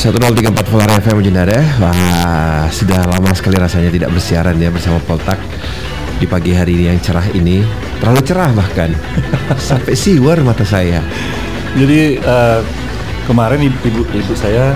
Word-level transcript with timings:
103.4 0.00 0.56
Polar 0.72 0.88
FM 1.04 1.20
Jenara 1.20 1.60
Wah 1.76 2.64
sudah 2.72 3.04
lama 3.04 3.36
sekali 3.36 3.60
rasanya 3.60 3.92
tidak 3.92 4.08
bersiaran 4.16 4.56
ya 4.56 4.72
bersama 4.72 4.96
Poltak 5.04 5.36
Di 6.16 6.24
pagi 6.24 6.56
hari 6.56 6.72
ini 6.80 6.84
yang 6.88 6.96
cerah 7.04 7.28
ini. 7.36 7.60
Terlalu 8.00 8.20
cerah 8.24 8.48
bahkan. 8.56 8.96
Sampai 9.68 9.92
siwar 9.92 10.40
mata 10.40 10.64
saya. 10.64 11.04
Jadi 11.76 12.16
uh, 12.16 12.64
kemarin 13.28 13.60
ibu 13.60 14.04
ibu 14.08 14.32
saya 14.32 14.72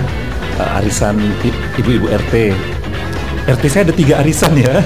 uh, 0.60 0.76
arisan 0.80 1.16
ibu-ibu 1.80 2.08
RT 2.08 2.52
RT 3.48 3.64
saya 3.68 3.82
ada 3.88 3.96
tiga 3.96 4.20
arisan 4.20 4.52
ya. 4.60 4.84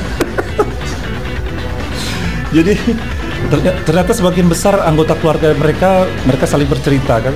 Jadi 2.63 2.79
ternyata 3.87 4.15
sebagian 4.15 4.47
besar 4.47 4.83
anggota 4.87 5.19
keluarga 5.19 5.51
mereka 5.55 6.07
mereka 6.27 6.47
saling 6.47 6.67
bercerita 6.71 7.23
kan 7.23 7.35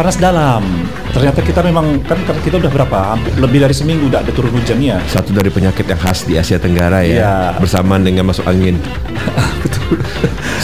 panas 0.00 0.16
dalam. 0.16 0.64
Ternyata 1.12 1.44
kita 1.44 1.60
memang 1.60 2.00
kan 2.08 2.16
kita 2.40 2.56
udah 2.56 2.72
berapa? 2.72 3.20
Lebih 3.36 3.68
dari 3.68 3.76
seminggu 3.76 4.08
udah 4.08 4.24
ada 4.24 4.32
turun 4.32 4.48
hujan 4.56 4.80
ya. 4.80 4.96
Satu 5.04 5.36
dari 5.36 5.52
penyakit 5.52 5.84
yang 5.84 6.00
khas 6.00 6.24
di 6.24 6.40
Asia 6.40 6.56
Tenggara 6.56 7.04
ya, 7.04 7.20
ya. 7.20 7.34
bersamaan 7.60 8.00
dengan 8.00 8.32
masuk 8.32 8.48
angin. 8.48 8.80
Betul. 9.62 10.00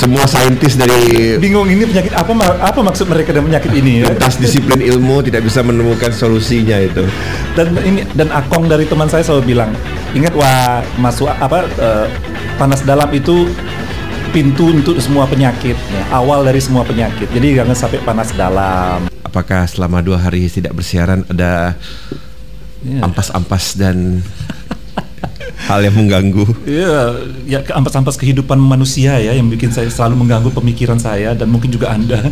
Semua 0.00 0.24
saintis 0.24 0.80
dari 0.80 1.36
bingung 1.36 1.68
ini 1.68 1.84
penyakit 1.84 2.16
apa 2.16 2.32
apa 2.64 2.80
maksud 2.80 3.12
mereka 3.12 3.36
dengan 3.36 3.52
penyakit 3.52 3.72
ini 3.76 3.92
ya? 4.00 4.04
Lintas 4.08 4.40
disiplin 4.40 4.80
ilmu 4.80 5.20
tidak 5.20 5.44
bisa 5.44 5.60
menemukan 5.60 6.16
solusinya 6.16 6.80
itu. 6.80 7.04
Dan 7.52 7.76
ini 7.84 8.08
dan 8.16 8.32
Akong 8.32 8.72
dari 8.72 8.88
teman 8.88 9.12
saya 9.12 9.20
selalu 9.20 9.52
bilang, 9.52 9.68
ingat 10.16 10.32
wah 10.32 10.80
masuk 10.96 11.28
apa 11.28 11.68
uh, 11.76 12.08
panas 12.56 12.80
dalam 12.88 13.12
itu 13.12 13.52
pintu 14.32 14.72
untuk 14.72 14.96
semua 15.00 15.24
penyakit 15.24 15.76
ya. 15.76 16.02
awal 16.12 16.44
dari 16.44 16.60
semua 16.60 16.84
penyakit 16.84 17.24
jadi 17.32 17.64
jangan 17.64 17.72
sampai 17.72 18.04
panas 18.04 18.36
dalam 18.36 19.15
apakah 19.26 19.66
selama 19.66 20.00
dua 20.00 20.22
hari 20.22 20.46
tidak 20.46 20.72
bersiaran 20.72 21.26
ada 21.26 21.74
ya. 22.86 23.02
ampas-ampas 23.02 23.74
dan 23.74 24.22
hal 25.66 25.82
yang 25.82 25.96
mengganggu. 25.98 26.46
Iya, 26.62 26.96
ya 27.48 27.58
ampas-ampas 27.74 28.14
kehidupan 28.14 28.60
manusia 28.60 29.18
ya 29.18 29.34
yang 29.34 29.50
bikin 29.50 29.74
saya 29.74 29.90
selalu 29.90 30.22
mengganggu 30.22 30.54
pemikiran 30.54 31.00
saya 31.00 31.34
dan 31.34 31.50
mungkin 31.50 31.72
juga 31.74 31.90
Anda. 31.90 32.30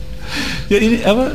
ya 0.72 0.78
ini 0.78 1.02
apa? 1.02 1.34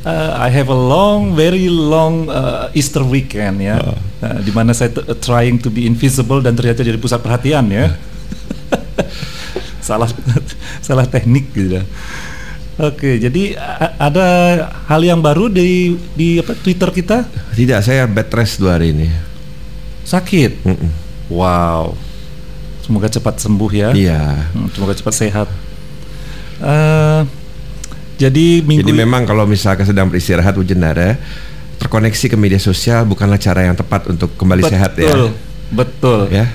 Uh, 0.00 0.32
I 0.32 0.48
have 0.48 0.72
a 0.72 0.78
long, 0.78 1.36
very 1.36 1.68
long 1.68 2.24
uh, 2.32 2.72
Easter 2.72 3.04
weekend 3.04 3.60
ya, 3.60 3.76
oh. 3.76 4.00
uh, 4.24 4.38
di 4.40 4.48
mana 4.48 4.72
saya 4.72 4.88
trying 5.20 5.60
to 5.60 5.68
be 5.68 5.84
invisible 5.84 6.40
dan 6.40 6.56
ternyata 6.56 6.80
jadi 6.80 6.96
pusat 6.96 7.20
perhatian 7.20 7.68
ya. 7.68 7.92
salah 9.86 10.08
salah 10.80 11.04
teknik 11.04 11.52
gitu. 11.52 11.84
Oke, 12.80 13.20
jadi 13.20 13.60
ada 14.00 14.28
hal 14.88 15.04
yang 15.04 15.20
baru 15.20 15.52
di 15.52 16.00
di 16.16 16.40
apa 16.40 16.56
Twitter 16.56 16.88
kita? 16.88 17.28
Tidak, 17.52 17.76
saya 17.84 18.08
bed 18.08 18.32
rest 18.32 18.56
dua 18.56 18.80
hari 18.80 18.96
ini. 18.96 19.08
Sakit. 20.08 20.64
Mm 20.64 20.76
-mm. 20.80 20.90
Wow. 21.28 21.92
Semoga 22.80 23.12
cepat 23.12 23.36
sembuh 23.36 23.70
ya. 23.76 23.92
Iya. 23.92 24.48
Hmm, 24.56 24.72
semoga 24.72 24.96
cepat 24.96 25.12
sehat. 25.12 25.48
Uh, 26.64 27.28
jadi 28.16 28.64
minggu 28.64 28.88
Jadi 28.88 28.96
memang 28.96 29.28
kalau 29.28 29.44
misalkan 29.44 29.84
sedang 29.84 30.08
beristirahat 30.08 30.56
hujan 30.56 30.80
dara, 30.80 31.20
terkoneksi 31.76 32.32
ke 32.32 32.36
media 32.40 32.58
sosial 32.58 33.04
bukanlah 33.04 33.36
cara 33.36 33.68
yang 33.68 33.76
tepat 33.76 34.08
untuk 34.08 34.32
kembali 34.40 34.64
betul, 34.64 34.72
sehat 34.72 34.92
ya. 34.96 35.14
Betul. 35.68 36.32
Ya 36.32 36.48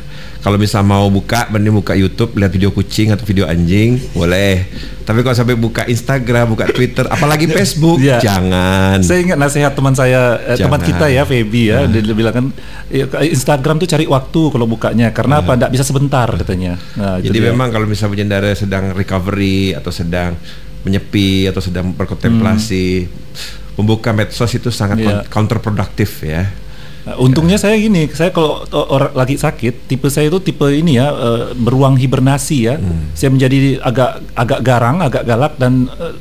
kalau 0.46 0.62
bisa 0.62 0.78
mau 0.86 1.10
buka 1.10 1.50
mending 1.50 1.74
buka 1.82 1.98
YouTube 1.98 2.38
lihat 2.38 2.54
video 2.54 2.70
kucing 2.70 3.10
atau 3.10 3.26
video 3.26 3.50
anjing 3.50 3.98
boleh 4.14 4.62
tapi 5.02 5.26
kalau 5.26 5.34
sampai 5.34 5.58
buka 5.58 5.90
Instagram 5.90 6.54
buka 6.54 6.70
Twitter 6.70 7.10
apalagi 7.10 7.50
Facebook 7.50 7.98
ya. 7.98 8.22
jangan 8.22 9.02
saya 9.02 9.26
ingat 9.26 9.42
nasihat 9.42 9.74
teman 9.74 9.98
saya 9.98 10.38
eh, 10.46 10.62
teman 10.62 10.78
kita 10.86 11.10
ya 11.10 11.26
Feby 11.26 11.74
ya 11.74 11.78
uh. 11.82 11.90
dia 11.90 12.14
bilang 12.14 12.34
kan 12.38 12.46
ya, 12.94 13.10
Instagram 13.26 13.82
tuh 13.82 13.90
cari 13.90 14.06
waktu 14.06 14.42
kalau 14.54 14.70
bukanya 14.70 15.10
karena 15.18 15.42
uh. 15.42 15.50
apa 15.50 15.58
tidak 15.58 15.72
bisa 15.74 15.82
sebentar 15.82 16.30
katanya 16.38 16.78
nah, 16.94 17.18
jadi 17.18 17.38
dia. 17.42 17.50
memang 17.50 17.74
kalau 17.74 17.90
misalnya 17.90 18.14
Bujendara 18.14 18.54
sedang 18.54 18.94
recovery 18.94 19.74
atau 19.74 19.90
sedang 19.90 20.38
menyepi 20.86 21.50
atau 21.50 21.58
sedang 21.58 21.90
berkontemplasi 21.98 23.10
hmm. 23.10 23.82
membuka 23.82 24.14
medsos 24.14 24.54
itu 24.54 24.70
sangat 24.70 25.02
yeah. 25.02 25.26
counterproduktif 25.26 26.22
ya 26.22 26.65
Nah, 27.06 27.22
untungnya 27.22 27.62
saya 27.62 27.78
gini, 27.78 28.10
saya 28.10 28.34
kalau 28.34 28.66
orang 28.74 29.14
lagi 29.14 29.38
sakit, 29.38 29.86
tipe 29.86 30.10
saya 30.10 30.26
itu 30.34 30.42
tipe 30.42 30.66
ini 30.74 30.98
ya 30.98 31.14
uh, 31.14 31.54
beruang 31.54 32.02
hibernasi 32.02 32.58
ya. 32.66 32.76
Hmm. 32.82 33.14
Saya 33.14 33.30
menjadi 33.30 33.78
agak 33.78 34.26
agak 34.34 34.60
garang, 34.66 34.98
agak 35.06 35.22
galak 35.22 35.54
dan 35.62 35.86
uh, 35.86 36.18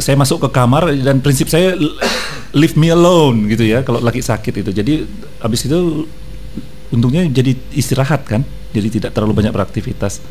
saya 0.00 0.16
masuk 0.16 0.48
ke 0.48 0.48
kamar 0.56 0.88
dan 1.04 1.20
prinsip 1.20 1.52
saya 1.52 1.76
leave 2.56 2.74
me 2.80 2.88
alone 2.90 3.44
gitu 3.52 3.64
ya 3.68 3.84
kalau 3.84 4.00
lagi 4.00 4.24
sakit 4.24 4.64
itu. 4.64 4.70
Jadi 4.72 5.04
habis 5.44 5.68
itu 5.68 6.08
untungnya 6.88 7.28
jadi 7.28 7.52
istirahat 7.76 8.24
kan, 8.24 8.40
jadi 8.72 8.88
tidak 8.88 9.10
terlalu 9.12 9.44
banyak 9.44 9.52
beraktivitas. 9.52 10.24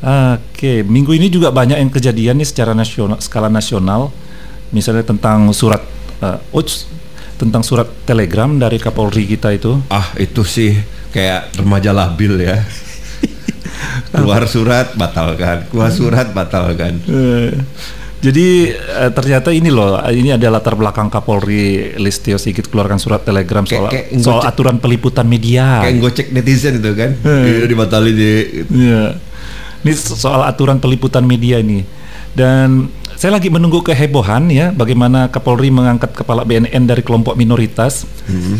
Oke, 0.00 0.80
minggu 0.80 1.12
ini 1.12 1.28
juga 1.28 1.52
banyak 1.52 1.76
yang 1.76 1.92
kejadian 1.92 2.40
nih 2.40 2.48
secara 2.48 2.72
nasional, 2.72 3.20
skala 3.20 3.52
nasional, 3.52 4.08
misalnya 4.72 5.04
tentang 5.04 5.52
surat. 5.52 5.84
Uh, 6.24 6.40
oh, 6.56 6.64
tentang 7.40 7.64
surat 7.64 7.88
telegram 8.04 8.60
dari 8.60 8.76
Kapolri 8.76 9.24
kita 9.24 9.56
itu? 9.56 9.80
Ah, 9.88 10.12
itu 10.20 10.44
sih 10.44 10.76
kayak 11.16 11.56
remaja 11.56 11.96
labil 11.96 12.44
ya. 12.44 12.60
keluar 14.12 14.44
surat 14.44 14.92
batalkan, 14.92 15.64
keluar 15.72 15.88
surat 15.88 16.28
batalkan. 16.36 17.00
Eh, 17.08 17.56
jadi 18.20 18.76
eh, 18.76 19.10
ternyata 19.16 19.48
ini 19.56 19.72
loh, 19.72 19.96
ini 20.12 20.28
ada 20.36 20.52
latar 20.52 20.76
belakang 20.76 21.08
Kapolri 21.08 21.96
Listio 21.96 22.36
Sigit 22.36 22.68
keluarkan 22.68 23.00
surat 23.00 23.24
telegram 23.24 23.64
soal, 23.64 23.88
kayak, 23.88 24.12
kayak 24.12 24.20
soal 24.20 24.44
aturan 24.44 24.76
peliputan 24.76 25.24
media. 25.24 25.80
Kayak 25.80 25.96
gocek 26.04 26.26
netizen 26.36 26.84
itu 26.84 26.92
kan, 26.92 27.16
eh. 27.16 27.64
dibatalin 27.64 28.12
di. 28.12 28.32
Iya. 28.68 29.16
Ini 29.80 29.92
soal 29.96 30.44
aturan 30.44 30.76
peliputan 30.76 31.24
media 31.24 31.56
ini 31.56 31.88
dan 32.36 32.92
saya 33.20 33.36
lagi 33.36 33.52
menunggu 33.52 33.84
kehebohan 33.84 34.48
ya 34.48 34.72
bagaimana 34.72 35.28
Kapolri 35.28 35.68
mengangkat 35.68 36.16
kepala 36.16 36.40
BNN 36.40 36.88
dari 36.88 37.04
kelompok 37.04 37.36
minoritas. 37.36 38.08
Hmm. 38.24 38.56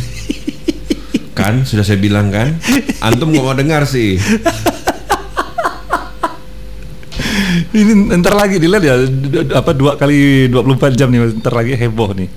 kan 1.39 1.65
sudah 1.65 1.81
saya 1.81 1.97
bilang 1.97 2.29
kan, 2.29 2.61
antum 3.01 3.33
nggak 3.33 3.41
mau 3.41 3.57
dengar 3.57 3.89
sih. 3.89 4.21
Ini 7.73 8.13
ntar 8.21 8.37
lagi 8.37 8.61
dilihat 8.61 8.85
ya 8.85 9.01
apa 9.57 9.73
dua 9.73 9.97
kali 9.97 10.53
24 10.53 10.93
jam 10.93 11.09
nih 11.09 11.41
ntar 11.41 11.57
lagi 11.57 11.73
heboh 11.81 12.13
nih. 12.13 12.29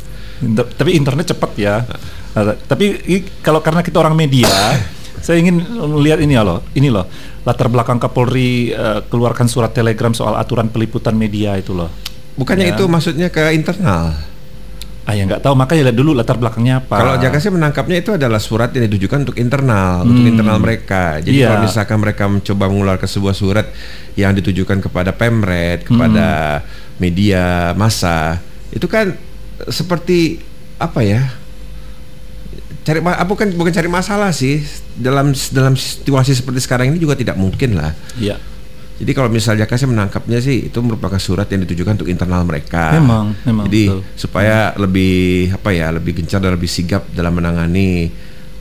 Inter, 0.47 0.63
tapi 0.79 0.95
internet 0.95 1.35
cepat 1.35 1.51
ya. 1.59 1.83
Nah, 2.39 2.55
tapi 2.55 3.03
kalau 3.43 3.59
karena 3.59 3.83
kita 3.83 3.99
orang 3.99 4.15
media, 4.15 4.47
saya 5.19 5.43
ingin 5.43 5.59
melihat 5.91 6.23
ini 6.23 6.39
loh, 6.39 6.63
ini 6.71 6.87
loh 6.87 7.03
latar 7.43 7.67
belakang 7.67 7.99
Kapolri 7.99 8.71
uh, 8.71 9.03
keluarkan 9.11 9.51
surat 9.51 9.75
telegram 9.75 10.15
soal 10.15 10.39
aturan 10.39 10.71
peliputan 10.71 11.19
media 11.19 11.59
itu 11.59 11.75
loh. 11.75 11.91
Bukannya 12.33 12.73
ya. 12.73 12.75
itu 12.77 12.83
maksudnya 12.89 13.27
ke 13.29 13.53
internal? 13.53 14.17
Ah 15.03 15.19
ya 15.19 15.27
nggak 15.27 15.43
tahu 15.43 15.51
makanya 15.59 15.91
lihat 15.91 15.97
dulu 15.99 16.15
latar 16.15 16.39
belakangnya 16.39 16.79
apa. 16.79 16.95
Kalau 16.95 17.13
Jakasnya 17.19 17.51
menangkapnya 17.59 17.97
itu 17.99 18.15
adalah 18.15 18.39
surat 18.39 18.71
yang 18.71 18.87
ditujukan 18.87 19.27
untuk 19.27 19.35
internal, 19.35 20.01
hmm. 20.01 20.07
untuk 20.07 20.23
internal 20.31 20.57
mereka. 20.63 21.19
Jadi 21.19 21.43
yeah. 21.43 21.51
kalau 21.51 21.67
misalkan 21.67 21.97
mereka 21.99 22.23
mencoba 22.31 22.63
mengeluarkan 22.71 23.09
sebuah 23.11 23.35
surat 23.35 23.67
yang 24.15 24.31
ditujukan 24.31 24.79
kepada 24.79 25.11
pemret, 25.11 25.83
kepada 25.83 26.27
hmm. 26.63 27.03
media 27.03 27.75
massa, 27.75 28.39
itu 28.71 28.87
kan 28.87 29.11
seperti 29.67 30.39
apa 30.79 31.03
ya? 31.03 31.21
Cari 32.87 33.03
apa 33.03 33.27
bukan 33.27 33.51
bukan 33.59 33.75
cari 33.75 33.91
masalah 33.91 34.31
sih 34.31 34.63
dalam 34.95 35.35
dalam 35.51 35.75
situasi 35.75 36.31
seperti 36.31 36.63
sekarang 36.63 36.95
ini 36.95 36.99
juga 37.03 37.19
tidak 37.19 37.35
mungkin 37.35 37.75
lah. 37.75 37.91
Iya. 38.15 38.39
Jadi 38.93 39.11
kalau 39.17 39.29
misalnya 39.29 39.65
kasih 39.65 39.89
menangkapnya 39.89 40.37
sih 40.37 40.69
itu 40.69 40.77
merupakan 40.85 41.17
surat 41.17 41.49
yang 41.49 41.65
ditujukan 41.65 41.97
untuk 42.01 42.09
internal 42.09 42.45
mereka. 42.45 42.93
Memang, 42.93 43.33
memang. 43.41 43.65
Jadi 43.65 43.83
betul. 43.89 44.01
supaya 44.13 44.69
hmm. 44.69 44.77
lebih 44.77 45.17
apa 45.57 45.69
ya, 45.73 45.87
lebih 45.89 46.11
gencar 46.21 46.39
dan 46.39 46.53
lebih 46.53 46.69
sigap 46.69 47.09
dalam 47.09 47.33
menangani 47.33 48.13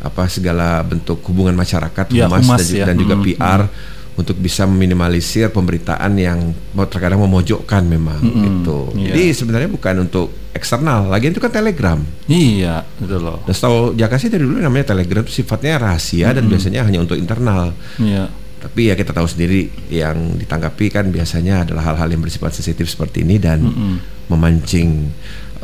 apa 0.03 0.27
segala 0.27 0.83
bentuk 0.83 1.23
hubungan 1.29 1.55
masyarakat, 1.55 2.11
ya, 2.11 2.27
humas, 2.27 2.43
humas 2.43 2.65
dan, 2.65 2.75
ya. 2.75 2.85
dan 2.91 2.97
juga 2.99 3.15
hmm, 3.15 3.25
PR 3.29 3.61
hmm. 3.69 4.19
untuk 4.19 4.37
bisa 4.41 4.67
meminimalisir 4.67 5.53
pemberitaan 5.55 6.13
yang 6.19 6.51
terkadang 6.91 7.23
memojokkan 7.23 7.87
memang 7.87 8.19
hmm, 8.19 8.43
itu. 8.49 8.79
Ya. 8.99 9.15
Jadi 9.15 9.25
sebenarnya 9.37 9.71
bukan 9.71 9.95
untuk 10.11 10.33
eksternal, 10.57 11.07
lagi 11.07 11.31
itu 11.31 11.39
kan 11.39 11.55
Telegram. 11.55 12.01
Iya, 12.27 12.83
betul 12.99 13.21
loh. 13.21 13.39
Dan 13.47 13.55
setahu 13.55 13.95
Jakasi 13.95 14.27
dari 14.27 14.43
dulu 14.43 14.59
namanya 14.59 14.91
Telegram 14.97 15.23
sifatnya 15.29 15.79
rahasia 15.79 16.33
hmm. 16.33 16.37
dan 16.41 16.45
biasanya 16.51 16.81
hanya 16.83 16.99
untuk 17.05 17.21
internal. 17.21 17.71
Iya 18.01 18.42
tapi 18.63 18.89
ya 18.89 18.95
kita 18.95 19.11
tahu 19.11 19.27
sendiri 19.27 19.67
yang 19.91 20.39
ditanggapi 20.39 20.87
kan 20.95 21.11
biasanya 21.11 21.67
adalah 21.67 21.91
hal-hal 21.91 22.15
yang 22.15 22.23
bersifat 22.23 22.55
sensitif 22.55 22.87
seperti 22.87 23.27
ini 23.27 23.43
dan 23.43 23.59
mm 23.59 23.75
-hmm. 23.75 23.95
memancing 24.31 25.11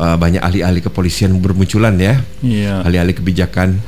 uh, 0.02 0.18
banyak 0.18 0.42
ahli-ahli 0.42 0.82
kepolisian 0.82 1.38
bermunculan 1.38 1.94
ya 1.94 2.18
yeah. 2.42 2.82
ahli-ahli 2.82 3.14
kebijakan 3.14 3.78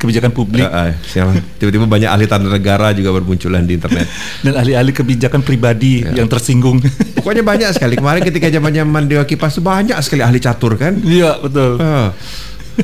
kebijakan 0.00 0.32
publik. 0.32 0.64
Uh, 0.64 0.96
uh, 0.96 1.36
tiba-tiba 1.60 1.84
banyak 1.84 2.08
ahli 2.08 2.24
tata 2.24 2.48
negara 2.48 2.96
juga 2.96 3.12
bermunculan 3.12 3.68
di 3.68 3.76
internet. 3.76 4.08
Dan 4.44 4.56
ahli-ahli 4.56 4.96
kebijakan 4.96 5.44
pribadi 5.44 6.00
uh. 6.00 6.16
yang 6.16 6.24
tersinggung. 6.24 6.80
Pokoknya 7.20 7.44
banyak 7.44 7.76
sekali. 7.76 8.00
Kemarin 8.00 8.24
ketika 8.24 8.48
zaman-zaman 8.48 9.04
Dewa 9.04 9.28
Kipas 9.28 9.52
itu 9.52 9.60
banyak 9.60 10.00
sekali 10.00 10.24
ahli 10.24 10.40
catur 10.40 10.80
kan? 10.80 10.96
Iya 11.04 11.36
betul. 11.44 11.76
Uh. 11.76 12.08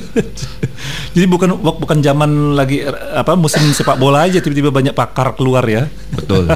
Jadi 1.17 1.27
bukan 1.27 1.57
bukan 1.57 1.99
zaman 2.05 2.55
lagi 2.55 2.85
apa 3.15 3.33
musim 3.35 3.65
sepak 3.73 3.97
bola 3.97 4.29
aja 4.29 4.39
tiba-tiba 4.41 4.69
banyak 4.69 4.93
pakar 4.93 5.33
keluar 5.35 5.65
ya. 5.65 5.89
Betul. 6.13 6.49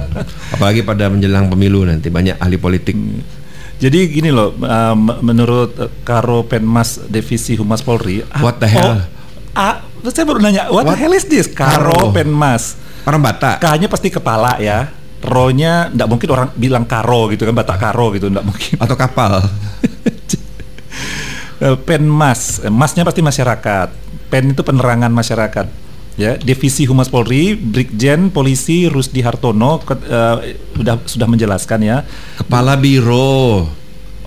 Apalagi 0.54 0.84
pada 0.84 1.08
menjelang 1.08 1.48
pemilu 1.48 1.84
nanti 1.88 2.12
banyak 2.12 2.36
ahli 2.36 2.56
politik. 2.60 2.96
Hmm. 2.96 3.40
Jadi 3.80 4.12
gini 4.12 4.28
loh, 4.28 4.52
uh, 4.60 4.92
menurut 5.24 5.72
Karo 6.04 6.44
Penmas 6.44 7.00
Divisi 7.08 7.56
Humas 7.56 7.80
Polri, 7.80 8.20
what 8.44 8.60
the 8.60 8.68
hell? 8.68 8.92
Oh, 8.92 9.56
ah, 9.56 9.80
saya 10.12 10.28
baru 10.28 10.36
nanya, 10.44 10.68
what, 10.68 10.84
what? 10.84 10.92
the 10.92 11.00
hell 11.00 11.16
is 11.16 11.24
this? 11.24 11.48
Karo, 11.48 11.88
Karo. 11.88 12.12
Penmas. 12.12 12.76
Orang 13.08 13.24
Batak. 13.24 13.64
K-nya 13.64 13.88
pasti 13.88 14.12
kepala 14.12 14.60
ya. 14.60 14.92
Ro-nya 15.24 15.88
enggak 15.88 16.08
mungkin 16.12 16.28
orang 16.28 16.48
bilang 16.56 16.84
karo 16.84 17.32
gitu 17.32 17.48
kan, 17.48 17.56
Batak 17.56 17.80
karo 17.80 18.12
gitu 18.12 18.28
enggak 18.28 18.44
mungkin. 18.44 18.76
Atau 18.76 18.96
kapal. 19.00 19.40
Eh, 21.60 21.76
Penmas, 21.76 22.64
eh, 22.64 22.72
masnya 22.72 23.04
pasti 23.04 23.20
masyarakat. 23.20 23.88
Pen 24.32 24.56
itu 24.56 24.64
penerangan 24.64 25.12
masyarakat. 25.12 25.66
Ya, 26.16 26.36
Divisi 26.36 26.88
Humas 26.88 27.08
Polri, 27.08 27.56
Brigjen 27.56 28.28
Polisi 28.28 28.90
Rusdi 28.92 29.24
Hartono 29.24 29.80
uh, 29.80 30.36
sudah 30.76 31.00
sudah 31.04 31.28
menjelaskan 31.28 31.80
ya. 31.80 32.04
Kepala 32.36 32.76
Biro. 32.76 33.64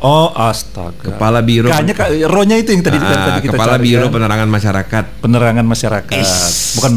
Oh, 0.03 0.29
astaga. 0.35 1.15
Kepala 1.15 1.39
Biro. 1.39 1.69
Kayaknya 1.71 2.27
ronya 2.27 2.59
itu 2.59 2.75
yang 2.75 2.83
tadi, 2.83 2.97
ah, 2.99 3.07
tadi 3.07 3.47
kita 3.47 3.55
Kepala 3.55 3.79
cari, 3.79 3.87
Biro 3.87 4.11
kan? 4.11 4.19
Penerangan 4.19 4.49
Masyarakat. 4.51 5.03
Penerangan 5.23 5.65
Masyarakat. 5.69 6.19
Is. 6.19 6.33
Bukan 6.75 6.91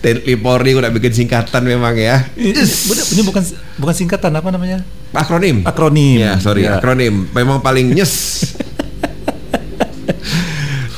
TNI 0.00 0.34
Polri 0.40 0.72
udah 0.72 0.88
bikin 0.88 1.12
singkatan 1.12 1.62
memang 1.66 1.92
ya. 1.98 2.24
Ini 2.32 3.22
bukan 3.28 3.42
bukan 3.76 3.94
singkatan 3.94 4.32
apa 4.32 4.48
namanya? 4.48 4.80
Akronim. 5.12 5.68
Akronim. 5.68 6.16
Ya, 6.16 6.40
sorry, 6.40 6.64
ya. 6.64 6.80
akronim. 6.80 7.28
Memang 7.36 7.60
paling 7.60 7.92
nyes. 7.92 8.40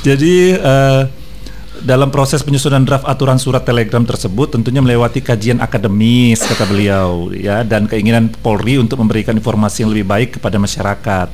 Jadi 0.03 0.55
uh, 0.55 1.03
dalam 1.83 2.11
proses 2.11 2.43
penyusunan 2.43 2.83
draft 2.83 3.07
aturan 3.07 3.39
surat 3.39 3.63
telegram 3.63 4.03
tersebut 4.03 4.51
tentunya 4.51 4.83
melewati 4.83 5.23
kajian 5.23 5.63
akademis 5.63 6.43
kata 6.43 6.67
beliau 6.67 7.31
ya 7.31 7.63
dan 7.63 7.87
keinginan 7.87 8.35
Polri 8.43 8.83
untuk 8.83 8.99
memberikan 8.99 9.39
informasi 9.39 9.87
yang 9.87 9.91
lebih 9.95 10.07
baik 10.07 10.29
kepada 10.39 10.59
masyarakat. 10.59 11.29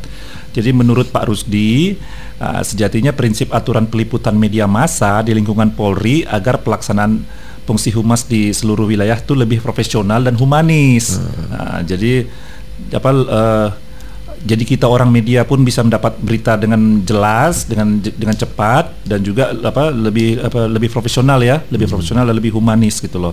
Jadi 0.54 0.70
menurut 0.70 1.10
Pak 1.10 1.26
Rusdi 1.26 1.98
uh, 2.38 2.62
sejatinya 2.62 3.10
prinsip 3.10 3.50
aturan 3.50 3.88
peliputan 3.90 4.36
media 4.36 4.68
massa 4.68 5.24
di 5.24 5.34
lingkungan 5.34 5.74
Polri 5.74 6.22
agar 6.28 6.62
pelaksanaan 6.62 7.24
fungsi 7.64 7.90
humas 7.96 8.28
di 8.28 8.52
seluruh 8.52 8.84
wilayah 8.84 9.16
itu 9.16 9.32
lebih 9.32 9.64
profesional 9.64 10.20
dan 10.20 10.36
humanis. 10.36 11.16
Hmm. 11.16 11.48
Nah, 11.50 11.78
jadi 11.82 12.28
apa 12.92 13.10
uh, 13.10 13.68
jadi 14.44 14.60
kita 14.60 14.84
orang 14.84 15.08
media 15.08 15.40
pun 15.48 15.64
bisa 15.64 15.80
mendapat 15.80 16.20
berita 16.20 16.60
dengan 16.60 17.00
jelas, 17.00 17.64
dengan 17.64 17.96
dengan 17.96 18.36
cepat 18.36 18.92
dan 19.08 19.24
juga 19.24 19.56
apa 19.56 19.88
lebih 19.88 20.36
apa 20.44 20.68
lebih 20.68 20.92
profesional 20.92 21.40
ya, 21.40 21.64
lebih 21.72 21.88
hmm. 21.88 21.94
profesional 21.96 22.28
dan 22.28 22.36
lebih 22.36 22.52
humanis 22.52 23.00
gitu 23.00 23.16
loh. 23.16 23.32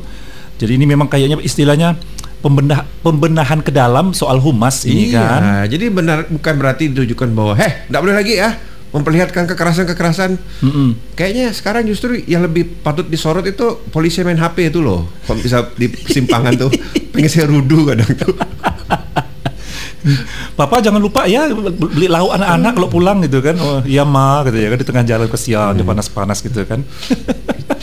Jadi 0.55 0.79
ini 0.79 0.87
memang 0.87 1.11
kayaknya 1.11 1.35
istilahnya 1.43 1.99
pembenah, 2.39 2.87
pembenahan 3.03 3.59
ke 3.59 3.75
dalam 3.75 4.15
soal 4.15 4.39
humas 4.39 4.87
ini 4.87 5.11
iya, 5.11 5.19
kan. 5.19 5.41
Jadi 5.67 5.91
benar 5.91 6.31
bukan 6.31 6.53
berarti 6.55 6.87
ditujukan 6.95 7.27
bahwa 7.35 7.59
heh, 7.59 7.91
tidak 7.91 8.01
boleh 8.07 8.15
lagi 8.15 8.33
ya 8.39 8.55
memperlihatkan 8.95 9.51
kekerasan-kekerasan. 9.51 10.39
Mm 10.63 10.71
-mm. 10.71 10.89
Kayaknya 11.15 11.51
sekarang 11.51 11.83
justru 11.91 12.23
yang 12.23 12.43
lebih 12.43 12.83
patut 12.83 13.07
disorot 13.07 13.43
itu 13.43 13.83
polisi 13.91 14.23
main 14.23 14.39
HP 14.39 14.71
itu 14.71 14.79
loh. 14.79 15.11
Kalau 15.27 15.39
bisa 15.43 15.67
di 15.75 15.91
simpangan 15.91 16.55
tuh 16.55 16.71
pengen 17.11 17.27
saya 17.27 17.51
rudu 17.51 17.87
kadang 17.91 18.11
tuh. 18.15 18.31
Papa 20.59 20.81
jangan 20.81 21.01
lupa 21.01 21.25
ya 21.29 21.49
beli 21.53 22.07
lauk 22.09 22.33
anak-anak 22.33 22.71
kalau 22.77 22.89
pulang 22.89 23.17
gitu 23.25 23.39
kan. 23.41 23.55
Oh, 23.57 23.81
iya 23.85 24.05
ma 24.05 24.41
gitu 24.45 24.57
ya 24.57 24.67
kan 24.73 24.77
di 24.79 24.87
tengah 24.87 25.03
jalan 25.05 25.27
kesian, 25.29 25.73
hmm. 25.77 25.87
panas-panas 25.87 26.39
gitu 26.41 26.61
kan. 26.65 26.81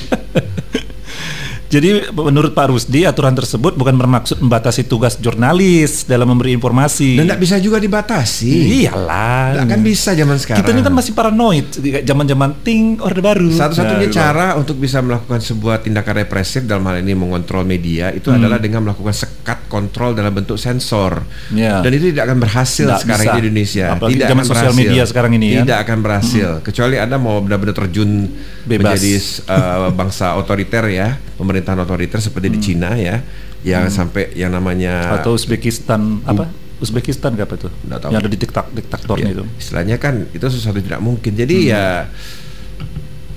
Jadi 1.69 2.09
menurut 2.17 2.57
Pak 2.57 2.73
Rusdi 2.73 3.05
aturan 3.05 3.37
tersebut 3.37 3.77
bukan 3.77 3.93
bermaksud 3.93 4.41
membatasi 4.41 4.89
tugas 4.89 5.21
jurnalis 5.21 6.09
dalam 6.09 6.33
memberi 6.33 6.57
informasi. 6.57 7.21
Dan 7.21 7.29
tidak 7.29 7.41
bisa 7.45 7.57
juga 7.61 7.77
dibatasi. 7.77 8.49
Iyalah. 8.89 9.53
Tidak 9.53 9.69
kan 9.69 9.81
bisa 9.85 10.11
zaman 10.17 10.37
sekarang. 10.41 10.65
Kita 10.65 10.73
ini 10.73 10.81
kan 10.81 10.95
masih 10.97 11.13
paranoid. 11.13 11.69
Zaman-zaman 12.09 12.65
ting 12.65 12.97
orde 13.05 13.21
baru. 13.21 13.53
Satu-satunya 13.53 14.09
nah, 14.09 14.17
cara 14.17 14.47
gitu. 14.57 14.61
untuk 14.65 14.77
bisa 14.81 15.05
melakukan 15.05 15.41
sebuah 15.45 15.85
tindakan 15.85 16.25
represif 16.25 16.65
dalam 16.65 16.89
hal 16.89 17.05
ini 17.05 17.13
mengontrol 17.13 17.69
media 17.69 18.17
itu 18.17 18.33
hmm. 18.33 18.41
adalah 18.41 18.57
dengan 18.57 18.89
melakukan 18.89 19.13
sekat 19.13 19.69
kontrol 19.69 20.17
dalam 20.17 20.33
bentuk 20.33 20.57
sensor. 20.57 21.21
Ya. 21.53 21.85
Dan 21.85 21.93
itu 22.01 22.17
tidak 22.17 22.33
akan 22.33 22.39
berhasil 22.41 22.89
tidak 22.89 23.01
sekarang 23.05 23.27
bisa. 23.29 23.35
di 23.37 23.41
Indonesia. 23.45 23.87
Apalagi 23.93 24.15
tidak 24.17 24.29
zaman 24.33 24.45
sosial 24.49 24.65
berhasil. 24.73 24.81
media 24.81 25.03
sekarang 25.05 25.33
ini 25.37 25.47
ya. 25.53 25.61
Tidak 25.69 25.79
akan 25.85 25.99
berhasil. 26.01 26.49
Hmm. 26.49 26.65
Kecuali 26.65 26.97
Anda 26.97 27.17
mau 27.21 27.37
benar-benar 27.45 27.77
terjun 27.77 28.25
Bebas. 28.65 28.97
menjadi 28.97 29.13
uh, 29.53 29.93
bangsa 29.93 30.33
otoriter 30.41 30.89
ya 30.89 31.28
pemerintahan 31.39 31.79
otoriter 31.79 32.19
seperti 32.19 32.51
hmm. 32.51 32.55
di 32.55 32.61
Cina 32.61 32.91
ya 32.99 33.23
yang 33.63 33.87
hmm. 33.87 33.95
sampai 33.95 34.35
yang 34.35 34.51
namanya 34.51 35.23
atau 35.23 35.39
Uzbekistan 35.39 36.27
apa? 36.27 36.51
Uzbekistan 36.83 37.39
apa 37.39 37.55
itu? 37.55 37.71
Tahu. 37.71 38.11
yang 38.11 38.21
ada 38.23 38.31
di 38.31 38.39
diktak 38.39 38.67
diktatornya 38.75 39.31
ya, 39.31 39.37
itu. 39.39 39.45
Istilahnya 39.59 39.97
kan 40.03 40.27
itu 40.31 40.47
sesuatu 40.51 40.83
tidak 40.83 40.99
mungkin. 40.99 41.33
Jadi 41.39 41.57
hmm. 41.63 41.71
ya 41.71 41.87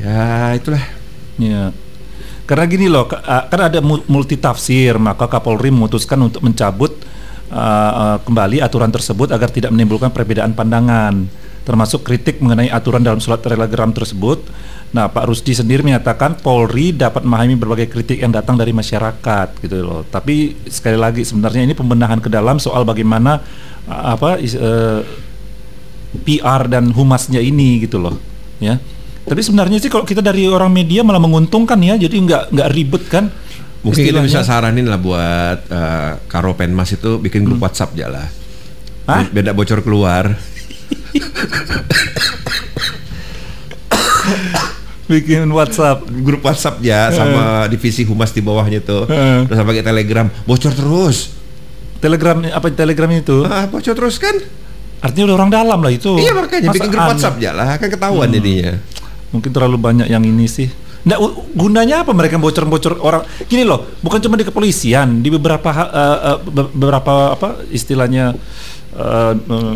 ya 0.01 0.25
itulah. 0.57 0.83
Ya 1.37 1.73
karena 2.51 2.67
gini 2.67 2.91
loh 2.91 3.07
kan 3.07 3.61
ada 3.63 3.79
multi 3.85 4.35
tafsir 4.35 4.99
maka 4.99 5.31
Kapolri 5.31 5.71
memutuskan 5.71 6.19
untuk 6.19 6.43
mencabut 6.43 6.99
uh, 7.47 8.19
kembali 8.27 8.59
aturan 8.59 8.91
tersebut 8.91 9.31
agar 9.31 9.47
tidak 9.47 9.71
menimbulkan 9.71 10.11
perbedaan 10.11 10.51
pandangan. 10.51 11.31
Termasuk 11.61 12.03
kritik 12.03 12.41
mengenai 12.41 12.67
aturan 12.67 13.05
dalam 13.05 13.21
surat 13.21 13.39
telegram 13.39 13.93
tersebut 13.93 14.43
Nah, 14.91 15.07
Pak 15.07 15.31
Rusdi 15.31 15.55
sendiri 15.55 15.87
menyatakan 15.87 16.35
Polri 16.43 16.91
dapat 16.91 17.23
memahami 17.23 17.55
berbagai 17.55 17.87
kritik 17.87 18.19
yang 18.19 18.35
datang 18.35 18.59
dari 18.59 18.75
masyarakat 18.75 19.63
gitu 19.63 19.79
loh. 19.79 20.03
Tapi 20.03 20.67
sekali 20.67 20.99
lagi 20.99 21.23
sebenarnya 21.23 21.63
ini 21.63 21.71
pembenahan 21.71 22.19
ke 22.19 22.27
dalam 22.27 22.59
soal 22.59 22.83
bagaimana 22.83 23.39
apa 23.87 24.35
uh, 24.35 24.99
PR 26.27 26.67
dan 26.67 26.91
humasnya 26.91 27.39
ini 27.39 27.87
gitu 27.87 28.03
loh, 28.03 28.19
ya. 28.59 28.75
Tapi 29.23 29.39
sebenarnya 29.39 29.79
sih 29.79 29.87
kalau 29.87 30.03
kita 30.03 30.19
dari 30.19 30.43
orang 30.51 30.75
media 30.75 31.07
malah 31.07 31.23
menguntungkan 31.23 31.79
ya, 31.79 31.95
jadi 31.95 32.11
nggak 32.11 32.43
nggak 32.51 32.69
ribet 32.75 33.03
kan. 33.07 33.31
Mungkin 33.87 34.11
kita 34.11 34.19
bisa 34.19 34.43
saranin 34.43 34.91
lah 34.91 34.99
buat 34.99 35.71
uh, 35.71 36.19
Karo 36.27 36.51
Penmas 36.59 36.91
itu 36.91 37.15
bikin 37.15 37.47
grup 37.47 37.63
hmm. 37.63 37.65
WhatsApp 37.65 37.95
aja 37.95 38.07
lah. 38.11 38.27
Hah? 39.07 39.23
Beda 39.31 39.55
bocor 39.55 39.79
keluar. 39.87 40.35
bikin 45.11 45.43
WhatsApp. 45.51 46.07
Grup 46.07 46.41
WhatsApp 46.47 46.79
ya 46.79 47.11
sama 47.11 47.67
divisi 47.67 48.07
humas 48.07 48.31
di 48.31 48.39
bawahnya 48.39 48.79
tuh. 48.79 49.03
Uh. 49.11 49.43
terus 49.45 49.59
pakai 49.59 49.83
Telegram. 49.83 50.27
Bocor 50.47 50.71
terus. 50.71 51.35
Telegram 51.99 52.39
apa 52.47 52.71
Telegram 52.71 53.09
itu? 53.11 53.43
Ah, 53.45 53.67
bocor 53.67 53.93
terus 53.93 54.15
kan? 54.17 54.33
Artinya 55.03 55.33
udah 55.33 55.35
orang 55.43 55.51
dalam 55.51 55.79
lah 55.81 55.91
itu. 55.91 56.15
Iya 56.17 56.31
makanya 56.31 56.69
Masa 56.71 56.75
bikin 56.79 56.89
grup 56.89 57.03
aneh. 57.03 57.11
WhatsApp 57.13 57.35
ya 57.41 57.51
lah 57.51 57.75
kan 57.75 57.89
ketahuan 57.91 58.27
hmm. 58.31 58.35
jadinya. 58.39 58.71
Mungkin 59.35 59.49
terlalu 59.51 59.77
banyak 59.77 60.07
yang 60.07 60.23
ini 60.23 60.47
sih. 60.47 60.69
Nah, 61.01 61.17
gunanya 61.57 62.05
apa 62.05 62.13
mereka 62.13 62.37
bocor-bocor 62.37 63.01
orang? 63.01 63.25
Gini 63.49 63.65
loh, 63.65 63.89
bukan 64.05 64.21
cuma 64.21 64.37
di 64.37 64.45
kepolisian, 64.45 65.25
di 65.25 65.33
beberapa 65.33 65.73
uh, 65.73 66.37
uh, 66.37 66.39
beberapa 66.45 67.33
apa 67.33 67.65
istilahnya 67.73 68.37
uh, 68.93 69.33
uh, 69.33 69.75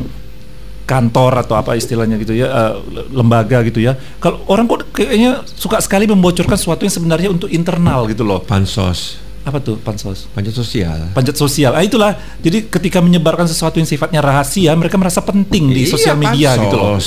kantor 0.86 1.42
atau 1.42 1.58
apa 1.58 1.74
istilahnya 1.74 2.16
gitu 2.22 2.38
ya 2.38 2.48
uh, 2.48 2.74
lembaga 3.10 3.66
gitu 3.66 3.82
ya. 3.82 3.98
Kalau 4.22 4.46
orang 4.48 4.70
kok 4.70 4.86
kayaknya 4.94 5.42
suka 5.44 5.82
sekali 5.82 6.06
membocorkan 6.06 6.56
sesuatu 6.56 6.86
yang 6.86 6.94
sebenarnya 6.94 7.30
untuk 7.34 7.50
internal 7.50 8.06
gitu 8.06 8.22
loh. 8.22 8.40
Pansos. 8.46 9.18
Apa 9.46 9.62
tuh 9.62 9.82
pansos? 9.82 10.30
Panjat 10.34 10.54
sosial. 10.54 11.10
Panjat 11.14 11.36
sosial. 11.38 11.74
Ah 11.74 11.82
itulah. 11.82 12.14
Jadi 12.42 12.70
ketika 12.70 13.02
menyebarkan 13.02 13.50
sesuatu 13.50 13.82
yang 13.82 13.90
sifatnya 13.90 14.22
rahasia 14.22 14.78
mereka 14.78 14.96
merasa 15.02 15.26
penting 15.26 15.74
di 15.74 15.86
iya, 15.86 15.92
sosial 15.92 16.16
media 16.16 16.54
pansos. 16.54 16.64
gitu 16.64 16.78
loh. 16.78 16.98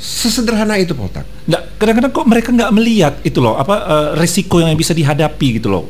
sesederhana 0.00 0.80
itu 0.80 0.96
Poltak 0.96 1.28
nggak 1.44 1.76
kadang-kadang 1.76 2.08
kok 2.08 2.24
mereka 2.24 2.48
nggak 2.56 2.72
melihat 2.72 3.20
itu 3.20 3.36
loh 3.36 3.60
apa 3.60 3.74
uh, 3.84 4.08
resiko 4.16 4.56
yang 4.56 4.72
bisa 4.74 4.96
dihadapi 4.96 5.60
gitu 5.60 5.68
loh. 5.70 5.84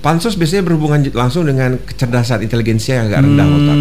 Pansos 0.00 0.32
biasanya 0.32 0.64
berhubungan 0.64 1.04
langsung 1.12 1.44
dengan 1.44 1.76
kecerdasan 1.76 2.40
inteligensia 2.40 3.04
yang 3.04 3.12
agak 3.12 3.20
rendah 3.20 3.44
hmm. 3.44 3.52
Poltak 3.52 3.78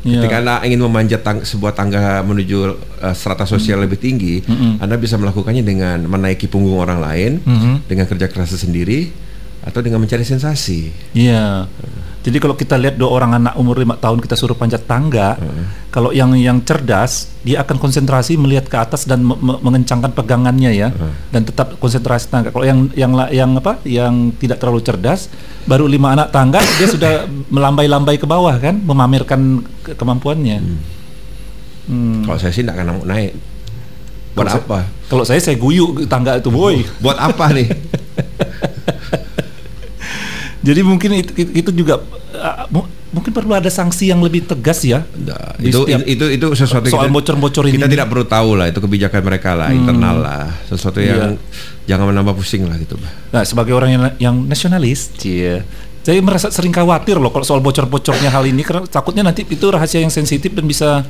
Yeah. 0.00 0.24
Ketika 0.24 0.40
Anda 0.40 0.54
ingin 0.64 0.80
memanjat 0.80 1.20
tang 1.20 1.44
sebuah 1.44 1.76
tangga 1.76 2.24
menuju 2.24 2.58
uh, 3.04 3.12
strata 3.12 3.44
sosial 3.44 3.80
mm. 3.80 3.84
lebih 3.84 3.98
tinggi, 4.00 4.40
mm 4.40 4.56
-hmm. 4.56 4.72
Anda 4.80 4.96
bisa 4.96 5.20
melakukannya 5.20 5.60
dengan 5.60 6.08
menaiki 6.08 6.48
punggung 6.48 6.80
orang 6.80 7.04
lain, 7.04 7.32
mm 7.44 7.58
-hmm. 7.60 7.74
dengan 7.84 8.08
kerja 8.08 8.32
keras 8.32 8.56
sendiri, 8.56 9.12
atau 9.60 9.84
dengan 9.84 10.00
mencari 10.00 10.24
sensasi. 10.24 10.88
Iya. 11.12 11.68
Yeah. 11.68 11.99
Jadi 12.20 12.36
kalau 12.36 12.52
kita 12.52 12.76
lihat 12.76 13.00
dua 13.00 13.08
orang 13.08 13.40
anak 13.40 13.56
umur 13.56 13.80
lima 13.80 13.96
tahun 13.96 14.20
kita 14.20 14.36
suruh 14.36 14.52
panjat 14.52 14.84
tangga, 14.84 15.40
hmm. 15.40 15.88
kalau 15.88 16.12
yang 16.12 16.36
yang 16.36 16.60
cerdas 16.60 17.32
dia 17.40 17.64
akan 17.64 17.80
konsentrasi 17.80 18.36
melihat 18.36 18.68
ke 18.68 18.76
atas 18.76 19.08
dan 19.08 19.24
me 19.24 19.32
me 19.40 19.56
mengencangkan 19.64 20.12
pegangannya 20.12 20.68
ya, 20.68 20.88
hmm. 20.92 21.32
dan 21.32 21.48
tetap 21.48 21.80
konsentrasi 21.80 22.28
tangga. 22.28 22.52
Kalau 22.52 22.68
yang 22.68 22.92
yang 22.92 23.16
yang 23.32 23.56
apa? 23.56 23.80
Yang 23.88 24.36
tidak 24.36 24.60
terlalu 24.60 24.84
cerdas, 24.84 25.32
baru 25.64 25.88
lima 25.88 26.12
anak 26.12 26.28
tangga 26.28 26.60
dia 26.76 26.88
sudah 26.96 27.24
melambai-lambai 27.48 28.20
ke 28.20 28.28
bawah 28.28 28.52
kan, 28.60 28.76
memamerkan 28.84 29.64
ke 29.80 29.96
kemampuannya. 29.96 30.60
Hmm. 30.60 30.80
Hmm. 31.88 32.20
Kalau 32.28 32.36
saya 32.36 32.52
sih 32.52 32.60
tidak 32.60 32.84
akan 32.84 33.00
naik. 33.08 33.32
Buat 34.36 34.44
kalau 34.44 34.60
apa? 34.60 34.78
Saya, 34.84 35.08
kalau 35.08 35.24
saya 35.24 35.40
saya 35.40 35.56
guyuk 35.56 36.04
tangga 36.04 36.36
itu, 36.36 36.52
boy. 36.52 36.84
Buat 37.00 37.16
apa 37.16 37.48
nih? 37.56 37.68
Jadi 40.60 40.80
mungkin 40.84 41.10
itu, 41.16 41.32
itu 41.56 41.70
juga 41.72 42.04
uh, 42.36 42.68
mungkin 43.10 43.32
perlu 43.32 43.56
ada 43.56 43.72
sanksi 43.72 44.12
yang 44.12 44.20
lebih 44.20 44.44
tegas 44.44 44.84
ya. 44.84 45.08
Nah, 45.16 45.56
itu, 45.56 45.88
setiap, 45.88 46.04
itu 46.04 46.24
itu 46.36 46.46
sesuatu 46.52 46.86
soal 46.92 47.08
bocor-bocor 47.08 47.64
ini. 47.66 47.80
Kita 47.80 47.88
tidak 47.88 48.12
perlu 48.12 48.24
tahu 48.28 48.60
lah 48.60 48.68
itu 48.68 48.78
kebijakan 48.78 49.20
mereka 49.24 49.56
lah, 49.56 49.72
hmm. 49.72 49.78
internal 49.80 50.16
lah, 50.20 50.44
sesuatu 50.68 51.00
yang 51.00 51.34
iya. 51.34 51.96
jangan 51.96 52.12
menambah 52.12 52.36
pusing 52.36 52.68
lah 52.68 52.76
gitu. 52.76 53.00
Nah, 53.32 53.42
sebagai 53.42 53.72
orang 53.72 53.90
yang 53.90 54.02
yang 54.20 54.36
nasionalis, 54.44 55.10
cie. 55.16 55.64
Saya 56.00 56.20
merasa 56.24 56.48
sering 56.48 56.72
khawatir 56.72 57.20
loh 57.20 57.28
kalau 57.28 57.44
soal 57.44 57.60
bocor-bocornya 57.60 58.32
hal 58.32 58.44
ini 58.48 58.64
karena 58.64 58.88
takutnya 58.88 59.20
nanti 59.20 59.44
itu 59.44 59.68
rahasia 59.68 60.00
yang 60.00 60.08
sensitif 60.08 60.48
dan 60.52 60.64
bisa 60.64 61.04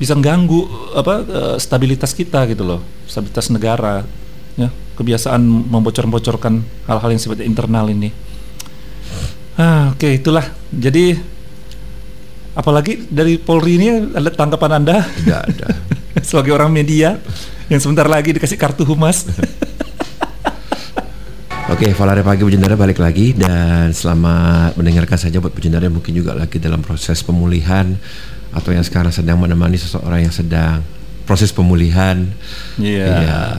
bisa 0.00 0.16
ganggu 0.16 0.64
apa 0.96 1.14
uh, 1.20 1.56
stabilitas 1.60 2.16
kita 2.16 2.44
gitu 2.48 2.64
loh, 2.64 2.80
stabilitas 3.08 3.48
negara. 3.48 4.04
Ya, 4.52 4.68
kebiasaan 5.00 5.40
membocor-bocorkan 5.40 6.60
hal-hal 6.84 7.08
yang 7.08 7.20
sifatnya 7.20 7.48
internal 7.48 7.88
ini. 7.88 8.12
Ah, 9.56 9.92
oke 9.92 10.00
okay, 10.00 10.12
itulah. 10.16 10.48
Jadi 10.72 11.12
apalagi 12.56 13.04
dari 13.08 13.36
Polri 13.36 13.76
ini 13.76 13.88
ada 14.12 14.32
tanggapan 14.32 14.80
Anda? 14.80 14.96
Tidak 15.04 15.40
ada. 15.40 15.68
Sebagai 16.28 16.56
orang 16.56 16.72
media 16.72 17.20
yang 17.68 17.80
sebentar 17.80 18.08
lagi 18.08 18.32
dikasih 18.32 18.56
kartu 18.56 18.84
humas. 18.88 19.24
Oke, 21.72 21.88
okay, 21.88 21.90
Valare 21.96 22.20
Pagi 22.20 22.44
Bujendara 22.44 22.76
balik 22.76 23.00
lagi 23.00 23.32
dan 23.32 23.96
selamat 23.96 24.76
mendengarkan 24.76 25.16
saja 25.16 25.40
buat 25.40 25.56
Bujendara 25.56 25.88
yang 25.88 25.96
mungkin 25.96 26.12
juga 26.12 26.36
lagi 26.36 26.60
dalam 26.60 26.84
proses 26.84 27.24
pemulihan 27.24 27.96
atau 28.52 28.76
yang 28.76 28.84
sekarang 28.84 29.08
sedang 29.08 29.40
menemani 29.40 29.80
seseorang 29.80 30.28
yang 30.28 30.34
sedang 30.34 30.84
proses 31.24 31.48
pemulihan. 31.48 32.28
Iya. 32.76 33.08
Yeah. 33.08 33.20
Yeah. 33.24 33.50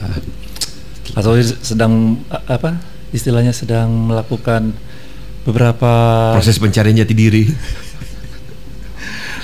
Atau 1.18 1.34
sedang 1.42 2.22
apa? 2.28 2.78
Istilahnya 3.10 3.50
sedang 3.50 3.90
melakukan 4.06 4.76
beberapa 5.44 5.92
proses 6.34 6.56
pencarian 6.56 6.96
jati 7.04 7.14
diri. 7.14 7.44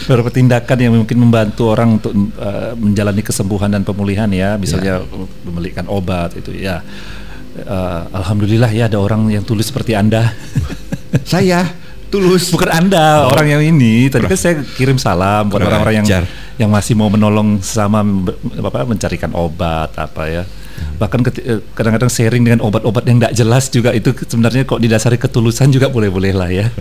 Beberapa 0.09 0.33
tindakan 0.33 0.79
yang 0.81 0.93
mungkin 0.97 1.19
membantu 1.23 1.71
orang 1.71 2.01
untuk 2.01 2.11
uh, 2.41 2.75
menjalani 2.75 3.23
kesembuhan 3.23 3.71
dan 3.71 3.87
pemulihan 3.87 4.27
ya. 4.33 4.59
Misalnya 4.59 5.07
ya. 5.07 5.27
membelikan 5.47 5.87
obat 5.87 6.35
itu 6.35 6.51
ya. 6.57 6.83
Uh, 7.63 8.09
alhamdulillah 8.11 8.75
ya 8.75 8.91
ada 8.91 8.99
orang 8.99 9.31
yang 9.31 9.47
tulus 9.47 9.71
seperti 9.71 9.95
anda. 9.95 10.35
Saya 11.31 11.63
tulus. 12.11 12.51
Bukan 12.51 12.75
anda 12.75 13.29
oh. 13.29 13.37
orang 13.37 13.55
yang 13.55 13.63
ini. 13.63 14.11
Tadi 14.11 14.27
kan 14.27 14.41
saya 14.41 14.55
kirim 14.75 14.99
salam 14.99 15.47
buat 15.47 15.63
orang-orang 15.63 16.03
yang 16.03 16.27
yang 16.59 16.71
masih 16.73 16.99
mau 16.99 17.07
menolong 17.07 17.63
sama 17.63 18.03
apa 18.61 18.85
mencarikan 18.85 19.31
obat 19.33 19.95
apa 19.97 20.23
ya 20.27 20.43
bahkan 21.01 21.25
eh, 21.41 21.65
kadang-kadang 21.73 22.13
sharing 22.13 22.45
dengan 22.45 22.61
obat-obat 22.61 23.09
yang 23.09 23.19
tidak 23.21 23.35
jelas 23.35 23.65
juga 23.73 23.91
itu 23.97 24.13
sebenarnya 24.13 24.69
kok 24.69 24.81
didasari 24.81 25.17
ketulusan 25.17 25.73
juga 25.73 25.89
boleh-boleh 25.89 26.33
lah 26.37 26.51
ya. 26.53 26.67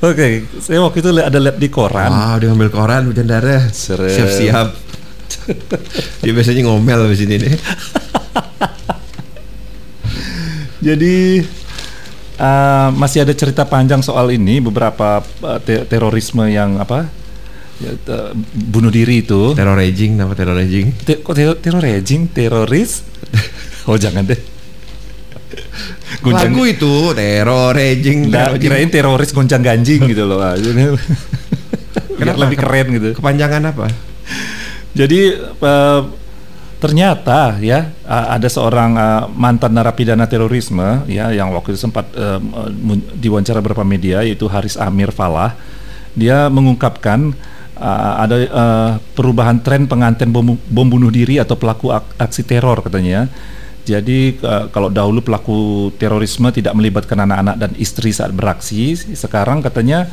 Oke, 0.00 0.16
okay, 0.16 0.32
saya 0.64 0.80
waktu 0.80 1.04
itu 1.04 1.12
ada 1.12 1.36
lihat 1.36 1.60
di 1.60 1.68
koran. 1.68 2.08
Wow, 2.08 2.40
dia 2.40 2.48
ngambil 2.48 2.72
koran 2.72 3.02
hujan 3.12 3.28
darah. 3.28 3.68
Siap-siap. 3.68 4.68
dia 6.24 6.32
biasanya 6.32 6.64
ngomel 6.64 7.12
di 7.12 7.16
sini 7.20 7.34
nih. 7.36 7.54
Jadi 10.80 11.44
uh, 12.40 12.88
masih 12.96 13.28
ada 13.28 13.36
cerita 13.36 13.68
panjang 13.68 14.00
soal 14.00 14.32
ini 14.32 14.64
beberapa 14.64 15.20
uh, 15.20 15.60
te 15.60 15.84
terorisme 15.84 16.48
yang 16.48 16.80
apa 16.80 17.19
ya, 17.80 17.92
bunuh 18.52 18.92
diri 18.92 19.24
itu. 19.24 19.56
Teror 19.56 19.76
raging 19.76 20.20
nama 20.20 20.32
teror 20.36 20.54
raging. 20.54 20.92
Te 21.02 21.24
kok 21.24 21.34
teror, 21.34 21.56
teror 21.58 21.82
raging? 21.82 22.28
Teroris? 22.30 23.02
Oh 23.88 23.96
jangan 23.96 24.22
deh. 24.22 24.38
Goncang, 26.20 26.52
lagu 26.52 26.62
itu 26.68 26.94
teror 27.16 27.72
raging 27.72 28.28
nggak 28.28 28.60
kirain 28.60 28.90
teroris 28.92 29.32
goncang 29.32 29.64
ganjing 29.64 30.04
gitu 30.04 30.28
loh 30.28 30.38
Kenapa 32.18 32.38
lebih 32.44 32.58
keren 32.60 32.86
gitu. 32.92 33.08
Kepanjangan 33.16 33.62
apa? 33.72 33.86
Jadi 34.92 35.38
uh, 35.38 36.02
ternyata 36.82 37.60
ya 37.62 37.92
ada 38.08 38.48
seorang 38.48 38.90
uh, 38.96 39.24
mantan 39.32 39.76
narapidana 39.76 40.26
terorisme 40.26 41.04
ya 41.06 41.30
yang 41.30 41.52
waktu 41.54 41.76
itu 41.76 41.80
sempat 41.88 42.10
uh, 42.16 42.40
diwawancara 43.16 43.60
beberapa 43.62 43.86
media 43.86 44.20
yaitu 44.26 44.50
Haris 44.50 44.76
Amir 44.76 45.14
Falah. 45.14 45.54
Dia 46.18 46.50
mengungkapkan 46.50 47.32
uh, 47.80 48.12
ada 48.22 48.36
uh, 48.36 48.92
perubahan 49.16 49.58
tren 49.64 49.88
pengantin 49.88 50.28
bom, 50.28 50.54
bom 50.54 50.86
bunuh 50.86 51.08
diri 51.08 51.40
atau 51.40 51.56
pelaku 51.56 51.90
aksi 52.20 52.44
teror 52.44 52.84
katanya. 52.84 53.26
Jadi 53.88 54.36
uh, 54.44 54.68
kalau 54.68 54.92
dahulu 54.92 55.24
pelaku 55.24 55.90
terorisme 55.96 56.52
tidak 56.52 56.76
melibatkan 56.76 57.24
anak-anak 57.24 57.56
dan 57.56 57.70
istri 57.80 58.12
saat 58.12 58.30
beraksi, 58.30 58.94
sekarang 58.94 59.64
katanya 59.64 60.06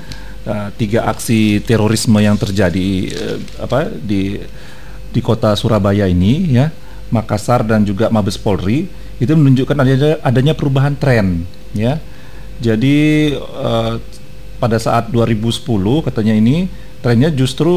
uh, 0.48 0.72
tiga 0.80 1.06
aksi 1.12 1.62
terorisme 1.62 2.18
yang 2.24 2.40
terjadi 2.40 3.12
uh, 3.12 3.38
apa 3.68 3.92
di 3.92 4.40
di 5.12 5.20
kota 5.20 5.52
Surabaya 5.60 6.08
ini 6.08 6.56
ya, 6.56 6.72
Makassar 7.12 7.68
dan 7.68 7.84
juga 7.84 8.08
Mabes 8.08 8.40
Polri 8.40 8.88
itu 9.20 9.34
menunjukkan 9.34 9.78
adanya 9.78 10.16
adanya 10.24 10.54
perubahan 10.56 10.96
tren 10.96 11.44
ya. 11.76 12.00
Jadi 12.58 13.38
uh, 13.38 14.02
pada 14.58 14.82
saat 14.82 15.14
2010 15.14 15.62
katanya 16.02 16.34
ini 16.34 16.66
trennya 17.08 17.32
justru 17.32 17.72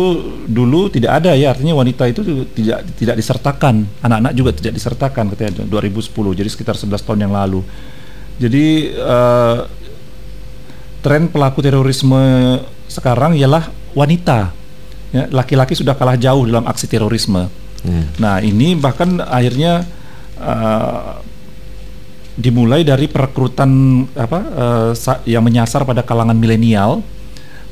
dulu 0.50 0.90
tidak 0.90 1.22
ada 1.22 1.38
ya 1.38 1.54
artinya 1.54 1.78
wanita 1.78 2.02
itu 2.10 2.50
tidak 2.50 2.82
tidak 2.98 3.14
disertakan. 3.14 3.86
Anak-anak 4.02 4.34
juga 4.34 4.50
tidak 4.50 4.74
disertakan 4.74 5.30
ketika 5.30 5.62
2010 5.70 6.10
jadi 6.34 6.50
sekitar 6.50 6.74
11 6.74 6.98
tahun 7.06 7.30
yang 7.30 7.34
lalu. 7.38 7.62
Jadi 8.42 8.90
uh, 8.98 9.70
tren 10.98 11.30
pelaku 11.30 11.62
terorisme 11.62 12.18
sekarang 12.90 13.38
ialah 13.38 13.70
wanita. 13.94 14.50
Ya 15.14 15.30
laki-laki 15.30 15.78
sudah 15.78 15.94
kalah 15.94 16.18
jauh 16.18 16.50
dalam 16.50 16.66
aksi 16.66 16.90
terorisme. 16.90 17.46
Hmm. 17.80 18.12
nah 18.20 18.44
ini 18.44 18.76
bahkan 18.76 19.24
akhirnya 19.24 19.88
uh, 20.36 21.16
dimulai 22.36 22.84
dari 22.84 23.08
perekrutan 23.08 24.04
apa 24.12 24.40
uh, 24.92 24.92
yang 25.24 25.40
menyasar 25.40 25.88
pada 25.88 26.04
kalangan 26.04 26.36
milenial 26.36 27.00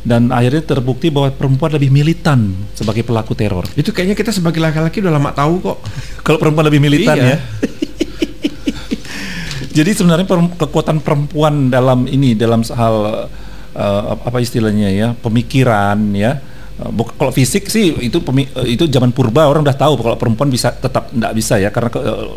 dan 0.08 0.32
akhirnya 0.32 0.64
terbukti 0.64 1.12
bahwa 1.12 1.28
perempuan 1.28 1.76
lebih 1.76 1.92
militan 1.92 2.56
sebagai 2.72 3.04
pelaku 3.04 3.36
teror. 3.36 3.68
Itu 3.76 3.92
kayaknya 3.92 4.16
kita 4.16 4.32
sebagai 4.32 4.56
laki-laki 4.56 5.04
udah 5.04 5.12
lama 5.12 5.36
tahu 5.36 5.60
kok. 5.60 5.78
Kalau 6.24 6.40
perempuan 6.40 6.64
lebih 6.64 6.80
militan 6.80 7.16
iya. 7.20 7.36
ya. 7.36 7.38
Jadi 9.76 9.90
sebenarnya 9.92 10.24
kekuatan 10.56 11.04
perempuan 11.04 11.68
dalam 11.68 12.08
ini 12.08 12.32
dalam 12.32 12.64
hal 12.64 13.28
uh, 13.76 14.02
apa 14.16 14.40
istilahnya 14.40 14.88
ya 14.88 15.08
pemikiran 15.12 16.00
ya. 16.16 16.40
Uh, 16.80 17.04
kalau 17.20 17.30
fisik 17.30 17.68
sih 17.68 17.92
itu 18.00 18.16
itu 18.64 18.84
zaman 18.88 19.12
purba 19.12 19.44
orang 19.44 19.60
udah 19.60 19.76
tahu 19.76 20.00
kalau 20.00 20.16
perempuan 20.16 20.48
bisa 20.48 20.72
tetap 20.72 21.12
tidak 21.12 21.32
bisa 21.36 21.60
ya 21.60 21.68
karena 21.68 21.92
ke, 21.92 22.00
uh, 22.00 22.32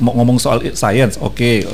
ngomong 0.00 0.40
soal 0.40 0.62
science, 0.72 1.20
oke, 1.20 1.36
okay. 1.36 1.66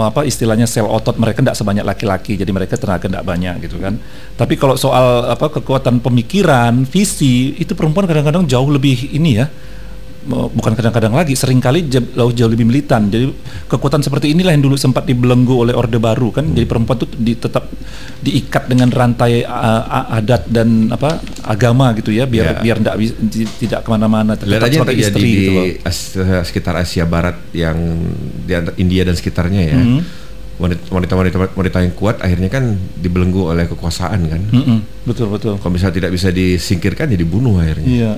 Apa 0.00 0.26
istilahnya 0.26 0.66
sel 0.66 0.88
otot 0.88 1.14
mereka 1.20 1.44
tidak 1.44 1.54
sebanyak 1.54 1.84
laki-laki, 1.86 2.34
jadi 2.34 2.50
mereka 2.50 2.74
tenaga 2.74 3.06
tidak 3.06 3.22
banyak 3.22 3.62
gitu 3.62 3.78
kan. 3.78 4.00
Tapi 4.34 4.58
kalau 4.58 4.74
soal 4.74 5.30
apa 5.30 5.46
kekuatan 5.46 6.02
pemikiran, 6.02 6.82
visi, 6.88 7.54
itu 7.60 7.76
perempuan 7.78 8.10
kadang-kadang 8.10 8.48
jauh 8.50 8.66
lebih 8.66 9.14
ini 9.14 9.38
ya, 9.38 9.46
bukan 10.26 10.74
kadang-kadang 10.74 11.14
lagi 11.14 11.38
sering 11.38 11.62
kali 11.62 11.86
jauh 11.86 12.34
jauh 12.34 12.50
lebih 12.50 12.66
militan 12.66 13.06
jadi 13.06 13.30
kekuatan 13.70 14.02
seperti 14.02 14.34
inilah 14.34 14.50
yang 14.58 14.66
dulu 14.66 14.74
sempat 14.74 15.06
dibelenggu 15.06 15.54
oleh 15.54 15.72
orde 15.72 16.02
baru 16.02 16.34
kan 16.34 16.50
jadi 16.50 16.66
perempuan 16.66 16.98
itu 16.98 17.06
di, 17.14 17.32
tetap 17.38 17.70
diikat 18.18 18.66
dengan 18.66 18.90
rantai 18.90 19.46
uh, 19.46 20.18
adat 20.18 20.50
dan 20.50 20.90
apa 20.90 21.22
agama 21.46 21.94
gitu 21.94 22.10
ya 22.10 22.26
biar 22.26 22.58
ya. 22.58 22.62
biar 22.62 22.76
tidak 22.82 22.96
tidak 23.62 23.80
ke 23.86 23.88
mana-mana 23.88 24.34
tetap 24.34 24.66
sebagai 24.66 24.98
istri 24.98 25.22
di 25.22 25.34
gitu 25.38 25.50
loh. 25.54 26.42
Sekitar 26.42 26.74
Asia 26.74 27.06
Barat 27.06 27.38
yang 27.54 27.78
di 28.42 28.52
India 28.82 29.06
dan 29.06 29.14
sekitarnya 29.14 29.62
ya 29.62 29.78
mm 29.78 29.86
-hmm. 29.86 30.00
wanita 30.90 31.14
wanita 31.54 31.78
yang 31.86 31.94
kuat 31.94 32.18
akhirnya 32.18 32.50
kan 32.50 32.74
dibelenggu 32.98 33.46
oleh 33.46 33.70
kekuasaan 33.70 34.20
kan 34.26 34.42
mm 34.42 34.62
-hmm. 34.62 34.78
betul 35.06 35.30
betul 35.30 35.54
kalau 35.62 35.72
misalnya 35.76 36.02
tidak 36.02 36.10
bisa 36.16 36.34
disingkirkan 36.34 37.12
jadi 37.14 37.22
ya 37.22 37.30
bunuh 37.30 37.62
akhirnya 37.62 37.86
iya 37.86 38.12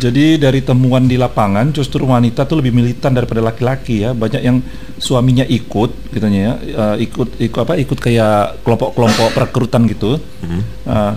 Jadi 0.00 0.40
dari 0.40 0.64
temuan 0.64 1.04
di 1.04 1.20
lapangan 1.20 1.76
justru 1.76 2.08
wanita 2.08 2.48
tuh 2.48 2.64
lebih 2.64 2.72
militan 2.72 3.12
daripada 3.12 3.44
laki-laki 3.44 4.08
ya. 4.08 4.16
Banyak 4.16 4.40
yang 4.40 4.64
suaminya 4.96 5.44
ikut 5.44 6.16
katanya 6.16 6.40
ya, 6.40 6.54
uh, 6.80 6.96
ikut 6.96 7.36
ikut 7.36 7.60
apa? 7.60 7.76
Ikut 7.76 7.98
kayak 8.00 8.64
kelompok-kelompok 8.64 9.36
perekrutan 9.36 9.84
gitu. 9.84 10.16
Uh, 10.88 11.14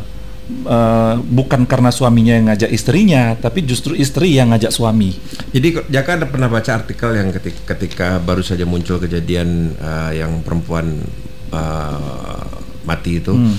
uh, 0.67 1.15
bukan 1.23 1.63
karena 1.63 1.95
suaminya 1.95 2.35
yang 2.35 2.51
ngajak 2.51 2.71
istrinya, 2.75 3.39
tapi 3.39 3.63
justru 3.63 3.95
istri 3.95 4.35
yang 4.35 4.51
ngajak 4.51 4.75
suami. 4.75 5.15
Jadi 5.55 5.87
Jaka 5.87 6.19
ada 6.19 6.27
pernah 6.27 6.51
baca 6.51 6.71
artikel 6.75 7.15
yang 7.15 7.31
ketika, 7.31 7.61
ketika 7.75 8.07
baru 8.19 8.43
saja 8.43 8.67
muncul 8.67 8.99
kejadian 8.99 9.79
uh, 9.79 10.11
yang 10.11 10.43
perempuan 10.43 11.07
uh, 11.55 12.43
mati 12.83 13.23
itu. 13.23 13.31
Hmm. 13.31 13.55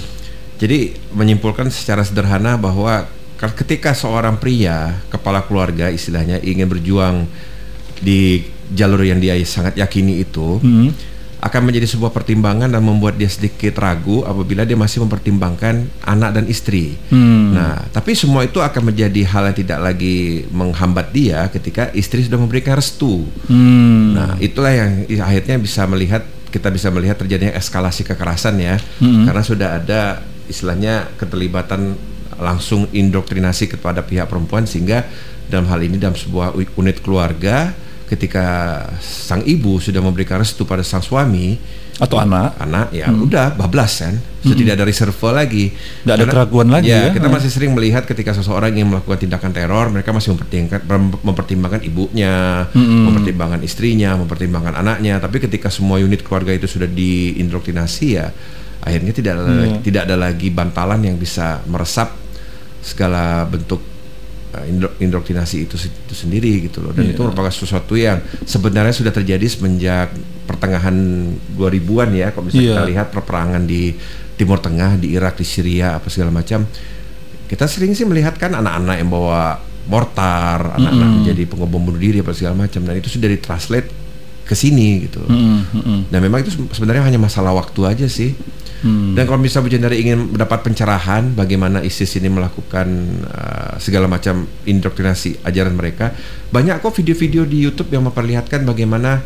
Jadi 0.60 0.94
menyimpulkan 1.10 1.72
secara 1.72 2.06
sederhana 2.06 2.54
bahwa 2.54 3.10
ketika 3.52 3.92
seorang 3.92 4.40
pria 4.40 4.96
kepala 5.12 5.44
keluarga 5.44 5.90
istilahnya 5.90 6.40
ingin 6.40 6.70
berjuang 6.70 7.28
di 8.00 8.46
jalur 8.72 9.04
yang 9.04 9.20
dia 9.20 9.36
sangat 9.44 9.76
yakini 9.76 10.24
itu 10.24 10.62
hmm. 10.62 10.88
akan 11.44 11.60
menjadi 11.68 11.84
sebuah 11.92 12.08
pertimbangan 12.08 12.72
dan 12.72 12.80
membuat 12.80 13.20
dia 13.20 13.28
sedikit 13.28 13.76
ragu 13.76 14.24
apabila 14.24 14.64
dia 14.64 14.78
masih 14.80 15.04
mempertimbangkan 15.04 15.84
anak 16.00 16.40
dan 16.40 16.44
istri. 16.48 16.96
Hmm. 17.12 17.52
Nah, 17.52 17.84
tapi 17.92 18.16
semua 18.16 18.48
itu 18.48 18.64
akan 18.64 18.88
menjadi 18.88 19.28
hal 19.28 19.52
yang 19.52 19.56
tidak 19.56 19.78
lagi 19.84 20.48
menghambat 20.48 21.12
dia 21.12 21.44
ketika 21.52 21.92
istri 21.92 22.24
sudah 22.24 22.40
memberikan 22.40 22.80
restu. 22.80 23.28
Hmm. 23.44 24.16
Nah, 24.16 24.30
itulah 24.40 24.72
yang 24.72 25.04
akhirnya 25.20 25.60
bisa 25.60 25.84
melihat 25.84 26.24
kita 26.48 26.72
bisa 26.72 26.88
melihat 26.88 27.18
terjadinya 27.18 27.52
eskalasi 27.58 28.06
kekerasan 28.06 28.56
ya, 28.62 28.78
hmm. 29.02 29.26
karena 29.26 29.42
sudah 29.42 29.68
ada 29.82 30.00
istilahnya 30.48 31.12
keterlibatan 31.18 31.98
langsung 32.40 32.88
indoktrinasi 32.90 33.76
kepada 33.76 34.02
pihak 34.02 34.26
perempuan 34.30 34.64
sehingga 34.64 35.06
dalam 35.48 35.68
hal 35.68 35.80
ini 35.84 36.00
dalam 36.00 36.16
sebuah 36.16 36.56
unit 36.56 36.98
keluarga 37.04 37.72
ketika 38.08 38.44
sang 39.00 39.42
ibu 39.44 39.80
sudah 39.80 40.00
memberikan 40.04 40.40
restu 40.40 40.68
pada 40.68 40.84
sang 40.84 41.00
suami 41.00 41.56
atau 41.94 42.18
anak 42.18 42.58
anak 42.58 42.90
ya 42.90 43.06
hmm. 43.06 43.22
udah 43.22 43.54
bablas 43.54 44.02
kan 44.02 44.18
sudah 44.42 44.50
hmm. 44.50 44.62
tidak 44.66 44.72
ada 44.74 44.84
reserve 44.84 45.14
lagi 45.30 45.70
tidak 46.02 46.14
ada 46.18 46.26
keraguan 46.26 46.68
lagi 46.74 46.90
ya, 46.90 47.06
ya 47.06 47.14
kita 47.14 47.30
hmm. 47.30 47.34
masih 47.38 47.50
sering 47.54 47.70
melihat 47.70 48.02
ketika 48.02 48.34
seseorang 48.34 48.74
ingin 48.74 48.90
melakukan 48.90 49.22
tindakan 49.22 49.54
teror 49.54 49.86
mereka 49.94 50.10
masih 50.10 50.34
mempertimbangkan 50.34 50.82
mempertimbangkan 51.22 51.80
ibunya 51.86 52.66
hmm. 52.66 53.14
mempertimbangkan 53.14 53.60
istrinya 53.62 54.18
mempertimbangkan 54.18 54.74
anaknya 54.74 55.22
tapi 55.22 55.38
ketika 55.38 55.70
semua 55.70 56.02
unit 56.02 56.26
keluarga 56.26 56.50
itu 56.50 56.66
sudah 56.66 56.90
diindoktrinasi 56.90 58.06
ya 58.10 58.26
akhirnya 58.82 59.12
tidak 59.14 59.32
ada, 59.38 59.46
hmm. 59.46 59.80
tidak 59.86 60.02
ada 60.10 60.16
lagi 60.18 60.50
bantalan 60.50 60.98
yang 60.98 61.14
bisa 61.14 61.62
meresap 61.70 62.23
segala 62.84 63.48
bentuk 63.48 63.80
uh, 64.52 64.64
indoktrinasi 65.00 65.64
itu 65.64 65.74
itu 65.80 66.14
sendiri 66.14 66.68
gitu 66.68 66.84
loh 66.84 66.92
dan 66.92 67.08
yeah. 67.08 67.16
itu 67.16 67.20
merupakan 67.24 67.50
sesuatu 67.50 67.96
yang 67.96 68.20
sebenarnya 68.44 68.92
sudah 68.92 69.10
terjadi 69.10 69.46
semenjak 69.48 70.12
pertengahan 70.44 70.94
2000-an 71.56 72.10
ya 72.12 72.28
kalau 72.30 72.44
misalnya 72.46 72.64
yeah. 72.68 72.76
kita 72.76 72.84
lihat 72.92 73.06
perperangan 73.10 73.62
di 73.64 73.96
Timur 74.36 74.60
Tengah 74.60 75.00
di 75.00 75.16
Irak 75.16 75.40
di 75.40 75.46
Syria 75.48 75.96
apa 75.96 76.12
segala 76.12 76.30
macam 76.30 76.68
kita 77.48 77.64
sering 77.64 77.96
sih 77.96 78.04
melihat 78.04 78.36
kan 78.36 78.52
anak-anak 78.52 78.96
yang 79.00 79.08
bawa 79.08 79.58
mortar 79.88 80.76
anak-anak 80.76 80.92
mm 80.92 81.00
-hmm. 81.00 81.16
menjadi 81.24 81.42
pengobom 81.48 81.80
bunuh 81.92 82.00
diri 82.00 82.20
apa 82.20 82.32
segala 82.36 82.68
macam 82.68 82.80
dan 82.84 82.94
itu 83.00 83.08
sudah 83.08 83.28
ditranslate 83.28 83.88
ke 84.44 84.52
sini 84.52 85.08
gitu 85.08 85.24
mm 85.24 85.60
-hmm. 85.72 85.98
dan 86.12 86.20
memang 86.20 86.44
itu 86.44 86.52
sebenarnya 86.72 87.04
hanya 87.04 87.20
masalah 87.20 87.56
waktu 87.56 87.80
aja 87.84 88.06
sih 88.08 88.36
Hmm. 88.84 89.16
Dan 89.16 89.24
kalau 89.24 89.40
misalnya 89.40 89.64
Bu 89.64 89.72
Jendari 89.72 89.96
ingin 90.04 90.36
mendapat 90.36 90.60
pencerahan 90.60 91.32
bagaimana 91.32 91.80
ISIS 91.80 92.20
ini 92.20 92.28
melakukan 92.28 92.86
uh, 93.24 93.74
segala 93.80 94.04
macam 94.04 94.44
indoktrinasi 94.68 95.40
ajaran 95.40 95.72
mereka, 95.72 96.12
banyak 96.52 96.84
kok 96.84 96.92
video-video 96.92 97.48
di 97.48 97.64
YouTube 97.64 97.88
yang 97.96 98.04
memperlihatkan 98.04 98.60
bagaimana 98.68 99.24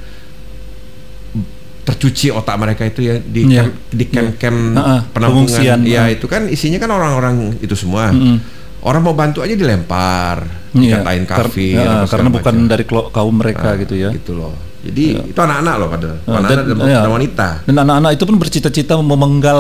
tercuci 1.83 2.29
otak 2.31 2.55
mereka 2.61 2.87
itu 2.87 3.01
ya 3.03 3.17
di 3.19 3.43
yeah. 3.49 3.67
camp, 3.67 3.73
di 3.91 4.05
camp-camp 4.07 4.59
yeah. 4.77 4.79
uh, 4.79 4.91
uh, 4.95 5.01
penampungan. 5.11 5.79
Ya 5.83 6.03
uh. 6.05 6.09
itu 6.15 6.31
kan 6.31 6.47
isinya 6.47 6.79
kan 6.79 6.95
orang-orang 6.95 7.59
itu 7.59 7.75
semua. 7.75 8.15
Mm 8.15 8.21
-hmm. 8.21 8.37
Orang 8.79 9.03
mau 9.03 9.17
bantu 9.17 9.43
aja 9.43 9.59
dilempar, 9.59 10.47
yeah. 10.79 11.03
dikatain 11.03 11.27
kafir. 11.27 11.83
Kar 11.83 11.91
uh, 11.91 12.07
karena 12.07 12.29
bukan 12.31 12.55
macam. 12.63 12.71
dari 12.71 12.85
kaum 12.87 13.35
mereka 13.35 13.75
nah, 13.75 13.81
gitu 13.83 13.95
ya. 13.99 14.15
Gitu 14.15 14.39
loh. 14.39 14.68
Jadi 14.79 15.05
ya. 15.19 15.23
itu 15.27 15.41
anak-anak 15.43 15.75
loh 15.75 15.89
pada 15.91 16.11
nah, 16.23 16.39
anak 16.39 16.49
dan, 16.55 16.65
dan, 16.71 16.87
ya. 16.87 17.01
wanita. 17.11 17.49
Dan 17.67 17.77
anak-anak 17.83 18.11
itu 18.15 18.25
pun 18.31 18.37
bercita-cita 18.39 18.95
memenggal 19.03 19.59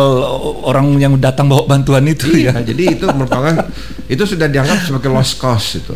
orang 0.63 0.95
yang 1.03 1.19
datang 1.19 1.51
bawa 1.51 1.67
bantuan 1.67 2.07
itu 2.07 2.31
iya, 2.39 2.55
ya. 2.55 2.63
Jadi 2.63 2.83
itu 2.95 3.05
merupakan 3.11 3.67
itu 4.07 4.23
sudah 4.23 4.47
dianggap 4.47 4.79
sebagai 4.87 5.11
lost 5.11 5.43
cause 5.43 5.83
itu. 5.83 5.91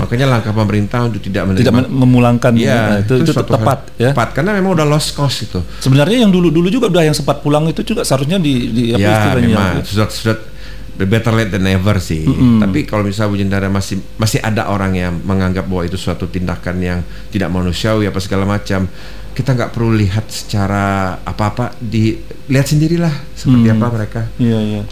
Makanya 0.00 0.32
langkah 0.32 0.56
pemerintah 0.56 1.04
untuk 1.04 1.20
tidak 1.20 1.44
menerima, 1.52 1.60
tidak 1.60 1.74
memulangkan 1.92 2.52
ya, 2.56 2.64
ya 2.64 2.78
itu, 3.04 3.14
itu, 3.20 3.32
itu 3.36 3.42
tepat 3.44 3.78
ya. 4.00 4.10
Tepat 4.16 4.28
karena 4.32 4.56
memang 4.56 4.80
udah 4.80 4.86
lost 4.88 5.12
cause 5.12 5.44
itu. 5.44 5.60
Sebenarnya 5.84 6.24
yang 6.24 6.32
dulu-dulu 6.32 6.72
juga 6.72 6.88
udah 6.88 7.04
yang 7.04 7.16
sempat 7.16 7.44
pulang 7.44 7.68
itu 7.68 7.84
juga 7.84 8.00
seharusnya 8.00 8.40
di, 8.40 8.72
di 8.72 8.82
apa 8.96 9.04
ya, 9.04 9.12
istilahnya. 9.12 9.48
Memang, 9.52 9.72
sudah 9.84 10.08
sudah 10.08 10.36
better 10.98 11.34
late 11.34 11.50
than 11.50 11.66
never 11.66 11.98
sih. 11.98 12.22
Mm 12.22 12.34
-hmm. 12.34 12.58
Tapi 12.62 12.78
kalau 12.86 13.02
misalnya 13.02 13.30
Bu 13.34 13.38
Jendara 13.38 13.66
masih 13.66 13.98
masih 14.14 14.38
ada 14.38 14.70
orang 14.70 14.94
yang 14.94 15.12
menganggap 15.26 15.66
bahwa 15.66 15.82
itu 15.82 15.98
suatu 15.98 16.30
tindakan 16.30 16.78
yang 16.78 16.98
tidak 17.34 17.50
manusiawi 17.50 18.06
apa 18.06 18.22
segala 18.22 18.46
macam, 18.46 18.86
kita 19.34 19.50
nggak 19.52 19.70
perlu 19.74 19.90
lihat 19.98 20.30
secara 20.30 21.18
apa-apa, 21.26 21.74
di 21.82 22.14
lihat 22.46 22.70
sendirilah 22.70 23.14
seperti 23.34 23.66
hmm. 23.66 23.76
apa 23.76 23.86
mereka. 23.90 24.20
Iya 24.38 24.58
iya. 24.62 24.82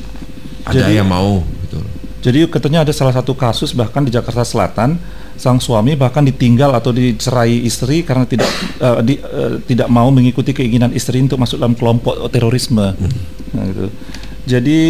Ada 0.66 0.90
jadi, 0.90 1.02
yang 1.02 1.08
mau 1.10 1.46
gitu. 1.66 1.78
Jadi 2.22 2.38
katanya 2.50 2.86
ada 2.86 2.92
salah 2.94 3.14
satu 3.14 3.34
kasus 3.34 3.74
bahkan 3.74 4.02
di 4.02 4.10
Jakarta 4.10 4.42
Selatan 4.42 4.98
sang 5.38 5.58
suami 5.58 5.98
bahkan 5.98 6.22
ditinggal 6.22 6.70
atau 6.76 6.94
dicerai 6.94 7.66
istri 7.66 8.06
karena 8.06 8.28
tidak 8.28 8.46
uh, 8.78 9.02
di, 9.06 9.18
uh, 9.18 9.58
tidak 9.66 9.90
mau 9.90 10.06
mengikuti 10.10 10.54
keinginan 10.54 10.94
istri 10.94 11.18
untuk 11.22 11.38
masuk 11.38 11.58
dalam 11.62 11.78
kelompok 11.78 12.18
terorisme. 12.30 12.94
Hmm. 12.94 13.12
Nah, 13.54 13.64
gitu. 13.70 13.86
Jadi 14.42 14.80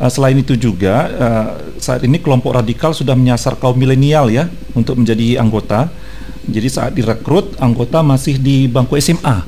Uh, 0.00 0.08
selain 0.08 0.34
itu 0.40 0.56
juga 0.56 0.94
uh, 1.12 1.48
saat 1.76 2.00
ini 2.02 2.16
kelompok 2.16 2.56
radikal 2.56 2.96
sudah 2.96 3.12
menyasar 3.12 3.60
kaum 3.60 3.76
milenial 3.76 4.32
ya 4.32 4.48
untuk 4.72 4.96
menjadi 4.98 5.36
anggota. 5.38 5.92
Jadi 6.42 6.68
saat 6.68 6.92
direkrut 6.96 7.54
anggota 7.62 8.02
masih 8.02 8.40
di 8.40 8.66
bangku 8.66 8.98
SMA. 8.98 9.46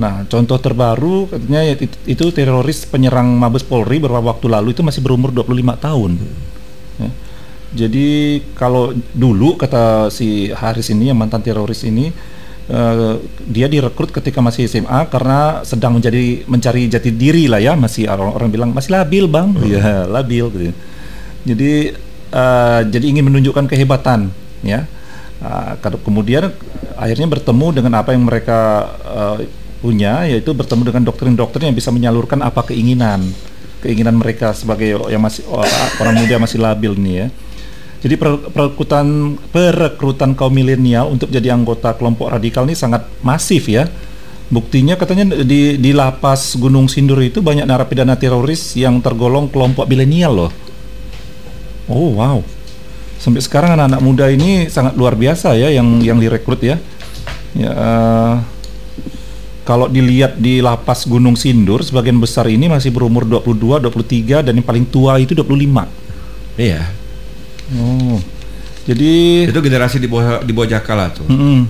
Nah, 0.00 0.24
contoh 0.26 0.56
terbaru 0.56 1.28
katanya 1.28 1.76
itu, 1.76 1.92
itu 2.08 2.24
teroris 2.32 2.88
penyerang 2.88 3.36
Mabes 3.36 3.60
Polri 3.60 4.00
beberapa 4.00 4.32
waktu 4.32 4.48
lalu 4.48 4.72
itu 4.72 4.80
masih 4.80 5.04
berumur 5.04 5.28
25 5.28 5.76
tahun. 5.76 6.10
Ya. 6.96 7.10
Jadi 7.70 8.40
kalau 8.56 8.96
dulu 9.12 9.54
kata 9.60 10.08
si 10.10 10.50
Haris 10.50 10.90
ini 10.90 11.12
yang 11.12 11.20
mantan 11.20 11.44
teroris 11.44 11.84
ini 11.86 12.10
Uh, 12.70 13.18
dia 13.50 13.66
direkrut 13.66 14.14
ketika 14.14 14.38
masih 14.38 14.70
SMA 14.70 15.10
karena 15.10 15.66
sedang 15.66 15.98
menjadi 15.98 16.46
mencari 16.46 16.86
jati 16.86 17.10
diri 17.10 17.50
lah 17.50 17.58
ya. 17.58 17.74
Masih 17.74 18.06
orang 18.06 18.30
orang 18.30 18.48
bilang 18.54 18.70
masih 18.70 18.94
labil 18.94 19.26
bang. 19.26 19.50
Hmm. 19.50 19.66
ya 19.66 20.06
labil 20.06 20.46
gitu 20.54 20.70
jadi 21.44 21.96
uh, 22.32 22.80
jadi 22.84 23.04
ingin 23.16 23.24
menunjukkan 23.28 23.68
kehebatan 23.68 24.28
ya. 24.60 24.84
Uh, 25.40 25.72
kemudian 26.04 26.52
akhirnya 27.00 27.24
bertemu 27.24 27.66
dengan 27.80 27.92
apa 28.04 28.12
yang 28.12 28.28
mereka 28.28 28.92
uh, 29.08 29.40
punya 29.80 30.28
yaitu 30.28 30.52
bertemu 30.52 30.92
dengan 30.92 31.02
doktrin-doktrin 31.08 31.72
yang 31.72 31.76
bisa 31.76 31.88
menyalurkan 31.88 32.44
apa 32.44 32.68
keinginan 32.68 33.24
keinginan 33.80 34.20
mereka 34.20 34.52
sebagai 34.52 35.00
yang 35.08 35.24
masih 35.24 35.40
orang 35.96 36.20
muda 36.20 36.36
masih 36.36 36.60
labil 36.60 36.92
nih 37.00 37.14
ya 37.24 37.26
jadi 38.00 38.16
perekrutan 38.16 39.36
perekrutan 39.52 40.32
kaum 40.32 40.56
milenial 40.56 41.12
untuk 41.12 41.28
jadi 41.28 41.52
anggota 41.52 41.92
kelompok 41.92 42.32
radikal 42.32 42.64
ini 42.64 42.72
sangat 42.72 43.04
masif 43.20 43.68
ya. 43.68 43.92
Buktinya 44.50 44.96
katanya 44.96 45.44
di 45.44 45.76
di 45.76 45.90
lapas 45.92 46.56
Gunung 46.56 46.88
Sindur 46.88 47.20
itu 47.20 47.44
banyak 47.44 47.68
narapidana 47.68 48.16
teroris 48.16 48.74
yang 48.74 49.04
tergolong 49.04 49.52
kelompok 49.52 49.84
milenial 49.84 50.32
loh. 50.32 50.52
Oh 51.92 52.16
wow. 52.16 52.40
Sampai 53.20 53.44
sekarang 53.44 53.76
anak-anak 53.76 54.00
muda 54.00 54.26
ini 54.32 54.72
sangat 54.72 54.96
luar 54.96 55.12
biasa 55.12 55.52
ya 55.60 55.68
yang 55.68 56.00
yang 56.00 56.16
direkrut 56.16 56.64
ya. 56.64 56.80
Ya 57.52 57.70
uh, 57.70 58.34
kalau 59.68 59.92
dilihat 59.92 60.40
di 60.40 60.64
lapas 60.64 61.04
Gunung 61.04 61.36
Sindur 61.36 61.84
sebagian 61.84 62.16
besar 62.16 62.48
ini 62.48 62.66
masih 62.66 62.90
berumur 62.90 63.28
22, 63.28 63.86
23 63.92 64.48
dan 64.48 64.52
yang 64.56 64.66
paling 64.66 64.88
tua 64.88 65.20
itu 65.20 65.36
25. 65.36 66.56
Iya, 66.58 66.90
Oh. 67.76 68.18
Jadi 68.88 69.46
itu 69.46 69.60
generasi 69.60 70.00
di 70.00 70.08
bawah 70.08 70.42
di 70.42 70.52
bawah 70.56 70.68
Jakala 70.68 71.12
tuh. 71.12 71.28
Mm 71.28 71.38
-hmm. 71.38 71.60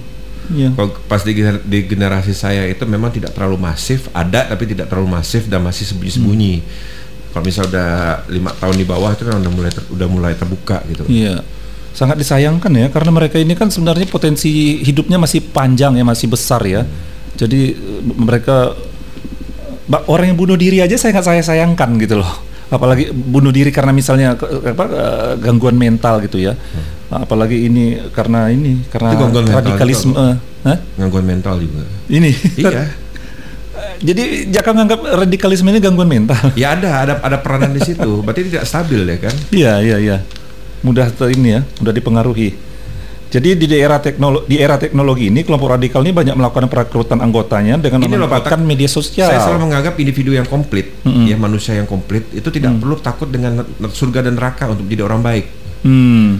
yeah. 0.56 0.72
Pas 1.10 1.20
di, 1.26 1.36
di 1.42 1.78
generasi 1.84 2.32
saya 2.32 2.64
itu 2.64 2.86
memang 2.86 3.10
tidak 3.10 3.34
terlalu 3.34 3.60
masif, 3.60 4.08
ada 4.14 4.46
tapi 4.48 4.70
tidak 4.70 4.88
terlalu 4.88 5.18
masif 5.18 5.50
dan 5.50 5.60
masih 5.60 5.84
sembunyi-sembunyi. 5.90 6.54
Mm. 6.62 6.66
Kalau 7.30 7.44
misal 7.46 7.64
udah 7.70 8.26
lima 8.26 8.50
tahun 8.58 8.74
di 8.78 8.86
bawah 8.86 9.10
itu 9.14 9.22
kan 9.22 9.38
udah 9.38 9.52
mulai 9.52 9.70
ter, 9.70 9.82
udah 9.86 10.08
mulai 10.10 10.32
terbuka 10.34 10.82
gitu. 10.90 11.06
Iya. 11.06 11.42
Sangat 11.90 12.22
disayangkan 12.22 12.70
ya 12.70 12.86
karena 12.88 13.10
mereka 13.10 13.36
ini 13.36 13.58
kan 13.58 13.66
sebenarnya 13.68 14.06
potensi 14.06 14.78
hidupnya 14.80 15.18
masih 15.18 15.42
panjang 15.50 15.98
ya, 15.98 16.04
masih 16.06 16.30
besar 16.30 16.62
ya. 16.64 16.86
Mm. 16.86 16.90
Jadi 17.36 17.60
mereka 18.16 18.74
orang 20.06 20.30
yang 20.30 20.38
bunuh 20.38 20.54
diri 20.54 20.78
aja 20.78 20.94
saya 20.94 21.18
nggak 21.18 21.26
saya 21.26 21.42
sayangkan 21.42 21.98
gitu 21.98 22.22
loh 22.22 22.49
apalagi 22.70 23.10
bunuh 23.10 23.50
diri 23.50 23.74
karena 23.74 23.90
misalnya 23.90 24.38
apa, 24.38 24.84
gangguan 25.42 25.74
mental 25.74 26.22
gitu 26.22 26.38
ya. 26.38 26.54
Hmm. 26.54 27.26
apalagi 27.26 27.66
ini 27.66 27.98
karena 28.14 28.46
ini 28.54 28.86
karena 28.86 29.10
Itu 29.10 29.26
gangguan 29.26 29.44
mental 29.50 29.58
radikalisme 29.66 30.14
juga, 30.14 30.30
Hah? 30.62 30.78
Gangguan 30.94 31.24
mental 31.26 31.54
juga. 31.58 31.82
ini 32.06 32.30
Iya. 32.54 32.86
jadi 34.06 34.46
Jaka 34.48 34.70
menganggap 34.70 35.00
radikalisme 35.18 35.68
ini 35.74 35.82
gangguan 35.82 36.06
mental 36.06 36.38
Ya 36.54 36.78
ada, 36.78 37.02
ada 37.02 37.14
ada 37.18 37.36
peranan 37.42 37.74
di 37.74 37.82
situ. 37.82 38.22
Berarti 38.22 38.46
tidak 38.46 38.64
stabil 38.64 39.02
ya 39.02 39.18
kan? 39.18 39.34
iya 39.50 39.72
iya 39.82 39.96
iya 39.98 40.16
mudah 40.80 41.12
ter 41.12 41.36
ini 41.36 41.58
ya 41.58 41.60
mudah 41.80 41.92
dipengaruhi 41.92 42.56
jadi 43.30 43.54
di 43.54 43.66
era 43.72 44.02
teknologi 44.02 44.44
di 44.50 44.56
era 44.58 44.74
teknologi 44.74 45.30
ini 45.30 45.46
kelompok 45.46 45.78
radikal 45.78 46.02
ini 46.02 46.10
banyak 46.10 46.34
melakukan 46.34 46.66
perekrutan 46.66 47.22
anggotanya 47.22 47.78
dengan 47.78 48.02
Ini 48.02 48.18
memanfaatkan 48.18 48.58
media 48.60 48.90
sosial 48.90 49.30
Saya 49.30 49.46
selalu 49.46 49.70
menganggap 49.70 49.94
individu 49.96 50.34
yang 50.34 50.44
komplit, 50.44 50.98
Mm-mm. 51.06 51.30
ya 51.30 51.38
manusia 51.38 51.78
yang 51.78 51.86
komplit 51.86 52.26
itu 52.34 52.50
tidak 52.50 52.74
Mm. 52.74 52.82
perlu 52.82 52.96
takut 52.98 53.30
dengan 53.30 53.62
surga 53.86 54.26
dan 54.26 54.34
neraka 54.34 54.66
untuk 54.66 54.84
jadi 54.84 55.06
orang 55.06 55.22
baik. 55.22 55.46
hmm. 55.86 56.30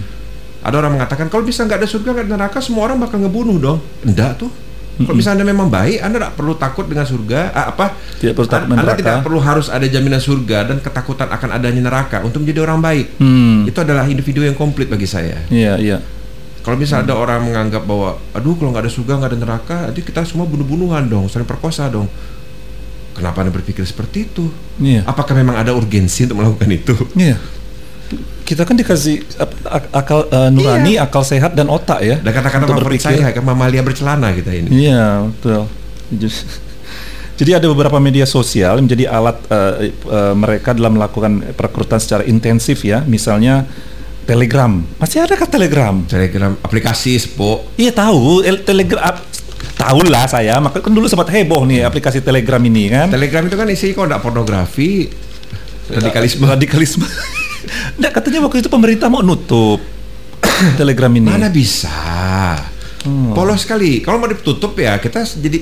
Ada 0.61 0.75
orang 0.77 0.93
mengatakan 0.93 1.25
kalau 1.25 1.41
bisa 1.41 1.65
nggak 1.65 1.79
ada 1.81 1.89
surga 1.89 2.09
nggak 2.13 2.25
ada 2.27 2.33
neraka 2.37 2.61
semua 2.61 2.85
orang 2.85 3.01
bakal 3.01 3.17
ngebunuh 3.17 3.57
dong. 3.57 3.79
Enggak 4.05 4.37
tuh. 4.37 4.51
Kalau 5.01 5.17
bisa 5.17 5.33
anda 5.33 5.41
memang 5.41 5.65
baik, 5.65 5.97
anda 5.97 6.21
tidak 6.21 6.33
perlu 6.37 6.53
takut 6.53 6.85
dengan 6.85 7.09
surga. 7.09 7.49
ah, 7.49 7.73
apa? 7.73 7.97
Tidak 8.21 8.37
perlu 8.37 8.45
takut 8.45 8.69
Anda 8.69 8.85
neraka. 8.85 8.99
tidak 9.01 9.15
perlu 9.25 9.39
harus 9.41 9.73
ada 9.73 9.87
jaminan 9.89 10.21
surga 10.21 10.69
dan 10.69 10.77
ketakutan 10.77 11.25
akan 11.25 11.49
adanya 11.57 11.81
neraka 11.81 12.21
untuk 12.21 12.45
menjadi 12.45 12.61
orang 12.69 12.77
baik. 12.77 13.17
Hmm. 13.17 13.65
Itu 13.65 13.81
adalah 13.81 14.05
individu 14.05 14.45
yang 14.45 14.53
komplit 14.53 14.85
bagi 14.85 15.09
saya. 15.09 15.41
iya 15.49 15.81
iya 15.81 15.97
Kalau 16.61 16.77
misalnya 16.77 17.09
ada 17.09 17.15
orang 17.17 17.41
menganggap 17.41 17.83
bahwa, 17.89 18.21
aduh 18.37 18.53
kalau 18.53 18.69
nggak 18.69 18.85
ada 18.85 18.93
surga 18.93 19.13
nggak 19.17 19.31
ada 19.33 19.39
neraka, 19.41 19.77
nanti 19.89 20.01
kita 20.05 20.21
semua 20.29 20.45
bunuh-bunuhan 20.45 21.09
dong, 21.09 21.25
saling 21.25 21.49
perkosa 21.49 21.89
dong. 21.89 22.05
Kenapa 23.17 23.41
anda 23.43 23.51
berpikir 23.51 23.83
seperti 23.83 24.29
itu? 24.29 24.47
iya 24.79 25.03
Apakah 25.03 25.35
memang 25.35 25.59
ada 25.59 25.75
urgensi 25.75 26.23
untuk 26.29 26.39
melakukan 26.39 26.69
itu? 26.71 26.95
iya 27.17 27.35
kita 28.43 28.67
kan 28.67 28.75
dikasih 28.75 29.23
akal 29.95 30.27
eh, 30.27 30.49
nurani, 30.51 30.99
akal 30.99 31.23
sehat 31.23 31.55
dan 31.55 31.71
otak 31.71 32.03
ya. 32.03 32.19
Dan 32.19 32.31
kata-kata 32.35 32.67
untuk 32.67 32.83
favorit 32.83 32.99
saya 32.99 33.31
kan 33.31 33.43
mamalia 33.47 33.79
bercelana 33.79 34.35
kita 34.35 34.51
ini. 34.51 34.91
Iya, 34.91 35.31
betul. 35.31 35.71
Just- 36.19 36.59
Jadi 37.39 37.57
ada 37.57 37.65
beberapa 37.71 37.95
media 38.03 38.27
sosial 38.27 38.83
menjadi 38.83 39.07
alat 39.07 39.39
eh, 39.47 39.95
eh, 39.95 40.33
mereka 40.35 40.75
dalam 40.75 40.99
melakukan 40.99 41.55
perekrutan 41.55 42.03
secara 42.03 42.27
intensif 42.27 42.83
ya. 42.83 42.99
Misalnya 43.07 43.63
Telegram. 44.31 44.71
Masih 44.95 45.27
ada 45.27 45.35
kan 45.35 45.49
Telegram? 45.51 45.95
Telegram 46.07 46.55
aplikasi 46.63 47.19
Spo. 47.19 47.67
Iya 47.75 47.91
tahu, 47.91 48.47
El- 48.47 48.63
Telegram 48.63 49.19
tahu 49.75 50.07
lah 50.07 50.23
saya. 50.31 50.55
Maka 50.63 50.79
kan 50.79 50.95
dulu 50.95 51.03
sempat 51.11 51.27
heboh 51.35 51.67
nih 51.67 51.83
aplikasi 51.83 52.23
Telegram 52.23 52.63
ini 52.63 52.87
kan. 52.87 53.11
Telegram 53.11 53.43
itu 53.43 53.59
kan 53.59 53.67
isinya 53.67 53.93
kalau 53.99 54.07
nggak 54.07 54.23
pornografi, 54.23 55.11
radikalisme. 55.91 56.47
Radikalisme. 56.47 57.03
Nggak, 58.01 58.11
katanya 58.17 58.41
waktu 58.41 58.65
itu 58.65 58.73
pemerintah 58.73 59.05
mau 59.05 59.21
nutup 59.21 59.77
Telegram 60.81 61.11
ini. 61.13 61.29
Mana 61.29 61.51
bisa? 61.51 61.93
Hmm. 63.05 63.37
Polos 63.37 63.67
sekali. 63.67 64.01
Kalau 64.01 64.17
mau 64.17 64.25
ditutup 64.25 64.73
ya 64.79 64.97
kita 64.97 65.21
jadi 65.27 65.61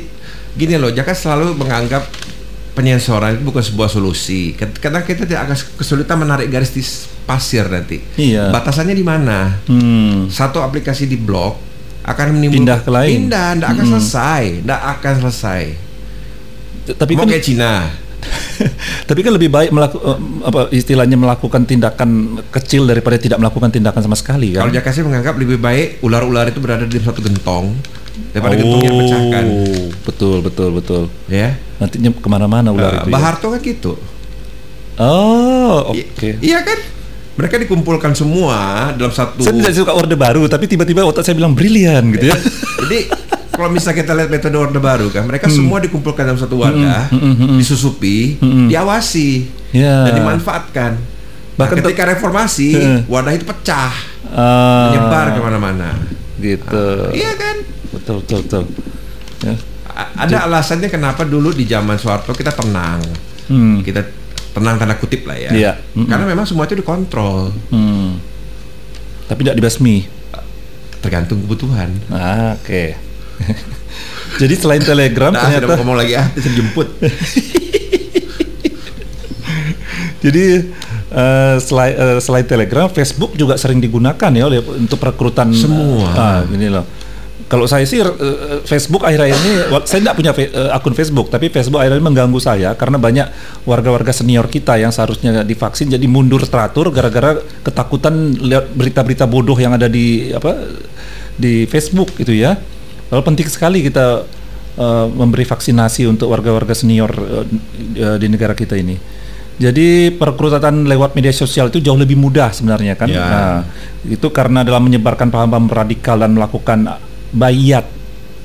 gini 0.55 0.79
loh. 0.79 0.93
Jaka 0.93 1.12
selalu 1.12 1.60
menganggap 1.60 2.08
penyensoran 2.79 3.35
itu 3.35 3.43
bukan 3.43 3.59
sebuah 3.59 3.91
solusi. 3.91 4.55
Karena 4.55 5.03
kita 5.03 5.27
tidak 5.27 5.51
akan 5.51 5.57
kesulitan 5.75 6.15
menarik 6.15 6.47
garis 6.47 6.71
di 6.71 6.79
pasir 7.27 7.67
nanti. 7.67 7.99
Iya. 8.15 8.55
Batasannya 8.55 8.95
di 8.95 9.03
mana? 9.03 9.59
Hmm. 9.67 10.31
Satu 10.31 10.63
aplikasi 10.63 11.03
di 11.03 11.19
blok 11.19 11.59
akan 12.07 12.39
menimbulkan 12.39 12.63
Pindah 12.63 12.79
ke 12.79 12.91
lain. 12.95 13.15
Pindah, 13.27 13.47
tidak 13.59 13.69
akan 13.75 13.83
Mm-mm. 13.83 13.93
selesai, 13.99 14.43
tidak 14.63 14.81
akan 14.97 15.13
selesai. 15.27 15.61
Tapi 16.95 17.11
mau 17.13 17.27
kan 17.27 17.27
kayak 17.35 17.43
Cina. 17.43 17.73
Tapi 19.09 19.19
kan 19.23 19.31
lebih 19.31 19.49
baik 19.51 19.69
melaku, 19.71 19.97
eh, 20.03 20.17
apa 20.43 20.59
istilahnya 20.75 21.15
melakukan 21.15 21.63
tindakan 21.63 22.39
kecil 22.51 22.83
daripada 22.87 23.15
tidak 23.15 23.39
melakukan 23.39 23.69
tindakan 23.71 24.01
sama 24.03 24.17
sekali 24.17 24.55
kan. 24.55 24.67
Kalau 24.67 24.73
Jaka 24.73 24.89
sih 24.91 25.03
menganggap 25.05 25.35
lebih 25.37 25.59
baik 25.61 26.03
ular-ular 26.03 26.49
itu 26.49 26.59
berada 26.59 26.83
di 26.83 26.99
satu 26.99 27.23
gentong 27.23 27.77
daripada 28.29 28.55
gentong 28.55 28.82
yang 28.82 28.97
pecahkan. 28.97 29.45
Oh, 29.45 29.86
Betul 30.01 30.38
betul 30.41 30.69
betul. 30.73 31.01
Ya. 31.25 31.55
Nantinya 31.77 32.10
ke 32.12 32.27
mana-mana 32.27 32.69
ular 32.69 32.91
Eh, 32.91 32.97
itu. 32.99 33.10
ya. 33.10 33.13
Bahar 33.13 33.34
tuh 33.38 33.49
kan 33.51 33.62
gitu. 33.62 33.93
Oh 34.97 35.93
I- 35.93 36.05
oke. 36.05 36.29
Iya 36.39 36.60
kan? 36.62 36.79
Mereka 37.36 37.55
dikumpulkan 37.58 38.12
semua 38.13 38.91
dalam 38.93 39.10
satu. 39.10 39.39
Saya 39.39 39.55
tidak 39.55 39.71
suka 39.73 39.95
orde 39.95 40.12
baru, 40.13 40.43
tapi 40.45 40.67
tiba-tiba 40.67 41.08
otak 41.08 41.23
saya 41.23 41.34
bilang 41.34 41.55
brilian 41.55 42.03
gitu 42.12 42.27
ya. 42.27 42.38
Jadi 42.84 43.08
kalau 43.49 43.71
misalnya 43.71 43.97
kita 43.97 44.12
lihat 44.13 44.29
metode 44.29 44.55
orde 44.55 44.75
baru 44.75 45.08
kan, 45.08 45.23
mereka 45.23 45.47
semua 45.47 45.79
dikumpulkan 45.79 46.23
dalam 46.25 46.36
satu 46.36 46.60
wadah, 46.60 47.08
Hmm, 47.08 47.15
hmm, 47.17 47.34
hmm, 47.34 47.47
hmm. 47.47 47.58
disusupi, 47.58 48.36
Hmm, 48.38 48.51
hmm. 48.51 48.67
diawasi, 48.67 49.29
Ya. 49.71 50.03
dan 50.03 50.19
dimanfaatkan. 50.19 50.91
Bahkan 51.55 51.75
nah, 51.75 51.79
ketika 51.82 52.03
reformasi, 52.10 52.69
wadah 53.05 53.32
itu 53.32 53.43
pecah, 53.43 53.91
Ah, 54.29 54.91
menyebar 54.91 55.27
ke 55.32 55.39
mana-mana. 55.39 55.89
Gitu. 56.38 56.88
Iya 57.12 57.32
kan? 57.36 57.48
Betul 57.99 58.15
betul 58.23 58.39
betul. 58.43 58.63
Ya. 59.41 59.55
Ada 60.15 60.47
alasannya 60.47 60.88
kenapa 60.88 61.23
dulu 61.23 61.51
di 61.51 61.63
zaman 61.63 61.95
Soeharto 61.95 62.31
kita 62.31 62.51
tenang, 62.51 63.03
Hmm. 63.47 63.83
kita 63.83 64.03
tenang 64.49 64.75
tanda 64.75 64.95
kutip 64.95 65.23
lah 65.23 65.35
ya. 65.35 65.51
Iya. 65.51 65.71
Mm-mm. 65.93 66.07
Karena 66.07 66.25
memang 66.25 66.43
semua 66.43 66.63
itu 66.63 66.73
dikontrol, 66.73 67.51
Hmm. 67.69 68.17
Tapi 69.25 69.39
tidak 69.43 69.57
dibasmi. 69.57 70.17
tergantung 70.99 71.39
kebutuhan. 71.39 71.95
Ah, 72.12 72.59
oke. 72.59 72.91
Jadi 74.43 74.53
selain 74.53 74.83
Telegram 74.83 75.31
Nah, 75.31 75.47
ternyata 75.47 75.79
ngomong 75.79 75.95
lagi 75.95 76.12
ah, 76.12 76.27
jemput. 76.35 76.91
Jadi 80.19 80.43
eh, 81.09 81.55
selain 81.57 81.95
eh, 81.95 82.19
selain 82.19 82.43
Telegram, 82.43 82.91
Facebook 82.91 83.31
juga 83.33 83.55
sering 83.55 83.79
digunakan 83.79 84.27
ya 84.27 84.43
oleh 84.43 84.59
untuk 84.59 84.99
perekrutan 84.99 85.55
Semua. 85.55 86.12
Ah, 86.12 86.39
ini 86.45 86.67
loh. 86.67 86.83
Kalau 87.49 87.65
saya 87.65 87.81
sih 87.81 87.97
eh, 87.97 88.62
Facebook 88.62 89.01
akhir-akhir 89.01 89.33
ini 89.33 89.51
saya 89.89 89.99
tidak 90.05 90.15
punya 90.21 90.31
eh, 90.38 90.69
akun 90.69 90.93
Facebook, 90.93 91.33
tapi 91.33 91.49
Facebook 91.49 91.81
akhir-akhir 91.81 91.97
ini 91.97 92.07
mengganggu 92.13 92.38
saya 92.38 92.77
karena 92.77 93.01
banyak 93.01 93.25
warga-warga 93.65 94.13
senior 94.13 94.45
kita 94.45 94.77
yang 94.77 94.93
seharusnya 94.93 95.41
divaksin 95.41 95.89
jadi 95.89 96.05
mundur 96.05 96.45
teratur 96.45 96.93
gara-gara 96.93 97.41
ketakutan 97.65 98.38
lihat 98.38 98.69
berita-berita 98.77 99.25
bodoh 99.25 99.57
yang 99.57 99.73
ada 99.73 99.89
di 99.89 100.29
apa 100.29 100.62
di 101.33 101.65
Facebook 101.65 102.13
gitu 102.21 102.38
ya. 102.38 102.53
Lalu 103.09 103.21
penting 103.25 103.47
sekali 103.49 103.81
kita 103.81 104.29
eh, 104.77 105.05
memberi 105.09 105.41
vaksinasi 105.41 106.05
untuk 106.05 106.29
warga-warga 106.29 106.77
senior 106.77 107.09
eh, 107.17 107.45
di- 107.49 107.97
di 107.97 108.27
negara 108.29 108.53
kita 108.53 108.77
ini. 108.77 109.17
Jadi 109.59 110.15
perekrutan 110.15 110.88
lewat 110.88 111.19
media 111.19 111.35
sosial 111.35 111.67
itu 111.67 111.83
jauh 111.83 111.99
lebih 111.99 112.15
mudah 112.15 112.53
sebenarnya 112.53 112.95
kan. 112.95 113.12
Ya. 113.12 113.19
Nah, 113.19 113.59
itu 114.07 114.29
karena 114.31 114.63
dalam 114.63 114.88
menyebarkan 114.88 115.27
paham-paham 115.27 115.67
radikal 115.67 116.15
dan 116.15 116.31
melakukan 116.31 116.95
bayat. 117.33 117.85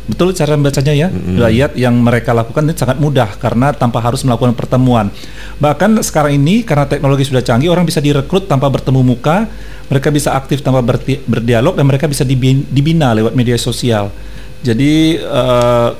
Betul 0.04 0.36
cara 0.36 0.52
membacanya 0.52 0.92
ya? 0.92 1.08
Bayat 1.40 1.72
yang 1.80 1.96
mereka 1.96 2.36
lakukan 2.36 2.68
itu 2.68 2.76
sangat 2.76 3.00
mudah 3.00 3.40
karena 3.40 3.72
tanpa 3.72 4.04
harus 4.04 4.20
melakukan 4.20 4.52
pertemuan. 4.52 5.08
Bahkan 5.56 5.96
sekarang 6.04 6.36
ini 6.36 6.60
karena 6.60 6.84
teknologi 6.84 7.24
sudah 7.24 7.40
canggih, 7.40 7.72
orang 7.72 7.88
bisa 7.88 8.04
direkrut 8.04 8.44
tanpa 8.44 8.68
bertemu 8.68 9.00
muka, 9.00 9.48
mereka 9.88 10.12
bisa 10.12 10.36
aktif 10.36 10.60
tanpa 10.60 10.84
berdialog 11.24 11.72
dan 11.72 11.88
mereka 11.88 12.04
bisa 12.04 12.20
dibi- 12.20 12.68
dibina 12.68 13.16
lewat 13.16 13.32
media 13.32 13.56
sosial. 13.56 14.12
Jadi 14.60 15.16
eh, 15.16 15.90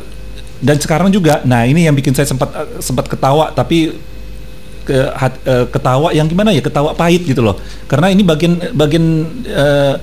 dan 0.64 0.76
sekarang 0.80 1.08
juga, 1.08 1.40
nah 1.44 1.64
ini 1.64 1.88
yang 1.88 1.96
bikin 1.96 2.12
saya 2.12 2.28
sempat 2.28 2.52
eh, 2.52 2.84
sempat 2.84 3.08
ketawa 3.08 3.56
tapi 3.56 3.96
ke 4.84 4.98
hat- 5.16 5.42
eh, 5.48 5.66
ketawa 5.72 6.12
yang 6.12 6.28
gimana 6.28 6.52
ya 6.52 6.60
ketawa 6.60 6.92
pahit 6.92 7.24
gitu 7.24 7.40
loh 7.40 7.56
karena 7.88 8.12
ini 8.12 8.20
bagian 8.20 8.60
bagian 8.76 9.04
eh, 9.48 9.94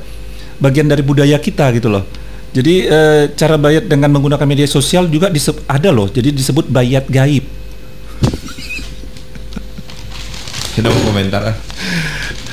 bagian 0.57 0.89
dari 0.89 1.05
budaya 1.05 1.37
kita 1.37 1.69
gitu 1.77 1.87
loh 1.87 2.03
jadi 2.51 2.75
eh, 2.83 3.23
cara 3.39 3.55
bayat 3.55 3.87
dengan 3.87 4.11
menggunakan 4.11 4.43
media 4.43 4.67
sosial 4.67 5.07
juga 5.07 5.31
ada 5.71 5.89
loh. 5.89 6.11
Jadi 6.11 6.35
disebut 6.35 6.67
bayat 6.67 7.07
gaib. 7.07 7.47
Kita 10.71 10.87
mau 10.87 11.01
komentar 11.03 11.51
ah. 11.51 11.55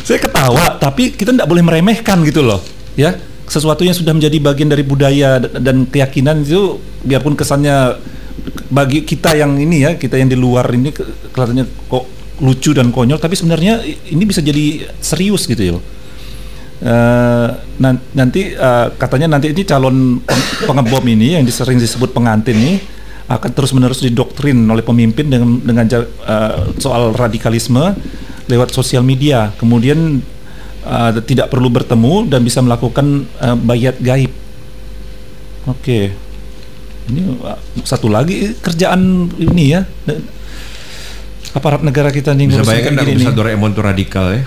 saya 0.02 0.18
ketawa 0.18 0.80
tapi 0.80 1.12
kita 1.14 1.36
tidak 1.36 1.46
boleh 1.46 1.62
meremehkan 1.62 2.18
gitu 2.26 2.42
loh 2.42 2.58
ya. 2.98 3.14
Sesuatu 3.48 3.80
yang 3.80 3.96
sudah 3.96 4.12
menjadi 4.12 4.36
bagian 4.42 4.68
dari 4.68 4.84
budaya 4.84 5.40
dan 5.40 5.88
keyakinan 5.88 6.44
itu 6.44 6.82
biarpun 7.06 7.32
kesannya 7.32 7.96
bagi 8.68 9.06
kita 9.06 9.32
yang 9.38 9.56
ini 9.56 9.88
ya 9.88 9.90
kita 9.96 10.20
yang 10.20 10.28
di 10.28 10.36
luar 10.36 10.68
ini 10.74 10.92
ke- 10.92 11.32
kelihatannya 11.32 11.64
kok 11.88 12.04
lucu 12.44 12.70
dan 12.76 12.92
konyol 12.92 13.16
tapi 13.16 13.34
sebenarnya 13.34 13.80
ini 14.12 14.22
bisa 14.28 14.44
jadi 14.44 14.92
serius 15.00 15.48
gitu 15.48 15.62
ya 15.62 15.72
Eh, 16.78 17.48
nan- 17.82 17.98
nanti 18.14 18.54
eh, 18.54 18.86
katanya 18.94 19.34
nanti 19.34 19.50
ini 19.50 19.66
calon 19.66 20.22
peng- 20.22 20.62
pengebom 20.62 21.02
ini 21.10 21.34
yang 21.34 21.42
sering 21.50 21.74
disebut 21.74 22.14
pengantin 22.14 22.54
ini 22.54 22.78
akan 23.26 23.50
terus 23.50 23.74
menerus 23.74 23.98
didoktrin 23.98 24.62
oleh 24.62 24.86
pemimpin 24.86 25.26
dengan 25.26 25.58
dengan 25.58 25.90
eh, 25.90 26.54
soal 26.78 27.18
radikalisme 27.18 27.98
lewat 28.46 28.70
sosial 28.70 29.02
media 29.02 29.50
kemudian 29.58 30.22
eh, 30.86 31.10
tidak 31.26 31.50
perlu 31.50 31.66
bertemu 31.66 32.30
dan 32.30 32.46
bisa 32.46 32.62
melakukan 32.62 33.26
eh, 33.42 33.56
bayat 33.58 33.98
gaib 33.98 34.30
oke 35.66 35.98
ini 37.10 37.20
eh, 37.26 37.58
satu 37.82 38.06
lagi 38.06 38.54
kerjaan 38.54 39.26
ini 39.34 39.64
ya 39.74 39.82
aparat 41.58 41.82
negara 41.82 42.14
kita 42.14 42.38
nih 42.38 42.54
Bisa 42.54 42.62
bayangkan 42.62 43.02
gini 43.02 43.18
bisa. 43.18 43.34
Doraemon 43.34 43.74
radikal 43.74 44.30
ya. 44.30 44.46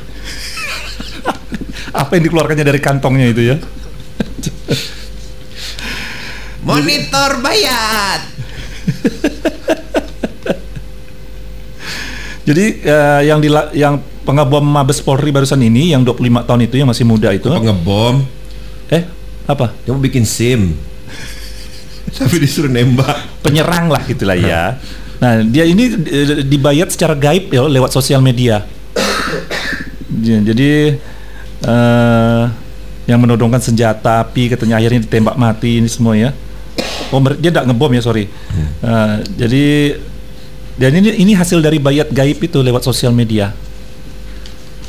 Apa 1.91 2.11
yang 2.15 2.23
dikeluarkannya 2.27 2.65
dari 2.65 2.79
kantongnya 2.79 3.27
itu 3.31 3.41
ya. 3.55 3.57
Monitor 6.67 7.41
bayat. 7.41 8.21
Jadi 12.41 12.65
uh, 12.89 13.21
yang 13.21 13.37
di 13.37 13.49
yang 13.77 14.01
pengebom 14.25 14.65
Mabes 14.65 15.01
Polri 15.01 15.29
barusan 15.29 15.61
ini 15.61 15.93
yang 15.93 16.01
25 16.05 16.47
tahun 16.47 16.61
itu 16.65 16.75
yang 16.81 16.89
masih 16.89 17.05
muda 17.05 17.29
itu. 17.33 17.49
Pengebom. 17.49 18.25
Eh, 18.89 19.05
apa? 19.45 19.73
Dia 19.85 19.91
mau 19.93 20.01
bikin 20.01 20.25
SIM. 20.25 20.73
Tapi 22.17 22.35
disuruh 22.41 22.69
nembak. 22.69 23.41
Penyerang 23.45 23.89
lah 23.89 24.01
gitulah 24.05 24.37
ya. 24.37 24.77
Nah, 25.21 25.45
dia 25.45 25.69
ini 25.69 25.85
eh, 26.09 26.41
dibayar 26.45 26.89
secara 26.89 27.13
gaib 27.13 27.53
ya 27.53 27.65
lewat 27.65 27.93
sosial 27.93 28.25
media. 28.25 28.65
Jadi 30.21 30.97
uh, 31.65 32.49
yang 33.09 33.19
menodongkan 33.19 33.59
senjata 33.59 34.21
api 34.21 34.53
katanya 34.53 34.77
akhirnya 34.77 35.01
ditembak 35.03 35.35
mati 35.35 35.81
ini 35.81 35.89
semua 35.89 36.13
ya. 36.15 36.31
Oh, 37.11 37.19
dia 37.19 37.51
tidak 37.51 37.67
ngebom 37.67 37.91
ya, 37.91 38.01
sorry. 38.01 38.31
Uh, 38.79 39.19
jadi 39.35 39.99
dan 40.79 40.95
ini 40.95 41.19
ini 41.19 41.31
hasil 41.35 41.59
dari 41.59 41.77
bayat 41.77 42.07
gaib 42.09 42.39
itu 42.39 42.63
lewat 42.63 42.87
sosial 42.87 43.11
media. 43.11 43.51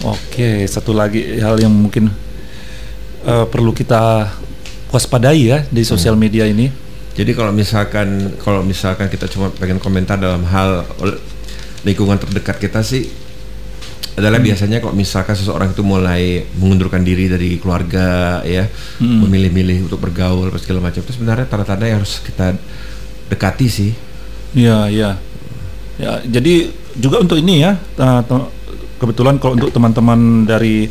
Oke, 0.07 0.67
satu 0.71 0.95
lagi 0.95 1.39
hal 1.43 1.59
yang 1.59 1.75
mungkin 1.75 2.11
uh, 3.27 3.47
perlu 3.51 3.75
kita 3.75 4.31
waspadai 4.95 5.41
ya 5.51 5.59
di 5.71 5.83
sosial 5.83 6.15
hmm. 6.15 6.23
media 6.23 6.45
ini. 6.47 6.71
Jadi 7.13 7.37
kalau 7.37 7.53
misalkan 7.53 8.39
kalau 8.41 8.65
misalkan 8.65 9.11
kita 9.13 9.29
cuma 9.29 9.53
pengen 9.53 9.77
komentar 9.77 10.17
dalam 10.17 10.47
hal 10.49 10.87
lingkungan 11.85 12.17
terdekat 12.17 12.57
kita 12.57 12.81
sih 12.81 13.11
adalah 14.13 14.39
hmm. 14.39 14.49
biasanya 14.53 14.79
kalau 14.85 14.93
misalkan 14.93 15.33
seseorang 15.33 15.73
itu 15.73 15.81
mulai 15.81 16.45
mengundurkan 16.61 17.01
diri 17.01 17.33
dari 17.33 17.57
keluarga 17.57 18.41
ya, 18.45 18.69
hmm. 18.69 19.19
memilih-milih 19.25 19.89
untuk 19.89 20.05
bergaul 20.05 20.53
segala 20.61 20.85
macam 20.85 21.01
itu 21.01 21.13
sebenarnya 21.17 21.49
tanda-tanda 21.49 21.89
yang 21.89 22.05
harus 22.05 22.21
kita 22.21 22.53
dekati 23.33 23.67
sih. 23.73 23.93
Iya, 24.53 24.93
iya. 24.93 25.11
Ya, 25.97 26.21
jadi 26.25 26.69
juga 26.97 27.25
untuk 27.25 27.41
ini 27.41 27.65
ya, 27.65 27.81
kebetulan 29.01 29.41
kalau 29.41 29.57
untuk 29.57 29.73
teman-teman 29.73 30.45
dari 30.45 30.87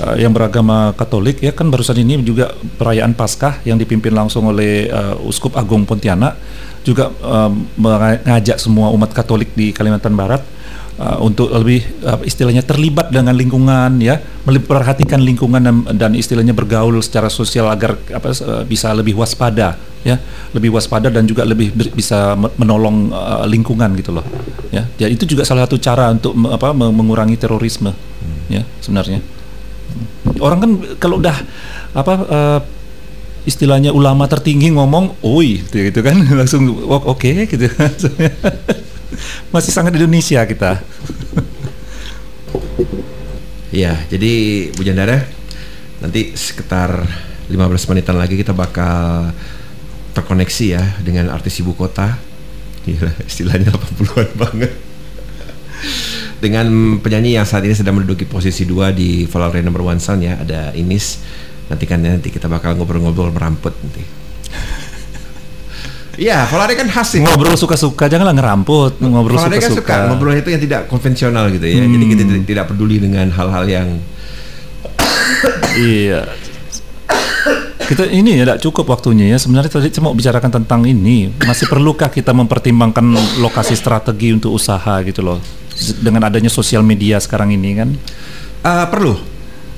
uh, 0.00 0.16
yang 0.16 0.32
beragama 0.32 0.96
Katolik 0.96 1.44
ya 1.44 1.52
kan 1.52 1.68
barusan 1.68 2.00
ini 2.00 2.22
juga 2.24 2.54
perayaan 2.54 3.12
Paskah 3.12 3.60
yang 3.68 3.76
dipimpin 3.76 4.14
langsung 4.16 4.48
oleh 4.48 4.88
uh, 4.88 5.18
Uskup 5.20 5.58
Agung 5.60 5.84
Pontianak 5.84 6.38
juga 6.84 7.12
uh, 7.20 7.52
mengajak 7.76 8.56
semua 8.60 8.92
umat 8.92 9.12
Katolik 9.12 9.52
di 9.52 9.72
Kalimantan 9.72 10.16
Barat 10.16 10.53
uh, 10.98 11.18
untuk 11.22 11.50
lebih 11.50 11.82
uh, 12.04 12.20
istilahnya 12.22 12.62
terlibat 12.62 13.10
dengan 13.10 13.34
lingkungan 13.34 13.98
ya. 13.98 14.20
Memperhatikan 14.44 15.24
lingkungan 15.24 15.60
dan, 15.62 15.76
dan 15.96 16.12
istilahnya 16.12 16.52
bergaul 16.52 17.00
secara 17.00 17.32
sosial 17.32 17.70
agar 17.72 17.96
apa 18.12 18.28
uh, 18.30 18.62
bisa 18.66 18.92
lebih 18.92 19.16
waspada 19.16 19.78
ya. 20.04 20.20
Lebih 20.52 20.74
waspada 20.74 21.08
dan 21.08 21.24
juga 21.24 21.42
lebih 21.42 21.72
ber, 21.72 21.90
bisa 21.94 22.36
menolong 22.36 23.10
uh, 23.10 23.44
lingkungan 23.48 23.94
gitu 23.98 24.14
loh 24.14 24.24
ya. 24.70 24.84
Ya 25.00 25.08
itu 25.08 25.24
juga 25.24 25.42
salah 25.42 25.66
satu 25.66 25.80
cara 25.80 26.12
untuk 26.12 26.36
apa 26.50 26.70
mengurangi 26.74 27.38
terorisme 27.40 27.90
ya 28.52 28.62
sebenarnya. 28.84 29.22
Orang 30.42 30.58
kan 30.58 30.70
kalau 30.98 31.22
udah 31.22 31.36
apa 31.94 32.14
uh, 32.26 32.60
istilahnya 33.44 33.92
ulama 33.92 34.24
tertinggi 34.24 34.72
ngomong, 34.72 35.20
oi, 35.20 35.60
gitu, 35.60 35.92
gitu 35.92 36.00
kan, 36.00 36.16
langsung 36.40 36.64
oke 36.88 37.12
okay, 37.12 37.44
gitu. 37.44 37.68
Masih 39.54 39.72
sangat 39.74 39.94
Indonesia 39.94 40.44
kita. 40.44 40.80
Iya, 43.74 43.98
jadi 44.06 44.32
Bu 44.70 44.86
Jandara, 44.86 45.18
nanti 45.98 46.30
sekitar 46.38 47.02
15 47.50 47.90
menitan 47.90 48.14
lagi 48.14 48.38
kita 48.38 48.54
bakal 48.54 49.34
terkoneksi 50.14 50.64
ya 50.70 50.84
dengan 51.02 51.34
artis 51.34 51.58
ibu 51.58 51.74
kota. 51.74 52.14
Gila, 52.86 53.10
istilahnya 53.26 53.74
80-an 53.74 54.30
banget. 54.38 54.72
dengan 56.44 57.00
penyanyi 57.00 57.40
yang 57.40 57.48
saat 57.48 57.64
ini 57.64 57.72
sedang 57.72 57.96
menduduki 57.96 58.28
posisi 58.28 58.68
dua 58.68 58.92
di 58.92 59.24
Valorant 59.24 59.64
Number 59.64 59.80
One 59.80 59.96
Sound 59.96 60.22
ya, 60.22 60.36
ada 60.36 60.76
Inis. 60.76 61.18
Nanti 61.72 61.88
kan 61.88 62.04
nanti 62.04 62.28
kita 62.28 62.46
bakal 62.52 62.76
ngobrol-ngobrol 62.76 63.32
meramput 63.32 63.72
nanti. 63.80 64.04
Iya, 66.14 66.46
kalau 66.46 66.62
ada 66.62 66.74
kan 66.78 66.88
khas 66.88 67.16
sih. 67.16 67.20
Ngobrol 67.22 67.58
suka-suka, 67.58 68.06
janganlah 68.06 68.34
ngeramput. 68.36 69.02
Ngobrol 69.02 69.38
suka-suka. 69.38 69.60
Kan 69.60 69.72
suka 69.74 69.94
ngobrol 70.10 70.34
itu 70.38 70.50
yang 70.50 70.62
tidak 70.62 70.80
konvensional 70.86 71.50
gitu 71.50 71.66
ya. 71.66 71.82
Hmm. 71.82 71.90
Jadi 71.90 72.04
kita 72.10 72.22
tidak 72.46 72.64
peduli 72.70 73.02
dengan 73.02 73.30
hal-hal 73.34 73.64
yang 73.66 73.88
Iya. 75.74 76.20
Kita 77.84 78.08
ini 78.08 78.40
ya 78.40 78.48
tidak 78.48 78.60
cukup 78.64 78.88
waktunya 78.88 79.28
ya. 79.28 79.36
Sebenarnya 79.36 79.68
tadi 79.68 79.92
cuma 79.92 80.14
bicarakan 80.16 80.50
tentang 80.62 80.88
ini. 80.88 81.28
Masih 81.44 81.68
perlukah 81.68 82.08
kita 82.08 82.32
mempertimbangkan 82.32 83.04
lokasi 83.44 83.76
strategi 83.76 84.32
untuk 84.32 84.56
usaha 84.56 85.04
gitu 85.04 85.20
loh. 85.20 85.38
Dengan 86.00 86.30
adanya 86.30 86.48
sosial 86.48 86.80
media 86.80 87.20
sekarang 87.20 87.52
ini 87.52 87.76
kan? 87.76 87.88
Uh, 88.64 88.86
perlu. 88.88 89.14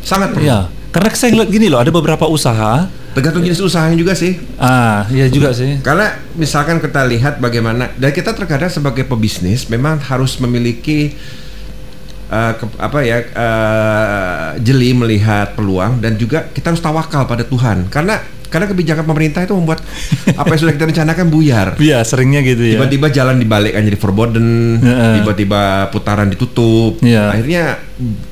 Sangat 0.07 0.37
perlu. 0.37 0.47
Ya. 0.47 0.71
Karena 0.95 1.09
saya 1.19 1.35
lihat 1.35 1.51
gini 1.51 1.67
loh, 1.67 1.83
ada 1.83 1.91
beberapa 1.91 2.31
usaha 2.31 2.87
Tergantung 3.17 3.41
jenis 3.49 3.65
usahanya 3.65 3.97
juga 3.97 4.13
sih. 4.13 4.37
Ah, 4.61 5.09
iya 5.09 5.25
juga 5.33 5.49
sih. 5.57 5.81
Karena 5.81 6.21
misalkan 6.37 6.85
kita 6.85 7.01
lihat 7.09 7.41
bagaimana 7.41 7.89
dan 7.97 8.13
kita 8.13 8.37
terkadang 8.37 8.69
sebagai 8.69 9.09
pebisnis 9.09 9.73
memang 9.73 9.97
harus 10.05 10.37
memiliki 10.37 11.17
uh, 12.29 12.53
ke, 12.61 12.65
apa 12.77 12.99
ya 13.01 13.19
uh, 13.33 14.49
jeli 14.61 14.93
melihat 14.93 15.57
peluang 15.57 15.97
dan 16.05 16.21
juga 16.21 16.45
kita 16.53 16.77
harus 16.77 16.85
tawakal 16.85 17.25
pada 17.25 17.41
Tuhan 17.49 17.89
karena 17.89 18.21
karena 18.49 18.67
kebijakan 18.71 19.05
pemerintah 19.05 19.43
itu 19.43 19.55
membuat 19.55 19.83
apa 20.35 20.47
yang 20.55 20.61
sudah 20.61 20.75
kita 20.75 20.87
rencanakan 20.91 21.27
buyar. 21.29 21.69
Iya, 21.87 22.03
seringnya 22.03 22.43
gitu 22.43 22.67
ya. 22.67 22.83
Tiba-tiba 22.83 23.07
jalan 23.15 23.39
dibalikkan 23.39 23.87
jadi 23.87 23.99
forbidden, 23.99 24.81
tiba-tiba 25.23 25.87
putaran 25.95 26.27
ditutup. 26.27 26.99
Ya. 26.99 27.31
Akhirnya 27.31 27.79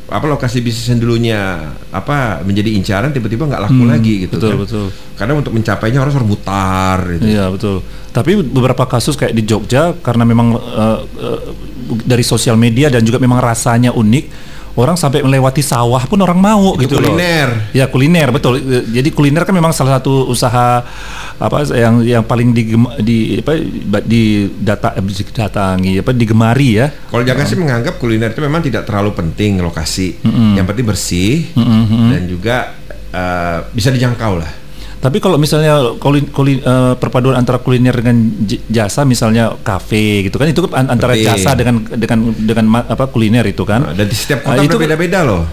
apa 0.05 0.27
lokasi 0.29 0.61
bisnis 0.61 0.85
yang 0.90 1.00
dulunya 1.00 1.72
apa 1.88 2.44
menjadi 2.44 2.70
incaran 2.77 3.11
tiba-tiba 3.11 3.48
nggak 3.48 3.62
laku 3.66 3.83
hmm, 3.83 3.90
lagi 3.90 4.14
gitu 4.29 4.37
betul, 4.37 4.50
kan. 4.50 4.59
Betul. 4.66 4.87
Karena 5.14 5.33
untuk 5.38 5.53
mencapainya 5.55 5.98
harus 6.03 6.14
berputar 6.18 6.98
gitu. 7.14 7.24
Iya, 7.31 7.44
betul. 7.50 7.77
Tapi 8.14 8.31
beberapa 8.42 8.85
kasus 8.87 9.14
kayak 9.14 9.35
di 9.35 9.42
Jogja 9.46 9.94
karena 10.03 10.22
memang 10.27 10.55
uh, 10.55 10.98
uh, 11.03 11.40
dari 12.05 12.22
sosial 12.22 12.55
media 12.59 12.90
dan 12.90 13.03
juga 13.03 13.18
memang 13.18 13.40
rasanya 13.42 13.94
unik 13.94 14.54
orang 14.74 14.98
sampai 14.98 15.22
melewati 15.22 15.62
sawah 15.62 16.02
pun 16.06 16.18
orang 16.18 16.38
mau 16.38 16.74
itu 16.74 16.90
gitu 16.90 16.98
kuliner. 16.98 17.48
loh. 17.50 17.74
Ya 17.74 17.87
kuliner 17.87 18.28
betul. 18.34 18.58
Jadi 18.90 19.08
kuliner 19.14 19.46
kan 19.46 19.54
memang 19.54 19.70
salah 19.70 19.98
satu 19.98 20.26
usaha 20.26 20.82
apa 21.38 21.56
yang 21.74 22.02
yang 22.02 22.22
paling 22.26 22.50
di 22.50 22.74
di 23.02 23.18
apa 23.38 23.52
di 24.02 24.50
data 24.58 24.98
datangi 24.98 26.02
apa 26.02 26.10
digemari 26.10 26.82
ya. 26.82 26.90
Kalau 26.90 27.22
jangan 27.22 27.44
sih 27.46 27.58
menganggap 27.58 27.94
kuliner 28.02 28.34
itu 28.34 28.42
memang 28.42 28.62
tidak 28.66 28.82
terlalu 28.82 29.14
penting 29.14 29.62
lokasi. 29.62 30.18
Mm 30.26 30.30
-hmm. 30.30 30.50
Yang 30.58 30.66
penting 30.74 30.87
bersih 30.90 31.34
mm 31.54 31.62
-hmm. 31.62 32.06
dan 32.10 32.22
juga 32.26 32.56
uh, 33.14 33.58
bisa 33.70 33.94
dijangkau 33.94 34.42
lah. 34.42 34.63
Tapi 35.05 35.21
kalau 35.21 35.37
misalnya 35.37 36.01
kulin, 36.01 36.25
kulin, 36.33 36.64
uh, 36.64 36.97
perpaduan 36.97 37.37
antara 37.37 37.61
kuliner 37.61 37.93
dengan 37.93 38.17
jasa, 38.73 39.05
misalnya 39.05 39.53
kafe 39.61 40.25
gitu 40.25 40.40
kan, 40.40 40.49
itu 40.49 40.64
kan 40.64 40.88
antara 40.88 41.12
Betul. 41.12 41.29
jasa 41.29 41.53
dengan 41.53 41.85
dengan 41.93 42.33
dengan 42.33 42.64
apa 42.88 43.05
kuliner 43.12 43.45
itu 43.45 43.69
kan. 43.69 43.85
Nah, 43.85 43.93
dan 43.93 44.09
di 44.09 44.17
setiap 44.17 44.49
kota 44.49 44.57
uh, 44.57 44.64
itu 44.64 44.81
beda-beda 44.81 45.21
loh. 45.21 45.45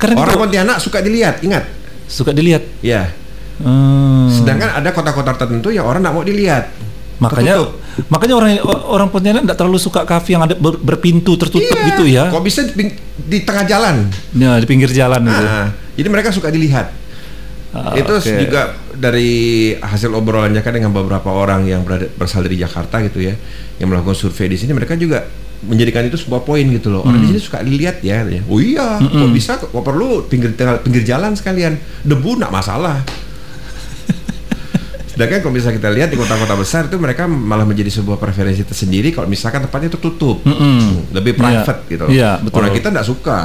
Karena 0.00 0.24
Orang 0.24 0.48
Pontianak 0.48 0.80
suka 0.80 1.04
dilihat, 1.04 1.44
ingat. 1.44 1.68
Suka 2.08 2.32
dilihat. 2.32 2.64
Ya. 2.80 3.12
Hmm. 3.60 4.32
Sedangkan 4.32 4.80
ada 4.80 4.88
kota-kota 4.96 5.36
tertentu 5.36 5.68
yang 5.68 5.84
orang 5.84 6.00
tidak 6.00 6.14
mau 6.16 6.24
dilihat. 6.24 6.72
Makanya 7.20 7.60
tertutup. 7.60 8.08
makanya 8.08 8.34
orang 8.40 8.50
orang 8.88 9.08
Pontianak 9.12 9.42
tidak 9.44 9.58
terlalu 9.60 9.78
suka 9.84 10.08
kafe 10.08 10.32
yang 10.32 10.48
ada 10.48 10.56
ber, 10.56 10.80
berpintu 10.80 11.36
tertutup 11.36 11.76
iya. 11.76 11.88
gitu 11.92 12.04
ya. 12.08 12.24
Kok 12.32 12.40
bisa 12.40 12.64
di, 12.64 12.88
di 13.20 13.44
tengah 13.44 13.68
jalan? 13.68 14.08
Ya, 14.32 14.56
di 14.56 14.64
pinggir 14.64 14.88
jalan 14.96 15.28
nah, 15.28 15.36
itu. 15.36 15.44
Jadi 16.00 16.08
mereka 16.08 16.32
suka 16.32 16.48
dilihat. 16.48 17.07
Uh, 17.68 17.92
itu 18.00 18.14
okay. 18.16 18.48
juga 18.48 18.72
dari 18.96 19.76
hasil 19.76 20.08
obrolannya 20.16 20.64
kan 20.64 20.72
dengan 20.72 20.88
beberapa 20.88 21.28
orang 21.28 21.68
yang 21.68 21.84
berada, 21.84 22.08
berasal 22.16 22.40
dari 22.40 22.56
Jakarta 22.56 23.04
gitu 23.04 23.20
ya, 23.20 23.36
yang 23.76 23.92
melakukan 23.92 24.16
survei 24.16 24.48
di 24.48 24.56
sini, 24.56 24.72
mereka 24.72 24.96
juga 24.96 25.28
menjadikan 25.68 26.06
itu 26.08 26.16
sebuah 26.16 26.48
poin 26.48 26.64
gitu 26.64 26.88
loh. 26.88 27.04
Orang 27.04 27.20
hmm. 27.20 27.28
di 27.28 27.36
sini 27.36 27.40
suka 27.44 27.60
dilihat 27.60 28.00
ya, 28.00 28.24
oh 28.48 28.56
iya, 28.56 28.96
mm 28.96 29.08
-mm. 29.12 29.20
kok 29.20 29.30
bisa, 29.36 29.52
kok 29.60 29.84
perlu 29.84 30.24
pinggir 30.24 30.56
pinggir 30.80 31.04
jalan 31.04 31.36
sekalian, 31.36 31.76
debu 32.08 32.40
nak 32.40 32.48
masalah. 32.48 33.04
Sedangkan 35.12 35.44
kalau 35.44 35.52
bisa 35.52 35.68
kita 35.68 35.92
lihat 35.92 36.08
di 36.08 36.16
kota-kota 36.16 36.56
besar 36.56 36.88
itu 36.88 36.96
mereka 36.96 37.28
malah 37.28 37.68
menjadi 37.68 38.00
sebuah 38.00 38.16
preferensi 38.16 38.64
tersendiri 38.64 39.12
kalau 39.12 39.28
misalkan 39.28 39.60
tempatnya 39.68 39.92
tertutup, 39.92 40.40
mm 40.40 40.56
-mm. 40.56 40.80
lebih 41.12 41.36
iya. 41.36 41.40
private 41.42 41.80
yeah. 41.84 41.92
gitu. 41.92 42.06
Yeah, 42.08 42.34
betul. 42.40 42.56
Orang 42.64 42.72
kita 42.72 42.88
tidak 42.88 43.04
suka. 43.04 43.38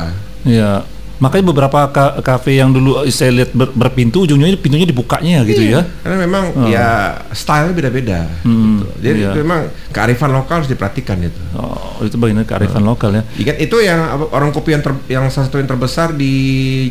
Iya. 0.47 0.87
Makanya 1.23 1.45
beberapa 1.55 1.79
ka 1.87 2.19
kafe 2.19 2.59
yang 2.59 2.75
dulu 2.75 3.07
saya 3.07 3.31
lihat 3.31 3.55
ber 3.55 3.71
berpintu 3.71 4.27
ujungnya 4.27 4.51
pintunya 4.59 4.83
dibukanya 4.83 5.47
gitu 5.47 5.63
iya, 5.63 5.79
ya. 5.79 5.81
Karena 6.03 6.17
memang 6.19 6.43
oh. 6.51 6.67
ya 6.67 7.15
style 7.31 7.71
beda-beda. 7.71 8.27
Hmm, 8.43 8.83
gitu. 8.83 8.85
Jadi 8.99 9.19
iya. 9.23 9.31
itu 9.31 9.37
memang 9.39 9.59
kearifan 9.95 10.35
lokal 10.35 10.59
harus 10.59 10.69
diperhatikan 10.69 11.23
itu. 11.23 11.41
Oh, 11.55 12.03
itu 12.03 12.19
bagian 12.19 12.43
dari 12.43 12.49
kearifan 12.51 12.83
lokal 12.83 13.15
ya. 13.15 13.23
Ikan 13.39 13.55
itu 13.55 13.75
yang 13.79 13.99
orang 14.35 14.51
kopi 14.51 14.75
yang 14.75 14.83
ter, 14.83 14.91
yang 15.07 15.23
salah 15.31 15.47
satu 15.47 15.63
yang 15.63 15.71
terbesar 15.71 16.11
di 16.11 16.33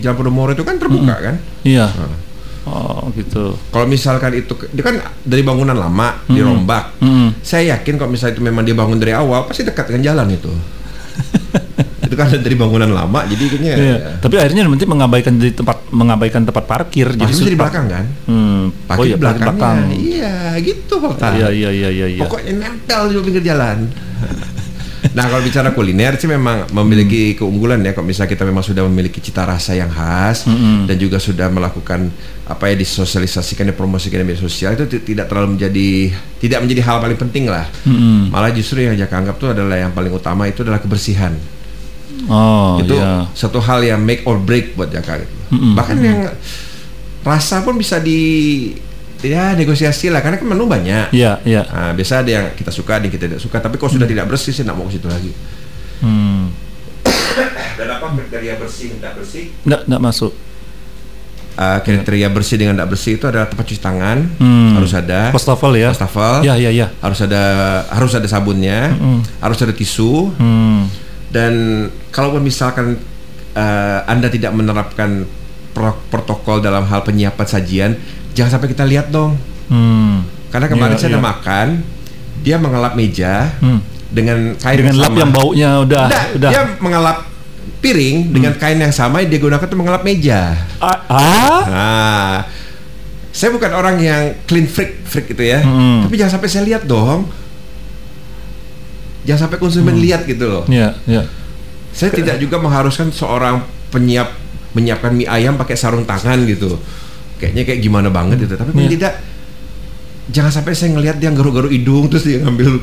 Jalan 0.01 0.17
Podomoro 0.17 0.57
itu 0.57 0.65
kan 0.65 0.81
terbuka 0.81 1.15
kan? 1.21 1.37
Iya. 1.69 1.93
Nah. 1.93 2.33
Oh 2.63 3.11
gitu. 3.19 3.59
Kalau 3.75 3.87
misalkan 3.91 4.39
itu 4.39 4.55
dia 4.71 4.87
kan 4.87 5.03
dari 5.27 5.43
bangunan 5.43 5.75
lama 5.75 6.23
dirombak, 6.31 6.95
Hmm. 7.03 7.35
saya 7.43 7.75
yakin 7.75 7.99
kalau 7.99 8.11
misalnya 8.15 8.39
itu 8.39 8.43
memang 8.47 8.63
dia 8.63 8.77
bangun 8.79 9.03
dari 9.03 9.11
awal 9.11 9.51
pasti 9.51 9.67
dekat 9.67 9.91
dengan 9.91 10.15
jalan 10.15 10.39
itu. 10.39 10.53
Itu 12.13 12.21
kan 12.21 12.29
dari 12.29 12.53
bangunan 12.53 12.87
lama 12.87 13.25
jadi 13.25 13.41
kayaknya 13.49 13.73
Iya. 13.73 13.89
ya, 13.89 13.97
Tapi 14.21 14.35
akhirnya 14.37 14.69
nanti 14.69 14.85
mengabaikan 14.85 15.33
di 15.35 15.49
tempat 15.49 15.89
mengabaikan 15.89 16.45
tempat 16.45 16.65
parkir 16.67 17.09
jadi 17.11 17.25
jadi 17.27 17.49
di 17.49 17.57
belakang 17.57 17.89
kan. 17.89 18.05
Hmm. 18.29 18.69
Parkir 18.85 19.01
oh 19.01 19.05
iya, 19.07 19.17
parkir 19.17 19.19
belakangnya. 19.19 19.49
belakang. 19.49 19.79
Iya, 19.97 20.35
gitu 20.61 20.95
Pak. 21.01 21.13
Tan. 21.17 21.33
Iya 21.35 21.49
iya 21.49 21.71
iya 21.73 21.89
iya 21.91 22.07
iya. 22.11 22.21
Pokoknya 22.21 22.53
nempel 22.55 23.01
di 23.09 23.15
pinggir 23.19 23.43
jalan. 23.43 23.89
nah 25.13 25.27
kalau 25.27 25.43
bicara 25.43 25.75
kuliner 25.75 26.15
sih 26.15 26.25
memang 26.25 26.71
memiliki 26.71 27.35
keunggulan 27.35 27.83
ya 27.83 27.91
kalau 27.91 28.07
misalnya 28.07 28.31
kita 28.31 28.47
memang 28.47 28.63
sudah 28.63 28.87
memiliki 28.87 29.19
cita 29.19 29.43
rasa 29.43 29.75
yang 29.75 29.91
khas 29.91 30.47
Mm-mm. 30.47 30.87
dan 30.87 30.95
juga 30.95 31.19
sudah 31.19 31.51
melakukan 31.51 32.07
apa 32.47 32.71
ya 32.71 32.79
disosialisasikan 32.79 33.67
dipromosikan 33.67 34.23
di 34.23 34.31
media 34.31 34.39
sosial 34.39 34.73
itu 34.73 34.87
ti- 34.87 35.03
tidak 35.05 35.27
terlalu 35.27 35.59
menjadi 35.59 35.89
tidak 36.39 36.59
menjadi 36.63 36.83
hal 36.87 36.97
paling 37.03 37.19
penting 37.19 37.45
lah 37.45 37.67
Mm-mm. 37.83 38.31
malah 38.31 38.55
justru 38.55 38.79
yang 38.81 38.95
Jaka 38.95 39.19
anggap 39.19 39.37
tuh 39.37 39.51
adalah 39.51 39.75
yang 39.75 39.91
paling 39.91 40.09
utama 40.09 40.47
itu 40.47 40.63
adalah 40.63 40.79
kebersihan 40.79 41.35
Oh 42.27 42.79
itu 42.79 42.95
iya. 42.95 43.27
satu 43.33 43.59
hal 43.59 43.83
yang 43.83 43.99
make 43.99 44.23
or 44.25 44.37
break 44.37 44.75
buat 44.75 44.89
Jaka 44.89 45.23
gitu. 45.23 45.35
Mm-mm. 45.53 45.75
bahkan 45.75 45.99
yang 45.99 46.31
rasa 47.23 47.61
pun 47.61 47.75
bisa 47.75 47.99
di 47.99 48.21
ya 49.21 49.55
negosiasi 49.55 50.11
lah 50.11 50.19
karena 50.19 50.35
kan 50.35 50.47
menu 50.47 50.67
banyak 50.67 51.11
Iya 51.11 51.39
iya. 51.43 51.63
Nah, 51.65 51.91
biasa 51.93 52.23
ada 52.23 52.31
yang 52.33 52.47
kita 52.53 52.71
suka, 52.71 52.99
ada 52.99 53.07
yang 53.07 53.15
kita 53.15 53.27
tidak 53.27 53.39
suka. 53.39 53.57
Tapi 53.57 53.79
kalau 53.79 53.91
sudah 53.91 54.05
tidak 54.05 54.27
bersih, 54.27 54.51
saya 54.51 54.67
tidak 54.67 54.77
mau 54.77 54.87
ke 54.87 54.99
situ 54.99 55.07
lagi. 55.07 55.33
Hmm. 56.03 56.51
Dan 57.73 57.89
apa 57.89 58.07
kriteria 58.13 58.55
bersih, 58.59 58.99
tidak 58.99 59.13
bersih? 59.15 59.45
Nggak 59.63 59.81
nggak 59.87 60.03
masuk. 60.03 60.33
Uh, 61.53 61.79
kriteria 61.85 62.33
bersih 62.33 62.57
dengan 62.57 62.75
tidak 62.75 62.91
bersih 62.91 63.13
itu 63.15 63.29
adalah 63.29 63.45
tempat 63.45 63.63
cuci 63.63 63.77
tangan 63.79 64.19
Hmm. 64.41 64.73
harus 64.73 64.91
ada, 64.91 65.29
Wastafel 65.31 65.73
ya. 65.77 65.93
wastafel, 65.93 66.41
Ya 66.43 66.57
ya 66.57 66.73
ya. 66.73 66.89
harus 66.99 67.21
ada 67.21 67.43
harus 67.93 68.13
ada 68.17 68.25
sabunnya, 68.25 68.97
Mm. 68.97 69.21
harus 69.39 69.59
ada 69.61 69.71
tisu. 69.71 70.33
Hmm. 70.35 70.89
Dan 71.33 71.53
kalaupun 72.09 72.41
misalkan 72.41 73.01
uh, 73.53 73.99
anda 74.05 74.29
tidak 74.29 74.53
menerapkan 74.53 75.25
pro- 75.73 75.99
protokol 76.07 76.61
dalam 76.61 76.85
hal 76.85 77.01
penyiapan 77.01 77.47
sajian, 77.49 77.91
jangan 78.31 78.53
sampai 78.53 78.69
kita 78.69 78.85
lihat 78.85 79.09
dong. 79.09 79.41
Hmm. 79.67 80.29
Karena 80.49 80.69
kemarin 80.69 80.95
Iya, 80.95 81.01
saya 81.01 81.09
iya. 81.09 81.17
ada 81.17 81.25
makan, 81.25 81.67
dia 82.39 82.57
mengelap 82.57 82.93
meja 82.93 83.49
Hmm. 83.59 83.81
dengan 84.07 84.53
kain 84.55 84.77
Dengan 84.79 84.97
lap 84.99 85.09
sama. 85.09 85.19
yang 85.19 85.33
baunya 85.33 85.71
udah 85.81 86.05
Nggak, 86.07 86.27
udah. 86.37 86.51
dia 86.53 86.63
mengelap 86.79 87.19
piring 87.81 88.17
dengan 88.31 88.53
kain 88.55 88.77
yang 88.77 88.93
sama 88.93 89.25
yang 89.25 89.33
dia 89.33 89.41
gunakan 89.41 89.65
untuk 89.65 89.81
mengelap 89.81 90.03
meja. 90.03 90.53
Ah, 90.79 90.99
ah? 91.09 91.61
Nah, 91.65 92.35
saya 93.33 93.49
bukan 93.49 93.73
orang 93.73 93.97
yang 93.97 94.23
clean 94.45 94.69
freak 94.69 95.01
freak 95.03 95.33
itu 95.33 95.43
ya, 95.43 95.65
Hmm. 95.65 96.05
tapi 96.05 96.15
jangan 96.15 96.37
sampai 96.37 96.49
saya 96.49 96.69
lihat 96.69 96.85
dong. 96.85 97.25
Jangan 99.23 99.41
sampai 99.47 99.59
konsumen 99.59 99.97
lihat 99.97 100.27
gitu 100.27 100.45
loh. 100.45 100.63
Iya 100.67 100.99
iya. 101.07 101.23
Saya 101.93 102.11
tidak 102.11 102.41
juga 102.41 102.59
mengharuskan 102.59 103.13
seorang 103.13 103.63
penyiap 103.93 104.33
menyiapkan 104.73 105.13
mie 105.13 105.29
ayam 105.29 105.55
pakai 105.55 105.77
sarung 105.77 106.03
tangan 106.03 106.43
gitu. 106.49 106.81
Kayaknya 107.37 107.63
kayak 107.69 107.81
gimana 107.81 108.09
banget 108.09 108.43
gitu. 108.43 108.55
Tapi 108.57 108.71
Iya. 108.75 108.91
tidak 108.91 109.13
jangan 110.31 110.53
sampai 110.53 110.73
saya 110.73 110.95
ngelihat 110.95 111.19
dia 111.19 111.31
garuk-garuk 111.31 111.69
hidung 111.69 112.09
terus 112.09 112.25
dia 112.25 112.41
ngambil 112.41 112.81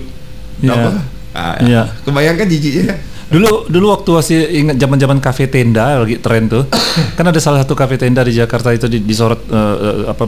Iya. 0.62 0.72
apa? 0.72 0.90
Ah, 1.34 1.56
Iya. 1.60 1.82
Kebayangkan 2.04 2.48
jijiknya. 2.48 2.96
Dulu 3.30 3.70
dulu 3.70 3.94
waktu 3.94 4.10
masih 4.10 4.38
ingat 4.58 4.76
zaman-zaman 4.76 5.22
kafe 5.22 5.46
tenda 5.46 6.02
lagi 6.02 6.18
tren 6.18 6.50
tuh. 6.50 6.66
kan 7.14 7.22
ada 7.24 7.38
salah 7.38 7.62
satu 7.62 7.78
kafe 7.78 7.94
tenda 7.96 8.26
di 8.26 8.34
Jakarta 8.34 8.74
itu 8.74 8.90
di- 8.90 9.06
disorot 9.06 9.46
eh, 9.46 10.10
apa 10.10 10.24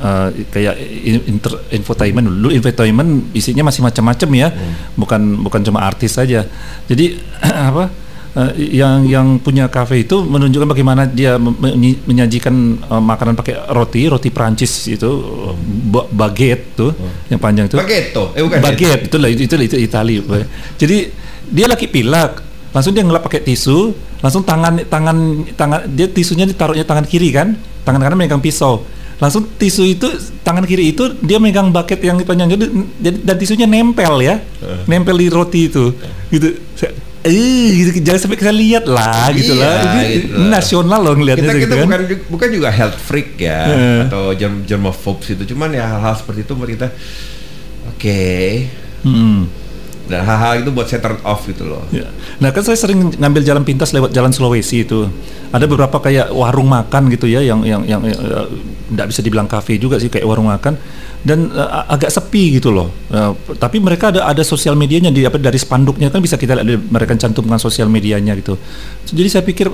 eh, 0.00 0.28
kayak 0.48 0.74
in- 0.80 1.36
inter- 1.36 1.60
infotainment 1.68 2.24
dulu 2.24 2.48
infotainment 2.48 3.28
isinya 3.32 3.68
masih 3.68 3.84
macam-macam 3.84 4.28
ya. 4.32 4.48
Bukan 4.96 5.20
bukan 5.44 5.60
cuma 5.62 5.84
artis 5.84 6.16
saja. 6.16 6.48
Jadi 6.88 7.20
apa 7.68 7.92
eh, 8.32 8.50
yang 8.72 9.04
yang 9.04 9.26
punya 9.36 9.68
kafe 9.68 10.08
itu 10.08 10.24
menunjukkan 10.24 10.64
bagaimana 10.66 11.04
dia 11.04 11.36
menyajikan 12.08 12.54
eh, 12.80 13.02
makanan 13.04 13.36
pakai 13.36 13.68
roti, 13.68 14.08
roti 14.08 14.32
Prancis 14.32 14.88
itu 14.88 15.08
ba- 15.86 16.08
baguette 16.08 16.72
tuh 16.72 16.96
yang 17.28 17.36
panjang 17.36 17.68
itu. 17.68 17.76
Bagetto. 17.76 18.32
Eh 18.32 18.40
bukan. 18.40 18.64
Baguette 18.64 19.12
itulah 19.12 19.28
itu 19.28 19.44
itu, 19.44 19.54
itu 19.60 19.76
Itali. 19.76 20.24
Jadi 20.80 20.98
dia 21.46 21.70
lagi 21.70 21.86
pilak, 21.86 22.42
langsung 22.76 22.92
dia 22.92 23.00
ngelap 23.00 23.24
pakai 23.24 23.40
tisu, 23.40 23.96
langsung 24.20 24.44
tangan 24.44 24.84
tangan 24.84 25.16
tangan 25.56 25.88
dia 25.88 26.12
tisunya 26.12 26.44
ditaruhnya 26.44 26.84
tangan 26.84 27.08
kiri 27.08 27.32
kan, 27.32 27.56
tangan 27.82 28.04
kanan 28.04 28.20
megang 28.20 28.44
pisau. 28.44 28.84
Langsung 29.16 29.48
tisu 29.48 29.88
itu 29.88 30.04
tangan 30.44 30.68
kiri 30.68 30.92
itu 30.92 31.16
dia 31.24 31.40
megang 31.40 31.72
bucket 31.72 32.04
yang 32.04 32.20
panjang 32.20 32.52
jadi 32.52 32.68
jadi- 33.00 33.20
dan 33.24 33.36
tisunya 33.40 33.64
nempel 33.64 34.20
ya. 34.20 34.44
Nempel 34.84 35.16
di 35.16 35.32
roti 35.32 35.72
itu. 35.72 35.96
Gitu. 36.28 36.60
Saya- 36.76 36.92
Eh, 37.26 37.74
gitu, 37.74 38.06
jangan 38.06 38.22
sampai 38.22 38.38
kita 38.38 38.54
lihat 38.54 38.86
lah 38.86 39.34
gitu 39.34 39.58
Iya, 39.58 39.66
lah. 39.66 39.82
Ini 39.98 40.02
gitu 40.14 40.26
nasional 40.46 41.00
loh 41.02 41.18
ngelihatnya 41.18 41.42
kita 41.42 41.58
gitu 41.58 41.64
kita 41.66 41.74
kan. 41.74 41.82
bukan 41.82 42.00
bukan 42.30 42.48
juga 42.54 42.68
health 42.70 42.98
freak 43.02 43.34
ya 43.34 43.60
Eh. 43.66 44.00
atau 44.06 44.30
germ 44.30 44.62
germophobes 44.62 45.34
itu 45.34 45.42
cuman 45.42 45.74
ya 45.74 45.90
hal-hal 45.90 46.14
seperti 46.14 46.46
itu 46.46 46.54
kita 46.54 46.86
oke 47.88 48.22
Hmm. 49.02 49.50
Dan 50.06 50.22
hal-hal 50.22 50.62
itu 50.62 50.70
buat 50.70 50.86
saya 50.86 51.02
turn 51.02 51.18
off 51.26 51.46
gitu 51.50 51.66
loh 51.66 51.82
Ya. 51.90 52.06
Nah 52.42 52.50
kan 52.50 52.62
saya 52.66 52.78
sering 52.78 53.14
ngambil 53.14 53.42
jalan 53.46 53.62
pintas 53.62 53.94
lewat 53.94 54.10
jalan 54.10 54.34
Sulawesi 54.34 54.84
itu. 54.84 55.06
Ada 55.54 55.64
beberapa 55.70 56.02
kayak 56.02 56.34
warung 56.34 56.68
makan 56.68 57.08
gitu 57.14 57.30
ya 57.30 57.40
yang 57.40 57.62
yang 57.62 57.86
yang 57.86 58.02
tidak 58.90 59.06
bisa 59.10 59.20
dibilang 59.22 59.48
kafe 59.48 59.78
juga 59.78 59.96
sih 60.02 60.10
kayak 60.10 60.26
warung 60.26 60.50
makan 60.50 60.76
dan 61.26 61.50
eh, 61.50 61.70
agak 61.90 62.10
sepi 62.10 62.58
gitu 62.58 62.70
loh. 62.74 62.90
Eh, 63.10 63.32
tapi 63.58 63.82
mereka 63.82 64.14
ada 64.14 64.30
ada 64.30 64.42
sosial 64.46 64.78
medianya 64.78 65.10
di 65.10 65.26
apa 65.26 65.38
dari 65.38 65.58
spanduknya 65.58 66.10
kan 66.10 66.22
bisa 66.22 66.38
kita 66.38 66.58
lihat 66.58 66.86
mereka 66.90 67.18
cantumkan 67.18 67.58
sosial 67.58 67.90
medianya 67.90 68.34
gitu. 68.38 68.58
Jadi 69.10 69.28
saya 69.30 69.42
pikir 69.46 69.66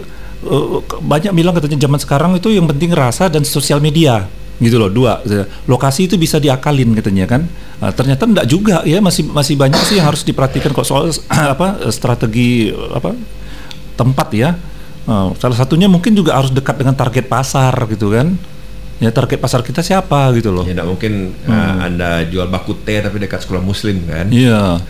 eh, 0.48 0.66
banyak 1.00 1.32
bilang 1.36 1.56
katanya 1.56 1.84
zaman 1.84 2.00
sekarang 2.00 2.30
itu 2.36 2.48
yang 2.52 2.64
penting 2.68 2.92
rasa 2.92 3.28
dan 3.28 3.44
sosial 3.44 3.80
media 3.82 4.28
gitu 4.58 4.76
loh 4.76 4.88
dua 4.88 5.22
lokasi 5.64 6.04
itu 6.04 6.16
bisa 6.16 6.36
diakalin 6.36 6.92
katanya 6.92 7.26
kan 7.28 7.44
Nah, 7.82 7.90
ternyata 7.90 8.30
enggak 8.30 8.46
juga 8.46 8.86
ya 8.86 9.02
masih 9.02 9.26
masih 9.26 9.58
banyak 9.58 9.82
sih 9.82 9.98
yang 9.98 10.06
harus 10.06 10.22
diperhatikan 10.22 10.70
kok 10.70 10.86
soal 10.86 11.10
apa 11.54 11.82
strategi 11.88 12.70
apa 12.70 13.10
tempat 13.92 14.28
ya 14.30 14.54
Nah, 15.02 15.34
salah 15.34 15.58
satunya 15.58 15.90
mungkin 15.90 16.14
juga 16.14 16.38
harus 16.38 16.48
dekat 16.48 16.78
dengan 16.78 16.94
target 16.94 17.26
pasar 17.26 17.74
gitu 17.90 18.14
kan 18.14 18.38
ya 18.96 19.10
target 19.10 19.34
pasar 19.36 19.66
kita 19.66 19.82
siapa 19.82 20.30
gitu 20.32 20.54
loh 20.54 20.62
ya 20.62 20.78
mungkin 20.82 21.34
Hmm. 21.42 21.50
uh, 21.50 21.76
anda 21.82 22.10
jual 22.22 22.46
bakute 22.46 23.02
tapi 23.02 23.18
dekat 23.18 23.42
sekolah 23.42 23.58
muslim 23.58 23.98
kan 24.06 24.30
Iya. 24.30 24.78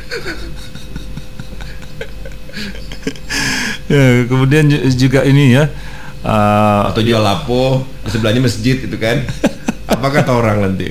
ya, 3.88 4.04
kemudian 4.26 4.68
ju- 4.68 4.84
juga 4.98 5.24
ini 5.24 5.54
ya. 5.54 5.68
Uh, 6.22 6.88
atau 6.88 7.00
jual 7.00 7.18
lapo 7.18 7.62
di 8.00 8.08
sebelahnya 8.08 8.40
masjid 8.40 8.76
itu 8.76 8.96
kan 8.96 9.22
apa 9.92 10.06
kata 10.08 10.32
orang 10.32 10.64
nanti 10.64 10.90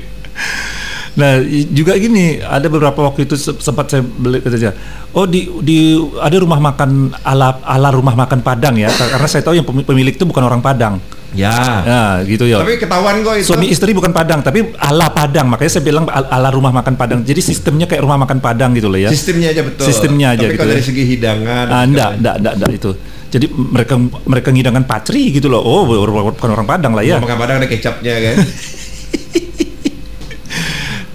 Nah, 1.11 1.43
juga 1.67 1.91
gini, 1.93 2.39
ada 2.39 2.63
beberapa 2.65 3.03
waktu 3.03 3.27
itu 3.27 3.35
se- 3.35 3.59
sempat 3.59 3.83
saya 3.85 3.99
beli 3.99 4.39
katanya, 4.39 4.71
oh 5.11 5.27
di 5.27 5.43
di 5.59 5.91
ada 6.15 6.39
rumah 6.39 6.55
makan 6.57 7.11
ala 7.19 7.59
ala 7.61 7.91
rumah 7.91 8.15
makan 8.15 8.39
Padang 8.39 8.79
ya, 8.79 8.87
karena 8.87 9.27
saya 9.27 9.43
tahu 9.43 9.59
yang 9.59 9.67
pemi- 9.67 9.83
pemilik 9.83 10.15
itu 10.15 10.23
bukan 10.23 10.39
orang 10.41 10.63
Padang. 10.63 11.03
ya 11.31 11.51
Nah, 11.83 12.23
gitu 12.23 12.43
ya. 12.43 12.59
tapi 12.59 12.75
ketahuan 12.75 13.19
kok 13.21 13.35
itu 13.35 13.43
Suami 13.45 13.67
istri 13.67 13.91
bukan 13.91 14.11
Padang, 14.11 14.39
tapi 14.39 14.71
ala 14.73 15.07
Padang. 15.09 15.47
Makanya 15.47 15.67
saya 15.69 15.83
bilang 15.83 16.07
al- 16.07 16.31
ala 16.31 16.47
rumah 16.47 16.71
makan 16.71 16.95
Padang. 16.95 17.19
Jadi 17.21 17.43
sistemnya 17.43 17.85
kayak 17.85 18.03
rumah 18.03 18.15
makan 18.17 18.39
Padang 18.39 18.71
gitu 18.71 18.87
loh 18.87 18.95
ya. 18.97 19.11
sistemnya 19.11 19.51
aja 19.51 19.61
betul 19.61 19.83
Sistemnya 19.83 20.27
aja 20.31 20.39
tapi 20.41 20.47
gitu 20.49 20.59
kalau 20.59 20.71
ya. 20.71 20.75
dari 20.75 20.85
segi 20.85 21.03
hidangan 21.05 21.65
Ah, 21.67 21.83
enggak, 21.83 22.09
enggak, 22.17 22.35
enggak, 22.37 22.53
enggak 22.55 22.71
itu. 22.71 22.91
Jadi 23.31 23.47
mereka 23.47 23.95
mereka 24.27 24.51
ngidangkan 24.51 24.83
pacri 24.83 25.31
gitu 25.31 25.47
loh. 25.47 25.63
Oh, 25.63 25.87
bukan 25.87 26.51
orang 26.51 26.67
Padang 26.67 26.91
lah 26.91 27.03
ya. 27.03 27.15
Makan 27.15 27.39
padang 27.39 27.63
ada 27.63 27.69
kecapnya 27.71 28.13
kan? 28.19 28.35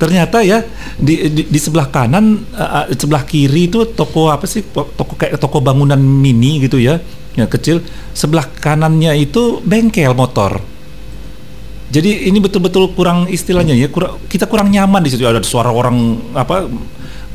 Ternyata 0.01 0.41
ya 0.41 0.65
di, 0.97 1.29
di, 1.29 1.43
di 1.45 1.59
sebelah 1.61 1.93
kanan 1.93 2.41
uh, 2.57 2.89
sebelah 2.93 3.25
kiri 3.29 3.69
itu 3.69 3.85
toko 3.93 4.33
apa 4.33 4.49
sih? 4.49 4.65
Toko 4.73 5.13
kayak 5.13 5.37
toko 5.37 5.61
bangunan 5.61 6.01
mini 6.01 6.65
gitu 6.65 6.81
ya 6.81 6.97
yang 7.37 7.53
kecil. 7.53 7.85
Sebelah 8.17 8.49
kanannya 8.49 9.13
itu 9.21 9.61
bengkel 9.61 10.17
motor. 10.17 10.57
Jadi 11.87 12.33
ini 12.33 12.41
betul-betul 12.41 12.97
kurang 12.97 13.31
istilahnya 13.31 13.77
ya 13.77 13.93
kurang 13.93 14.25
kita 14.25 14.49
kurang 14.49 14.73
nyaman 14.73 15.05
di 15.05 15.13
situ. 15.13 15.29
Ada 15.29 15.45
suara 15.45 15.69
orang 15.69 16.17
apa 16.33 16.65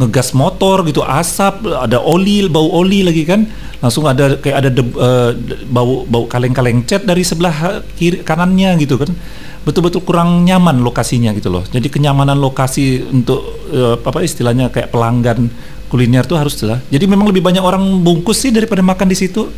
ngegas 0.01 0.33
motor 0.33 0.81
gitu 0.89 1.05
asap 1.05 1.69
ada 1.69 2.01
oli 2.01 2.49
bau 2.49 2.67
oli 2.81 3.05
lagi 3.05 3.23
kan. 3.23 3.45
Langsung 3.81 4.05
ada 4.05 4.37
kayak 4.37 4.57
ada 4.61 4.69
de, 4.69 4.83
uh, 4.85 5.33
bau 5.69 6.05
bau 6.05 6.29
kaleng-kaleng 6.29 6.85
cat 6.85 7.01
dari 7.05 7.25
sebelah 7.25 7.81
kiri 7.97 8.25
kanannya 8.25 8.77
gitu 8.81 8.97
kan. 8.97 9.09
Betul-betul 9.61 10.01
kurang 10.01 10.41
nyaman 10.45 10.81
lokasinya 10.81 11.33
gitu 11.37 11.53
loh. 11.53 11.61
Jadi 11.69 11.89
kenyamanan 11.89 12.37
lokasi 12.37 13.05
untuk 13.05 13.41
uh, 13.69 13.97
apa 14.01 14.25
istilahnya 14.25 14.73
kayak 14.73 14.89
pelanggan 14.89 15.49
kuliner 15.91 16.23
tuh 16.23 16.39
harus 16.39 16.55
lah 16.63 16.79
jadi 16.87 17.03
memang 17.03 17.27
lebih 17.27 17.43
banyak 17.43 17.59
orang 17.59 17.83
bungkus 17.99 18.47
sih 18.47 18.51
daripada 18.55 18.79
makan 18.79 19.11
di 19.11 19.17
situ. 19.17 19.51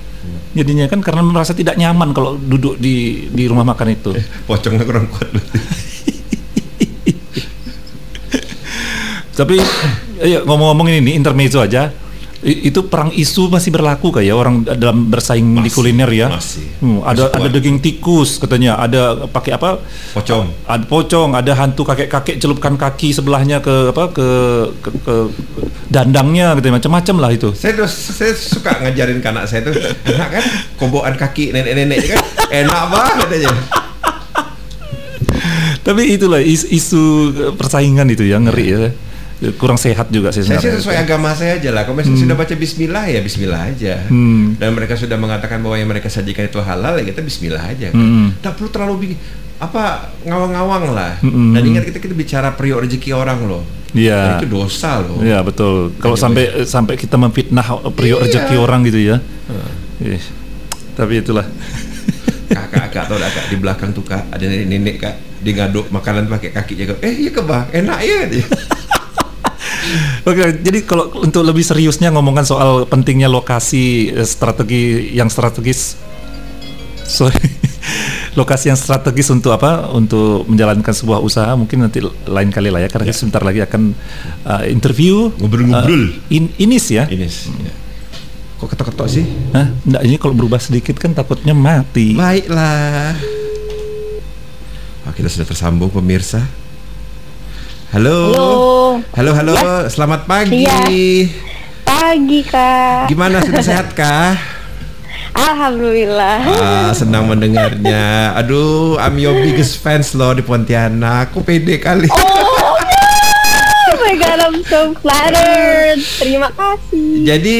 Jadinya 0.53 0.85
kan 0.89 1.01
karena 1.01 1.21
merasa 1.21 1.53
tidak 1.53 1.77
nyaman 1.77 2.13
kalau 2.13 2.37
duduk 2.37 2.77
di 2.81 3.27
di 3.29 3.43
rumah 3.45 3.65
makan 3.65 3.87
itu. 3.93 4.13
Eh, 4.17 4.25
pocongnya 4.49 4.85
kurang 4.85 5.09
kuat 5.09 5.29
tapi 9.33 9.57
ya, 10.23 10.39
ngomong-ngomong 10.47 10.87
ini 10.89 10.99
nih 11.11 11.13
intermezzo 11.19 11.59
aja 11.59 11.91
itu 12.43 12.91
perang 12.91 13.07
isu 13.15 13.47
masih 13.47 13.71
berlaku 13.71 14.11
kayak 14.11 14.27
ya 14.27 14.35
orang 14.35 14.67
dalam 14.67 15.07
bersaing 15.07 15.47
masih, 15.47 15.63
di 15.63 15.69
kuliner 15.71 16.11
ya. 16.11 16.27
Masih. 16.27 16.67
Hmm, 16.83 16.99
ada 16.99 17.31
masih 17.31 17.39
ada 17.39 17.47
daging 17.55 17.79
tikus 17.79 18.35
katanya, 18.35 18.75
ada 18.75 19.23
pakai 19.31 19.55
apa? 19.55 19.79
Pocong. 20.11 20.67
Ada 20.67 20.83
pocong, 20.83 21.29
ada 21.39 21.51
hantu 21.55 21.87
kakek-kakek 21.87 22.43
celupkan 22.43 22.75
kaki 22.75 23.15
sebelahnya 23.15 23.63
ke 23.63 23.95
apa 23.95 24.11
ke 24.11 24.27
ke, 24.83 24.89
ke 25.07 25.15
dandangnya 25.87 26.51
gitu 26.59 26.67
macam-macam 26.67 27.15
lah 27.23 27.31
itu. 27.31 27.49
Saya 27.55 27.87
saya 27.87 28.35
suka 28.35 28.75
ngajarin 28.83 29.23
ke 29.23 29.27
anak 29.31 29.47
saya 29.47 29.63
tuh 29.63 29.75
enak 30.03 30.29
kan 30.35 30.43
komboan 30.75 31.15
kaki 31.15 31.55
nenek-nenek 31.55 32.11
kan 32.11 32.19
enak 32.51 32.81
banget 32.91 33.27
aja. 33.39 33.49
Tapi 35.83 36.15
itulah 36.15 36.39
isu, 36.39 36.65
isu 36.71 37.03
persaingan 37.55 38.07
itu 38.11 38.27
ya 38.27 38.39
ngeri 38.39 38.67
ya 38.67 38.91
kurang 39.59 39.75
sehat 39.75 40.07
juga 40.13 40.31
sih 40.31 40.45
sebenarnya. 40.45 40.63
Saya 40.63 40.73
sih 40.77 40.79
sesuai 40.85 40.97
agama 41.03 41.35
saya 41.35 41.59
aja 41.59 41.69
lah. 41.75 41.83
Kalau 41.83 41.99
misalnya 41.99 42.15
hmm. 42.15 42.25
sudah 42.29 42.37
baca 42.39 42.53
Bismillah 42.55 43.03
ya 43.09 43.19
Bismillah 43.19 43.61
aja. 43.67 43.95
Hmm. 44.07 44.55
Dan 44.55 44.69
mereka 44.77 44.93
sudah 44.95 45.17
mengatakan 45.19 45.59
bahwa 45.59 45.75
yang 45.75 45.89
mereka 45.89 46.07
sajikan 46.07 46.47
itu 46.47 46.59
halal 46.63 46.95
ya 47.01 47.03
kita 47.03 47.19
Bismillah 47.19 47.63
aja. 47.63 47.91
Kan? 47.91 47.99
Hmm. 47.99 48.27
Tak 48.39 48.55
perlu 48.55 48.69
terlalu 48.71 48.93
bikin 49.03 49.17
apa 49.59 50.13
ngawang-ngawang 50.23 50.83
lah. 50.95 51.13
Hmm. 51.19 51.51
Dan 51.51 51.61
ingat 51.67 51.83
kita 51.91 51.99
kita 51.99 52.15
bicara 52.15 52.55
priok 52.55 52.87
rezeki 52.87 53.11
orang 53.11 53.39
loh. 53.43 53.63
Iya. 53.91 54.39
Itu 54.39 54.47
dosa 54.47 55.03
loh. 55.03 55.19
Iya 55.19 55.43
betul. 55.43 55.91
Kalau 55.99 56.15
sampai 56.15 56.63
sampai 56.63 56.95
kita 56.95 57.19
memfitnah 57.19 57.65
priok 57.91 58.23
iya. 58.23 58.25
rezeki 58.29 58.55
orang 58.55 58.79
gitu 58.87 58.99
ya. 59.01 59.17
Hmm. 59.19 60.07
Eh, 60.07 60.23
tapi 60.95 61.19
itulah. 61.19 61.43
kakak 62.53 62.69
kakak 62.69 63.03
tau 63.09 63.17
kak 63.17 63.45
di 63.49 63.57
belakang 63.57 63.89
tuh 63.91 64.05
kak 64.05 64.23
ada 64.29 64.45
nenek 64.45 64.67
nenek 64.69 64.95
kak 65.01 65.15
dia 65.43 65.53
ngaduk 65.57 65.89
makanan 65.89 66.29
pakai 66.29 66.53
kakinya 66.53 66.93
kak 66.93 66.99
eh 67.01 67.13
iya 67.25 67.31
kebah 67.33 67.61
enak 67.73 67.99
ya 68.05 68.19
Oke, 70.23 70.63
jadi 70.63 70.79
kalau 70.87 71.11
untuk 71.19 71.43
lebih 71.43 71.63
seriusnya 71.63 72.09
ngomongkan 72.15 72.47
soal 72.47 72.87
pentingnya 72.87 73.27
lokasi 73.27 74.15
eh, 74.15 74.27
strategi 74.27 75.11
yang 75.11 75.27
strategis, 75.27 75.99
sorry, 77.03 77.43
lokasi 78.39 78.71
yang 78.71 78.79
strategis 78.79 79.27
untuk 79.29 79.51
apa? 79.51 79.91
Untuk 79.91 80.47
menjalankan 80.47 80.93
sebuah 80.95 81.19
usaha 81.19 81.51
mungkin 81.59 81.83
nanti 81.85 81.99
lain 82.03 82.49
kali 82.49 82.71
lah 82.71 82.81
ya, 82.81 82.89
karena 82.89 83.11
ya. 83.11 83.15
sebentar 83.15 83.43
lagi 83.43 83.59
akan 83.63 83.91
uh, 84.47 84.63
interview 84.71 85.29
ngobrol-ngobrol. 85.37 86.03
Uh, 86.09 86.33
in, 86.33 86.49
inis 86.55 86.87
ya. 86.87 87.03
Inis. 87.11 87.51
Ya. 87.59 87.73
Kok 88.63 88.71
ketok-ketok 88.71 89.07
sih? 89.11 89.27
Hah? 89.51 89.75
Nggak, 89.83 90.01
ini 90.07 90.15
kalau 90.15 90.33
berubah 90.39 90.59
sedikit 90.63 90.95
kan 90.95 91.11
takutnya 91.11 91.51
mati. 91.51 92.15
Baiklah. 92.15 93.11
Oh, 95.03 95.11
kita 95.11 95.27
sudah 95.27 95.43
tersambung 95.43 95.91
pemirsa. 95.91 96.62
Halo. 97.93 98.17
Halo. 99.13 99.37
Halo, 99.37 99.53
Ya. 99.53 99.85
Selamat 99.85 100.25
pagi. 100.25 100.65
Iya. 100.65 100.81
Pagi, 101.85 102.41
Kak. 102.41 103.05
Gimana 103.05 103.37
sudah 103.45 103.61
sehat, 103.61 103.93
Kak? 103.93 104.33
Alhamdulillah. 105.37 106.41
Ah, 106.41 106.89
senang 106.97 107.29
mendengarnya. 107.29 108.33
Aduh, 108.33 108.97
I'm 108.97 109.21
your 109.21 109.37
biggest 109.37 109.77
fans 109.77 110.17
loh 110.17 110.33
di 110.33 110.41
Pontianak. 110.41 111.37
Aku 111.37 111.45
pede 111.45 111.77
kali. 111.77 112.09
Oh, 112.09 112.73
oh 113.93 113.97
my 114.01 114.13
god, 114.17 114.41
I'm 114.41 114.57
so 114.65 114.97
flattered. 114.97 116.01
Terima 116.17 116.49
kasih. 116.49 117.29
Jadi 117.29 117.57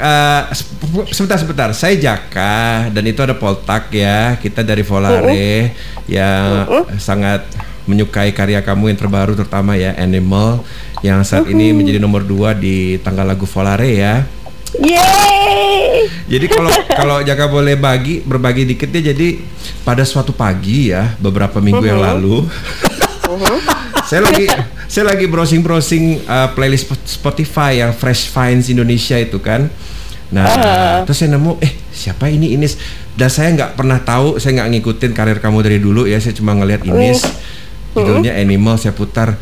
uh, 0.00 0.48
sebentar 1.12 1.36
sebentar, 1.36 1.68
saya 1.76 1.92
Jaka 2.00 2.88
dan 2.88 3.04
itu 3.04 3.20
ada 3.20 3.36
Poltak 3.36 3.92
ya. 3.92 4.40
Kita 4.40 4.64
dari 4.64 4.80
Volare 4.80 5.20
uh 5.20 5.28
-uh. 5.28 5.64
yang 6.08 6.44
uh 6.72 6.72
-uh. 6.72 6.96
sangat 6.96 7.73
menyukai 7.84 8.32
karya 8.32 8.64
kamu 8.64 8.92
yang 8.92 8.98
terbaru 8.98 9.32
terutama 9.36 9.76
ya 9.76 9.92
Animal 10.00 10.64
yang 11.04 11.20
saat 11.20 11.44
ini 11.52 11.76
menjadi 11.76 12.00
nomor 12.00 12.24
dua 12.24 12.56
di 12.56 12.96
tanggal 13.04 13.28
lagu 13.28 13.44
Volare 13.44 13.92
ya. 13.92 14.24
Yeay. 14.80 16.08
Jadi 16.26 16.46
kalau 16.48 16.72
kalau 16.98 17.16
Jaka 17.20 17.46
boleh 17.46 17.76
bagi 17.76 18.24
berbagi 18.24 18.64
dikit 18.64 18.88
ya 18.88 19.12
jadi 19.12 19.38
pada 19.84 20.02
suatu 20.02 20.32
pagi 20.32 20.90
ya 20.90 21.14
beberapa 21.20 21.60
minggu 21.60 21.84
uh 21.84 21.84
-huh. 21.84 21.92
yang 21.92 22.00
lalu 22.02 22.36
uh 22.42 23.36
-huh. 23.36 23.58
saya 24.08 24.24
lagi 24.24 24.48
saya 24.88 25.04
lagi 25.12 25.28
browsing 25.28 25.60
browsing 25.60 26.24
uh, 26.24 26.50
playlist 26.56 26.90
Spotify 27.06 27.84
yang 27.84 27.92
Fresh 27.92 28.32
Finds 28.32 28.72
Indonesia 28.72 29.20
itu 29.20 29.38
kan. 29.38 29.68
Nah, 30.32 30.46
uh. 30.48 30.96
terus 31.06 31.20
saya 31.20 31.36
nemu 31.36 31.60
eh 31.62 31.70
siapa 31.94 32.26
ini 32.32 32.56
Inis 32.56 32.80
dan 33.14 33.30
saya 33.30 33.54
nggak 33.54 33.78
pernah 33.78 34.00
tahu 34.02 34.42
saya 34.42 34.58
nggak 34.58 34.68
ngikutin 34.74 35.12
karir 35.14 35.38
kamu 35.38 35.62
dari 35.62 35.78
dulu 35.78 36.08
ya 36.08 36.18
saya 36.18 36.32
cuma 36.32 36.56
ngelihat 36.56 36.82
Inis. 36.88 37.22
Uh 37.22 37.62
judulnya 37.94 38.34
Animal 38.34 38.74
saya 38.76 38.90
putar 38.90 39.38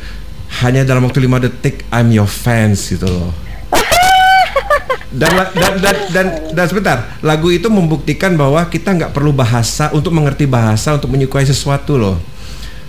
hanya 0.61 0.85
dalam 0.85 1.09
waktu 1.09 1.25
lima 1.25 1.41
detik 1.41 1.89
I'm 1.89 2.13
your 2.13 2.29
fans 2.29 2.93
gitu 2.93 3.09
loh. 3.09 3.33
Dan, 5.13 5.29
dan 5.53 5.77
dan 5.77 5.97
dan 6.09 6.27
dan 6.57 6.65
sebentar 6.73 7.21
lagu 7.21 7.53
itu 7.53 7.69
membuktikan 7.69 8.33
bahwa 8.33 8.65
kita 8.73 8.97
nggak 8.97 9.13
perlu 9.13 9.29
bahasa 9.29 9.93
untuk 9.93 10.09
mengerti 10.09 10.49
bahasa 10.49 10.97
untuk 10.97 11.13
menyukai 11.13 11.45
sesuatu 11.45 12.01
loh. 12.01 12.17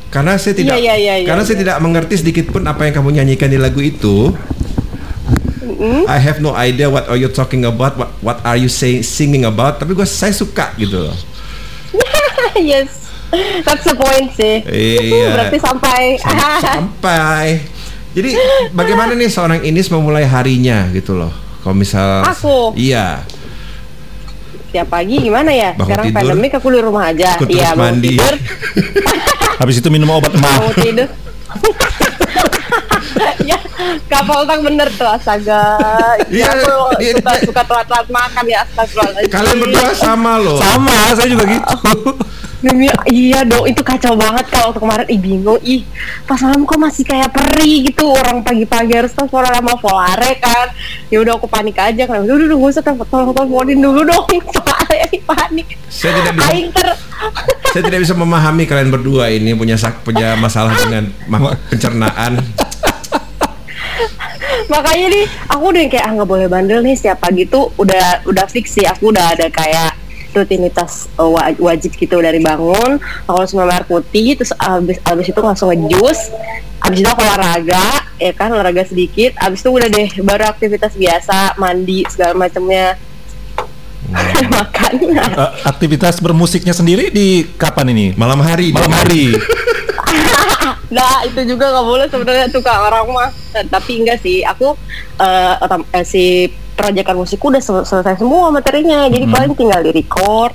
Karena 0.08 0.40
saya 0.40 0.56
tidak 0.56 0.80
yeah, 0.80 0.96
yeah, 0.96 1.20
yeah, 1.20 1.28
karena 1.28 1.44
yeah, 1.44 1.48
saya 1.52 1.60
yeah. 1.60 1.64
tidak 1.68 1.78
mengerti 1.84 2.16
sedikit 2.24 2.46
pun 2.56 2.64
apa 2.64 2.88
yang 2.88 2.96
kamu 2.96 3.10
nyanyikan 3.20 3.52
di 3.52 3.60
lagu 3.60 3.84
itu. 3.84 4.32
I 6.08 6.16
have 6.16 6.40
no 6.40 6.56
idea 6.56 6.88
what 6.88 7.12
are 7.12 7.20
you 7.20 7.28
talking 7.28 7.68
about 7.68 8.00
what 8.00 8.16
what 8.24 8.40
are 8.48 8.56
you 8.56 8.72
say, 8.72 9.04
singing 9.04 9.44
about 9.44 9.84
tapi 9.84 9.92
gue 9.92 10.08
saya 10.08 10.32
suka 10.32 10.72
gitu 10.80 11.12
loh. 11.12 11.18
Yes 12.56 13.03
That's 13.66 13.86
the 13.86 13.96
point 13.98 14.30
sih. 14.38 14.62
Iya. 14.66 15.34
Berarti 15.34 15.58
sampai. 15.60 16.02
sampai. 16.22 17.46
Jadi 18.14 18.30
bagaimana 18.78 19.18
nih 19.18 19.30
seorang 19.30 19.60
Inis 19.66 19.90
memulai 19.90 20.26
harinya 20.30 20.86
gitu 20.94 21.18
loh? 21.18 21.34
Kalau 21.66 21.74
misal 21.74 22.22
aku. 22.28 22.78
Iya. 22.78 23.26
Tiap 24.74 24.90
pagi 24.90 25.22
gimana 25.22 25.54
ya? 25.54 25.74
Bangun 25.78 25.86
Sekarang 25.86 26.06
tidur, 26.10 26.18
pandemik 26.18 26.52
aku 26.58 26.68
di 26.74 26.80
rumah 26.82 27.04
aja. 27.10 27.38
Iya, 27.46 27.78
mandi. 27.78 28.18
Tidur. 28.18 28.34
Habis 29.62 29.76
itu 29.82 29.90
minum 29.94 30.10
obat 30.14 30.34
mau 30.38 30.70
tidur. 30.78 31.10
ya 33.50 33.58
kapal 34.08 34.46
tang 34.46 34.62
bener 34.64 34.88
tuh 34.94 35.10
astaga. 35.10 35.78
Iya 36.30 36.50
aku 36.54 36.74
iya, 37.02 37.12
suka, 37.18 37.32
suka 37.44 37.62
telat-telat 37.66 38.08
makan 38.10 38.46
ya 38.48 38.60
astaga. 38.64 39.04
Kalian 39.28 39.58
berdua 39.60 39.92
sama 39.96 40.40
loh. 40.40 40.58
Sama 40.60 40.96
saya 41.16 41.28
juga 41.30 41.46
gitu. 41.50 41.76
Demi 42.64 42.88
iya 43.12 43.44
dong 43.44 43.68
itu 43.68 43.84
kacau 43.84 44.16
banget 44.16 44.48
kalau 44.48 44.72
waktu 44.72 44.80
kemarin. 44.80 45.08
Ih 45.12 45.20
bingung. 45.20 45.60
Ih 45.68 45.84
pas 46.24 46.40
malam 46.40 46.64
kok 46.64 46.80
masih 46.80 47.04
kayak 47.04 47.36
peri 47.36 47.92
gitu. 47.92 48.08
Orang 48.08 48.40
pagi-pagi 48.40 48.94
harus 48.96 49.12
telepon 49.12 49.44
sama 49.44 49.76
Volare 49.76 50.32
kan. 50.40 50.72
Ya 51.12 51.20
udah 51.20 51.36
aku 51.36 51.52
panik 51.52 51.76
aja. 51.76 52.08
Kan 52.08 52.24
udah 52.24 52.36
udah 52.40 52.56
gak 52.56 52.72
usah 52.72 52.84
telepon 52.84 53.36
teleponin 53.36 53.80
dulu 53.84 54.08
dong. 54.08 54.28
Soalnya 54.56 55.08
panik. 55.28 55.68
Saya 55.92 56.12
tidak 56.24 56.34
bisa 56.40 56.52
ter... 56.74 56.88
saya 57.70 57.84
tidak 57.86 58.00
bisa 58.02 58.14
memahami 58.16 58.64
kalian 58.66 58.90
berdua 58.90 59.30
ini 59.30 59.54
punya 59.54 59.76
punya 60.02 60.40
masalah 60.40 60.74
dengan 60.78 61.12
pencernaan 61.70 62.42
makanya 64.74 65.06
nih 65.14 65.26
aku 65.54 65.64
udah 65.70 65.82
kayak 65.86 66.06
ah 66.10 66.12
nggak 66.18 66.30
boleh 66.30 66.48
bandel 66.50 66.82
nih 66.82 66.98
setiap 66.98 67.22
pagi 67.22 67.46
tuh 67.46 67.70
udah 67.78 68.26
udah 68.26 68.46
fix 68.50 68.74
sih. 68.74 68.86
Aku 68.90 69.14
udah 69.14 69.38
ada 69.38 69.48
kayak 69.54 70.02
rutinitas 70.34 71.06
uh, 71.22 71.30
wajib 71.62 71.94
gitu 71.94 72.18
dari 72.18 72.42
bangun 72.42 72.98
aku 73.30 73.38
langsung 73.38 73.62
minum 73.62 73.70
air 73.70 73.86
putih 73.86 74.34
terus 74.34 74.50
abis 74.58 74.98
abis 75.06 75.26
itu 75.30 75.40
langsung 75.40 75.70
ngejus. 75.70 76.34
Abis 76.84 77.00
itu 77.00 77.08
aku 77.08 77.22
olahraga 77.22 78.10
ya 78.18 78.34
kan 78.34 78.50
olahraga 78.50 78.84
sedikit. 78.90 79.38
Abis 79.38 79.62
itu 79.62 79.70
udah 79.70 79.88
deh 79.88 80.10
baru 80.26 80.50
aktivitas 80.50 80.98
biasa 80.98 81.56
mandi 81.62 82.04
segala 82.10 82.34
macamnya. 82.34 82.98
Hmm. 84.04 84.52
makan 84.60 85.16
uh, 85.16 85.52
aktivitas 85.64 86.20
bermusiknya 86.20 86.76
sendiri 86.76 87.08
di 87.14 87.48
kapan 87.56 87.94
ini? 87.96 88.12
Malam 88.20 88.44
hari? 88.44 88.76
Malam 88.76 88.92
hari 88.92 89.32
Nah 90.94 91.26
itu 91.26 91.42
juga 91.50 91.74
nggak 91.74 91.86
boleh 91.90 92.08
sebenarnya 92.08 92.46
tuh 92.54 92.62
kak. 92.62 92.78
Orang 92.78 93.10
mah. 93.10 93.34
Tapi 93.54 93.92
enggak 94.06 94.22
sih, 94.22 94.46
aku 94.46 94.78
uh, 95.18 96.02
si 96.06 96.50
proyekan 96.74 97.14
musikku 97.14 97.54
udah 97.54 97.62
sel 97.62 97.86
selesai 97.86 98.18
semua 98.18 98.50
materinya. 98.50 99.06
Jadi 99.10 99.26
Hmm. 99.30 99.34
paling 99.34 99.54
tinggal 99.54 99.82
di 99.86 99.92
record 99.94 100.54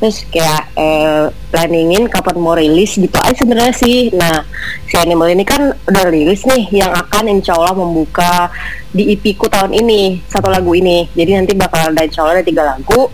terus 0.00 0.24
kayak 0.32 0.72
eh, 0.80 1.28
planningin 1.52 2.08
kapan 2.08 2.40
mau 2.40 2.56
rilis 2.56 2.96
gitu 2.96 3.12
aja 3.20 3.36
sebenarnya 3.36 3.76
sih. 3.76 4.08
Nah 4.16 4.40
si 4.88 4.96
Animal 4.96 5.36
ini 5.36 5.44
kan 5.44 5.68
udah 5.68 6.04
rilis 6.08 6.48
nih 6.48 6.72
yang 6.72 6.88
akan 6.88 7.28
insya 7.28 7.52
Allah 7.52 7.76
membuka 7.76 8.48
di 8.90 9.12
EP 9.12 9.36
ku 9.36 9.52
tahun 9.52 9.76
ini 9.76 10.24
satu 10.24 10.48
lagu 10.48 10.72
ini. 10.72 11.04
Jadi 11.12 11.30
nanti 11.36 11.52
bakal 11.52 11.92
ada 11.92 12.02
insya 12.08 12.24
Allah 12.24 12.40
ada 12.40 12.44
tiga 12.48 12.64
lagu 12.64 13.12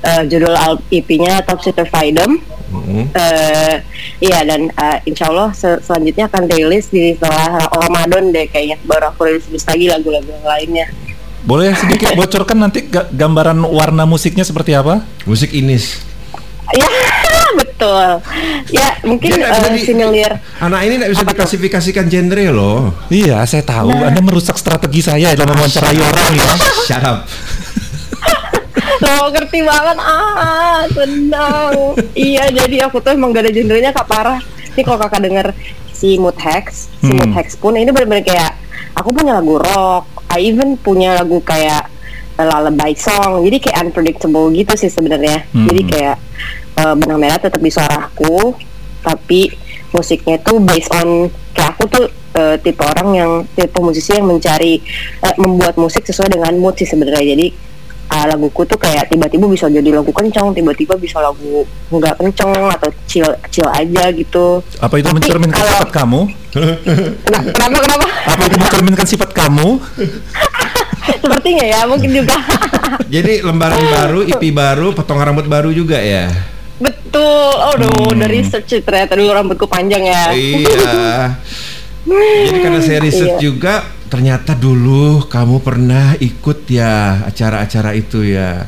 Eh, 0.00 0.22
judul 0.26 0.56
EP-nya 0.88 1.44
Top 1.44 1.60
Secret 1.60 1.84
Freedom 1.86 2.40
Mm. 2.70 3.10
eh 3.10 3.82
iya 4.18 4.46
dan 4.46 4.70
eh, 4.70 4.98
insya 5.04 5.26
Allah 5.26 5.50
se- 5.50 5.82
selanjutnya 5.82 6.24
akan 6.24 6.46
rilis 6.46 6.86
di 6.86 7.12
setelah 7.12 7.66
Ramadan 7.66 8.30
deh 8.30 8.46
kayaknya 8.46 8.78
baru 8.80 9.10
aku 9.10 9.26
rilis 9.26 9.42
rilis 9.44 9.66
lagi 9.66 9.90
lagu-lagu 9.90 10.30
lainnya 10.40 10.86
Boleh 11.42 11.74
sedikit 11.74 12.14
bocorkan 12.18 12.62
nanti 12.62 12.86
ga- 12.86 13.10
gambaran 13.10 13.58
warna 13.60 14.06
musiknya 14.06 14.46
seperti 14.46 14.72
apa? 14.72 15.02
Musik 15.26 15.50
Inis. 15.50 15.98
ya 16.70 16.86
betul 17.58 18.22
ya 18.70 19.02
mungkin 19.02 19.34
Dia 19.34 19.50
eh, 19.50 19.74
di- 19.74 19.82
similar 19.82 20.32
Anak 20.62 20.80
ini 20.86 20.94
nggak 20.94 21.10
bisa 21.10 21.24
diklasifikasikan 21.26 22.06
genre 22.06 22.44
loh. 22.48 22.94
Iya, 23.10 23.42
saya 23.44 23.66
tahu. 23.66 23.90
Nah. 23.90 24.14
Anda 24.14 24.22
merusak 24.22 24.54
strategi 24.54 25.02
saya 25.02 25.34
dalam 25.34 25.58
mewawancarai 25.58 25.98
orang 25.98 26.28
ya. 26.32 26.48
Shut 26.86 27.02
lo 29.18 29.26
ngerti 29.30 29.58
banget. 29.64 29.96
Ah 29.98 30.82
senang 30.92 31.96
iya 32.14 32.46
jadi 32.50 32.86
aku 32.86 33.02
tuh 33.02 33.16
emang 33.16 33.34
gak 33.34 33.48
ada 33.48 33.52
genrenya 33.52 33.90
kak. 33.90 34.06
Parah. 34.06 34.38
Ini 34.70 34.86
kalau 34.86 34.98
kakak 35.02 35.22
denger 35.26 35.46
si 35.90 36.16
Mood 36.16 36.38
Hex 36.38 36.88
si 37.02 37.10
Hmm. 37.10 37.18
Mood 37.18 37.32
Hex 37.34 37.58
pun 37.58 37.74
ini 37.74 37.90
bener-bener 37.90 38.22
kayak 38.22 38.54
aku 38.94 39.10
punya 39.10 39.36
lagu 39.36 39.58
rock. 39.58 40.06
I 40.30 40.46
even 40.46 40.78
punya 40.78 41.18
lagu 41.18 41.42
kayak 41.42 41.90
lullaby 42.38 42.94
song. 42.94 43.42
Jadi 43.44 43.56
kayak 43.60 43.76
unpredictable 43.84 44.48
gitu 44.54 44.72
sih 44.78 44.88
sebenarnya. 44.88 45.44
Hmm. 45.50 45.66
jadi 45.68 45.80
kayak 45.90 46.16
eh, 46.78 46.94
benang 46.96 47.18
merah 47.20 47.36
tetap 47.36 47.60
di 47.60 47.68
suaraku 47.68 48.54
tapi 49.00 49.48
musiknya 49.90 50.36
tuh 50.44 50.60
based 50.60 50.92
on 50.92 51.26
kayak 51.56 51.74
aku 51.74 51.84
tuh 51.88 52.04
eh, 52.36 52.56
tipe 52.62 52.80
orang 52.84 53.08
yang 53.12 53.30
tipe 53.52 53.74
musisi 53.80 54.14
yang 54.14 54.28
mencari 54.28 54.78
eh, 55.20 55.34
membuat 55.36 55.74
musik 55.76 56.06
sesuai 56.06 56.30
dengan 56.30 56.54
mood 56.56 56.78
sih 56.78 56.88
sebenarnya. 56.88 57.34
Jadi 57.36 57.46
ah, 58.10 58.24
laguku 58.26 58.62
tuh 58.64 58.74
kayak 58.74 59.06
tiba-tiba 59.06 59.46
bisa 59.46 59.66
jadi 59.66 59.90
lagu 59.92 60.10
kencang 60.10 60.50
tiba-tiba 60.50 60.94
bisa 60.94 61.18
lagu 61.18 61.62
nggak 61.88 62.14
kencang 62.16 62.50
atau 62.68 62.90
chill 63.04 63.22
chill 63.48 63.66
aja 63.66 64.10
gitu 64.10 64.58
Apa 64.76 64.98
itu 64.98 65.06
Tapi 65.06 65.16
mencerminkan 65.16 65.56
kalau- 65.56 65.72
sifat 65.72 65.90
kamu? 65.94 66.20
Nah, 67.24 67.42
kenapa 67.48 67.78
kenapa 67.80 68.06
Apa 68.26 68.42
itu 68.44 68.56
mencerminkan 68.58 69.06
sifat 69.06 69.30
kamu? 69.30 69.68
sepertinya 71.20 71.64
ya 71.64 71.80
mungkin 71.84 72.10
juga 72.12 72.36
Jadi 73.14 73.40
lembaran 73.40 73.80
baru, 73.80 74.20
IP 74.24 74.50
baru, 74.50 74.90
potongan 74.92 75.30
rambut 75.30 75.46
baru 75.46 75.70
juga 75.70 75.98
ya. 75.98 76.30
betul 76.76 77.20
oh 77.52 77.74
Hmm. 77.76 78.16
dari 78.16 78.40
research 78.40 78.80
ternyata 78.80 79.12
dulu 79.12 79.30
rambutku 79.30 79.66
panjang 79.66 80.00
ya 80.02 80.32
iya. 80.32 81.36
Jadi 82.46 82.58
karena 82.58 82.80
saya 82.80 82.98
riset 82.98 83.28
Iya. 83.30 83.38
juga, 83.38 83.84
ternyata 84.10 84.58
dulu 84.58 85.24
kamu 85.30 85.62
pernah 85.62 86.18
ikut 86.18 86.66
ya 86.66 87.22
acara-acara 87.24 87.94
itu 87.94 88.26
ya. 88.26 88.66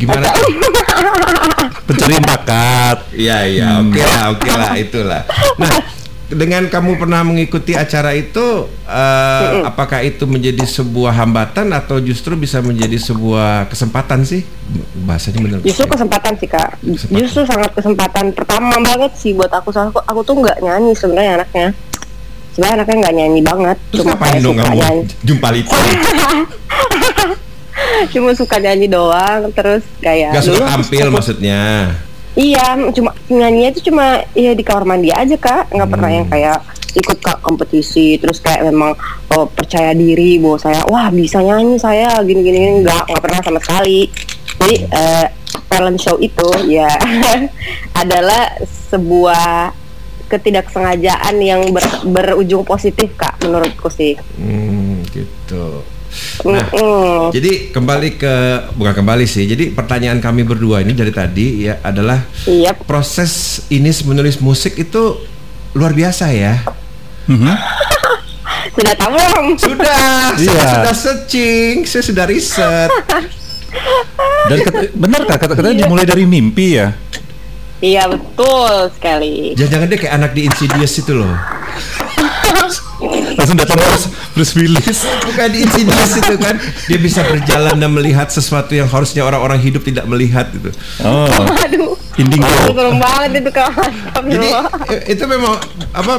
Gimana? 0.00 0.32
Pencarian 1.84 2.24
bakat. 2.24 2.98
Iya 3.12 3.38
iya, 3.48 3.68
oke 3.80 4.00
lah, 4.00 4.24
oke 4.32 4.48
lah, 4.48 4.72
itulah. 4.76 5.22
Nah, 5.56 5.72
dengan 6.28 6.68
kamu 6.68 7.00
pernah 7.00 7.24
mengikuti 7.24 7.72
acara 7.72 8.12
itu, 8.12 8.68
eh, 8.84 9.64
apakah 9.64 10.04
itu 10.04 10.28
menjadi 10.28 10.60
sebuah 10.64 11.16
hambatan 11.16 11.72
atau 11.72 11.96
justru 11.98 12.36
bisa 12.36 12.60
menjadi 12.60 13.00
sebuah 13.00 13.72
kesempatan 13.72 14.28
sih? 14.28 14.44
Bahasanya 15.08 15.40
benar. 15.40 15.58
justru 15.64 15.88
kesempatan 15.88 16.32
sih 16.36 16.44
kak 16.44 16.76
Kesempatan. 16.84 17.16
justru 17.24 17.40
sangat 17.48 17.70
kesempatan 17.72 18.24
pertama 18.36 18.76
banget 18.84 19.16
sih 19.16 19.32
buat 19.32 19.48
aku 19.48 19.72
soalnya 19.72 19.96
aku, 19.96 20.00
aku 20.04 20.20
tuh 20.20 20.34
nggak 20.44 20.60
nyanyi 20.60 20.92
sebenarnya 20.92 21.32
anaknya 21.40 21.68
sebenarnya 22.58 22.74
anaknya 22.82 22.96
nggak 22.98 23.14
nyanyi 23.14 23.40
banget 23.46 23.78
Terus 23.86 23.98
cuma 24.02 24.10
ngapain 24.10 24.26
kayak 24.34 24.42
dong 24.42 24.50
suka 24.58 24.64
kamu 24.66 24.74
nyanyi 24.82 25.02
jumpa 25.22 25.48
itu? 25.62 25.76
cuma 28.10 28.30
suka 28.34 28.56
nyanyi 28.58 28.86
doang 28.90 29.40
terus 29.54 29.82
kayak 30.02 30.34
Gak 30.34 30.42
suka 30.42 30.58
aku 30.58 30.70
tampil 30.82 31.06
maksudnya? 31.14 31.60
Iya, 32.34 32.66
cuma 32.94 33.10
nyanyinya 33.26 33.70
itu 33.70 33.90
cuma 33.90 34.22
ya 34.30 34.54
di 34.54 34.62
kamar 34.62 34.86
mandi 34.86 35.10
aja 35.10 35.34
kak, 35.34 35.74
nggak 35.74 35.90
pernah 35.90 36.06
Hmm. 36.06 36.18
yang 36.22 36.26
kayak 36.30 36.58
ikut 36.94 37.18
kak 37.18 37.38
kompetisi, 37.42 38.14
terus 38.14 38.38
kayak 38.38 38.62
memang 38.62 38.94
oh, 39.34 39.46
percaya 39.46 39.90
diri 39.90 40.38
bahwa 40.38 40.58
saya 40.58 40.82
wah 40.86 41.10
bisa 41.10 41.42
nyanyi 41.42 41.78
saya 41.78 42.14
gini 42.22 42.42
gini 42.42 42.58
gini 42.58 42.74
nggak 42.82 43.10
nggak 43.10 43.22
pernah 43.22 43.40
sama 43.42 43.58
sekali. 43.58 44.06
Jadi 44.58 44.74
eh, 44.86 45.26
talent 45.66 45.98
show 45.98 46.14
itu 46.18 46.46
ya 46.70 46.86
adalah 48.02 48.54
sebuah 48.90 49.74
ketidaksengajaan 50.28 51.34
yang 51.38 51.60
ber- 51.68 52.04
berujung 52.04 52.62
positif 52.62 53.10
kak 53.14 53.40
menurutku 53.40 53.88
sih. 53.88 54.14
Hmm, 54.34 55.02
gitu. 55.08 55.82
Nah, 56.40 56.64
Mm-mm. 56.68 57.28
jadi 57.30 57.68
kembali 57.68 58.16
ke 58.16 58.34
bukan 58.74 58.94
kembali 58.94 59.24
sih. 59.24 59.44
Jadi 59.44 59.70
pertanyaan 59.70 60.18
kami 60.18 60.40
berdua 60.40 60.80
ini 60.80 60.92
dari 60.92 61.10
tadi 61.10 61.64
ya 61.64 61.80
adalah 61.80 62.24
Iya, 62.44 62.72
proses 62.74 63.32
ini 63.68 63.92
menulis 64.02 64.38
musik 64.38 64.76
itu 64.76 65.20
luar 65.72 65.92
biasa 65.92 66.28
ya. 66.30 66.64
Mhm. 67.26 67.52
sudah 68.74 68.94
tahu 68.94 69.10
belum? 69.10 69.46
Sudah, 69.54 70.00
saya 70.38 70.48
Iya. 70.48 70.68
sudah 70.74 70.94
searching, 70.94 71.74
saya 71.84 72.02
sudah 72.02 72.24
riset. 72.24 72.90
Dan 74.48 74.58
kata- 74.62 74.92
benar 74.94 75.20
kak 75.24 75.38
kata-katanya 75.38 75.84
dimulai 75.84 76.04
dari 76.04 76.24
mimpi 76.24 76.74
ya. 76.74 76.96
Iya 77.78 78.10
betul 78.10 78.90
sekali. 78.90 79.54
Jangan-jangan 79.54 79.86
dia 79.86 79.98
kayak 80.02 80.14
anak 80.18 80.30
di 80.34 80.42
Insidious 80.50 80.92
itu 80.98 81.12
loh. 81.14 81.30
Langsung 83.38 83.54
datang 83.54 83.78
Bruce, 83.78 84.06
Bruce 84.34 84.54
Willis. 84.58 84.98
Bukan 85.06 85.46
di 85.54 85.58
Insidious 85.62 86.12
itu 86.18 86.34
kan, 86.42 86.58
dia 86.58 86.98
bisa 86.98 87.22
berjalan 87.22 87.78
dan 87.78 87.90
melihat 87.94 88.26
sesuatu 88.26 88.74
yang 88.74 88.90
harusnya 88.90 89.22
orang-orang 89.22 89.62
hidup 89.62 89.86
tidak 89.86 90.10
melihat 90.10 90.50
gitu. 90.50 90.74
Oh, 91.06 91.30
Aduh, 91.62 91.94
Indigo. 92.18 92.42
Aduh, 92.42 92.74
serem 92.74 92.98
banget 92.98 93.30
itu 93.46 93.50
kawan. 93.54 93.92
Jadi 94.26 94.48
eh, 94.90 95.00
itu 95.14 95.24
memang 95.30 95.54
apa 95.94 96.14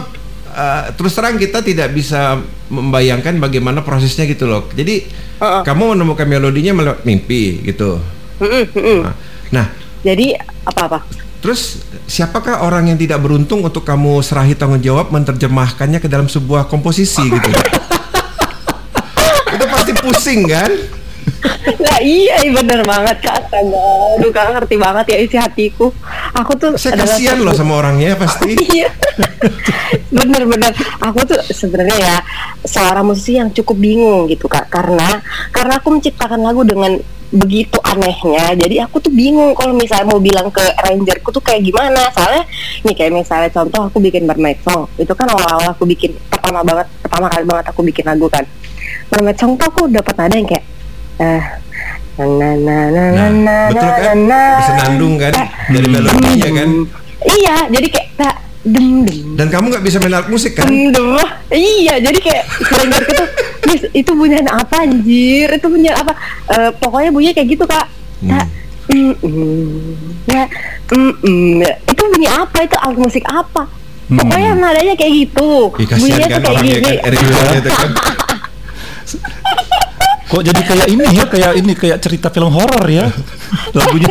eh, 0.55 0.83
terus 0.95 1.11
terang 1.11 1.35
kita 1.35 1.59
tidak 1.59 1.91
bisa 1.91 2.39
membayangkan 2.71 3.35
bagaimana 3.35 3.83
prosesnya 3.83 4.23
gitu 4.23 4.47
loh. 4.47 4.71
Jadi 4.71 5.03
Heeh. 5.43 5.61
kamu 5.67 5.99
menemukan 5.99 6.23
melodinya 6.23 6.71
melewat 6.71 7.03
mimpi 7.03 7.59
gitu. 7.67 7.99
Mm-mm, 8.39 8.63
mm-mm. 8.71 8.99
Nah, 9.03 9.15
Nah, 9.51 9.67
Jadi 9.99 10.31
apa-apa? 10.63 11.03
Terus 11.39 11.81
siapakah 12.05 12.63
orang 12.63 12.91
yang 12.91 12.97
tidak 12.99 13.23
beruntung 13.23 13.63
untuk 13.63 13.83
kamu 13.87 14.19
serahi 14.19 14.53
tanggung 14.55 14.83
jawab 14.83 15.11
menerjemahkannya 15.11 15.99
ke 16.03 16.07
dalam 16.11 16.27
sebuah 16.27 16.67
komposisi 16.67 17.23
gitu? 17.25 17.49
itu 19.49 19.65
pasti 19.65 19.91
pusing 19.97 20.45
kan? 20.45 20.71
Nah 21.79 21.97
iya 22.03 22.43
iya, 22.43 22.51
bener 22.51 22.83
banget 22.83 23.23
kak 23.23 23.47
Astaga, 23.47 23.87
Aduh 24.19 24.31
kak 24.31 24.45
ngerti 24.55 24.75
banget 24.75 25.05
ya 25.15 25.17
isi 25.23 25.37
hatiku 25.39 25.87
Aku 26.35 26.51
tuh 26.59 26.75
Saya 26.75 26.99
kasihan 26.99 27.39
loh 27.39 27.55
sama 27.55 27.79
orangnya 27.79 28.17
pasti. 28.23 28.59
Iya 28.59 28.91
Bener-bener 30.11 30.75
Aku 30.99 31.23
tuh 31.23 31.39
sebenarnya 31.47 31.95
ya 31.95 32.17
Seorang 32.67 33.07
musisi 33.07 33.39
yang 33.39 33.51
cukup 33.55 33.79
bingung 33.79 34.27
gitu 34.27 34.51
kak 34.51 34.67
Karena 34.67 35.23
Karena 35.55 35.79
aku 35.79 35.95
menciptakan 35.95 36.43
lagu 36.43 36.67
dengan 36.67 36.99
begitu 37.31 37.77
anehnya 37.83 38.57
jadi 38.57 38.75
aku 38.83 38.97
tuh 38.99 39.09
bingung 39.09 39.53
kalau 39.53 39.71
misalnya 39.71 40.07
mau 40.07 40.17
bilang 40.17 40.49
ke 40.49 40.61
arrangerku 40.75 41.29
tuh 41.29 41.39
kayak 41.39 41.61
gimana 41.61 42.09
soalnya 42.09 42.41
nih 42.81 42.93
kayak 42.93 43.13
misalnya 43.13 43.49
contoh 43.49 43.85
aku 43.85 43.97
bikin 43.99 44.25
Mermaid 44.25 44.57
Song 44.59 44.89
itu 44.95 45.13
kan 45.13 45.27
awal-awal 45.27 45.69
aku 45.69 45.85
bikin 45.85 46.17
pertama 46.25 46.61
banget 46.61 46.89
pertama 46.99 47.25
kali 47.27 47.45
banget 47.45 47.65
aku 47.67 47.81
bikin 47.83 48.03
lagu 48.03 48.25
kan 48.27 48.41
Mermaid 49.09 49.37
Song 49.37 49.53
tuh 49.55 49.67
aku 49.67 49.85
dapat 49.87 50.13
nada 50.15 50.33
yang 50.33 50.47
kayak 50.47 50.65
eh 51.19 51.43
na 52.17 52.25
na 52.25 52.49
na 52.57 52.75
na 52.89 53.03
Nah, 53.09 53.29
na 53.31 53.55
betul 53.69 53.87
kan? 53.87 54.17
na, 54.19 54.25
na. 54.25 54.41
Bersenandung 54.57 55.15
kan 55.15 55.31
Eh, 55.35 55.47
dari 55.69 55.87
melodinya 55.87 56.49
kan. 56.51 56.69
Iya, 57.21 57.55
jadi 57.69 57.87
kayak 57.89 58.07
tak 58.15 58.35
dem 58.61 59.03
dem 59.03 59.19
Dan 59.35 59.47
kamu 59.47 59.65
nggak 59.69 59.83
bisa 59.83 59.97
main 59.99 60.11
alat 60.13 60.27
musik 60.27 60.51
kan? 60.51 60.65
dem 60.65 60.89
dem. 60.89 61.15
Iya, 61.47 61.95
jadi 62.01 62.19
kayak 62.19 62.43
selain 62.65 62.91
itu 62.91 63.23
Miss, 63.67 63.83
itu 63.91 64.11
bunyian 64.15 64.47
apa 64.47 64.87
anjir? 64.87 65.47
Itu 65.51 65.67
bunyian 65.67 65.95
apa? 65.99 66.13
Eh, 66.53 66.71
pokoknya 66.79 67.09
bunyinya 67.11 67.35
kayak 67.35 67.49
gitu, 67.51 67.65
Kak. 67.67 67.87
Tak 68.19 68.47
mm, 68.89 69.13
mm, 69.21 69.69
ya, 70.25 70.43
mm, 70.91 71.13
mm. 71.21 71.61
itu 71.93 72.01
bunyi 72.09 72.27
apa? 72.27 72.57
Itu 72.65 72.75
alat 72.81 72.97
musik 72.97 73.23
apa? 73.29 73.69
Pokoknya 74.09 74.57
nadanya 74.57 74.97
kayak 74.97 75.13
gitu. 75.13 75.69
Kasihan 75.77 76.01
Bunyinya 76.01 76.25
kan 76.25 76.39
tuh 76.41 76.49
kayak 76.57 76.65
gini. 76.65 76.93
kan 76.97 77.11
itu 77.13 77.69
kan. 77.69 77.91
Kok 80.29 80.45
jadi 80.45 80.61
kayak 80.61 80.87
ini 80.93 81.05
ya, 81.09 81.25
kayak 81.25 81.53
ini 81.57 81.73
kayak 81.73 81.97
cerita 82.01 82.29
film 82.33 82.53
horor 82.53 82.85
ya. 82.89 83.09
Lagunya. 83.77 84.09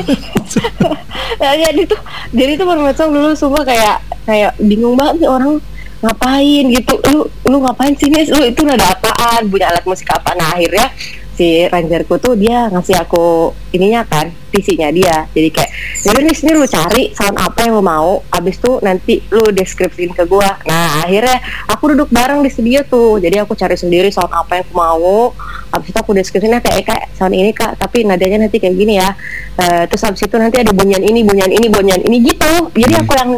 ya, 1.42 1.50
jadi 1.66 1.82
tuh 1.86 1.98
jadi 2.34 2.58
tuh 2.58 2.66
Mermaid 2.66 2.98
dulu 2.98 3.34
sumpah 3.34 3.62
kayak 3.66 4.02
kayak 4.26 4.54
bingung 4.62 4.94
banget 4.98 5.26
nih 5.26 5.30
orang 5.30 5.62
ngapain? 6.02 6.64
Gitu. 6.70 6.94
Lu 7.10 7.26
lu 7.48 7.56
ngapain 7.64 7.94
sih 7.98 8.08
Nis 8.10 8.30
lu 8.30 8.42
itu 8.44 8.62
nada 8.62 8.86
apaan? 8.94 9.46
Punya 9.50 9.70
alat 9.70 9.84
musik 9.86 10.08
apa? 10.10 10.34
Nah 10.38 10.54
akhirnya 10.54 10.90
si 11.38 11.70
rangerku 11.70 12.18
tuh 12.18 12.34
dia 12.34 12.66
ngasih 12.66 12.98
aku 12.98 13.54
ininya 13.70 14.02
kan 14.02 14.26
visinya 14.50 14.90
dia. 14.90 15.22
Jadi 15.30 15.54
kayak 15.54 15.70
jadi 16.02 16.18
nih 16.26 16.34
sini 16.34 16.52
lu 16.58 16.66
cari 16.66 17.14
sound 17.14 17.38
apa 17.38 17.62
yang 17.62 17.78
lu 17.78 17.84
mau 17.86 18.26
abis 18.34 18.58
tuh 18.58 18.82
nanti 18.82 19.22
lu 19.30 19.46
deskripsiin 19.54 20.18
ke 20.18 20.26
gua. 20.26 20.58
Nah 20.66 21.06
akhirnya 21.06 21.38
aku 21.70 21.94
duduk 21.94 22.10
bareng 22.10 22.42
di 22.42 22.50
studio 22.50 22.82
tuh. 22.90 23.22
Jadi 23.22 23.38
aku 23.38 23.54
cari 23.54 23.78
sendiri 23.78 24.10
sound 24.10 24.34
apa 24.34 24.58
yang 24.58 24.66
aku 24.66 24.74
mau. 24.74 25.30
Abis 25.70 25.94
itu 25.94 25.98
aku 26.02 26.10
deskripsinya 26.18 26.58
kayak 26.58 26.76
"Eh, 26.82 26.84
kayak 26.90 27.04
sound 27.14 27.38
ini 27.38 27.54
kak 27.54 27.78
tapi 27.78 28.02
nadanya 28.02 28.42
nanti 28.42 28.58
kayak 28.58 28.74
gini 28.74 28.98
ya. 28.98 29.14
Eh, 29.62 29.86
terus 29.86 30.02
abis 30.10 30.26
itu 30.26 30.34
nanti 30.42 30.58
ada 30.58 30.74
bunyian 30.74 31.06
ini 31.06 31.22
bunyian 31.22 31.54
ini 31.54 31.66
bunyian 31.70 32.02
ini 32.02 32.18
gitu. 32.34 32.74
Jadi 32.74 32.94
aku 32.98 33.12
yang 33.14 33.30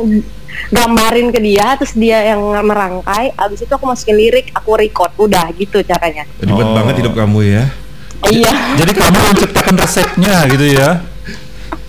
gambarin 0.68 1.28
ke 1.28 1.38
dia 1.38 1.74
terus 1.74 1.92
dia 1.92 2.22
yang 2.26 2.38
merangkai 2.60 3.34
abis 3.34 3.60
itu 3.60 3.70
aku 3.70 3.84
masukin 3.84 4.14
lirik 4.14 4.50
aku 4.50 4.74
record 4.74 5.10
udah 5.16 5.50
gitu 5.54 5.80
caranya 5.80 6.24
Ribet 6.38 6.62
Oh. 6.62 6.74
banget 6.74 6.94
hidup 7.00 7.14
kamu 7.14 7.38
ya. 7.44 7.64
iya 8.26 8.52
Jadi 8.76 8.92
kamu 8.92 9.16
yang 9.18 9.36
ciptakan 9.36 9.74
resepnya 9.76 10.34
gitu 10.46 10.66
ya. 10.68 10.88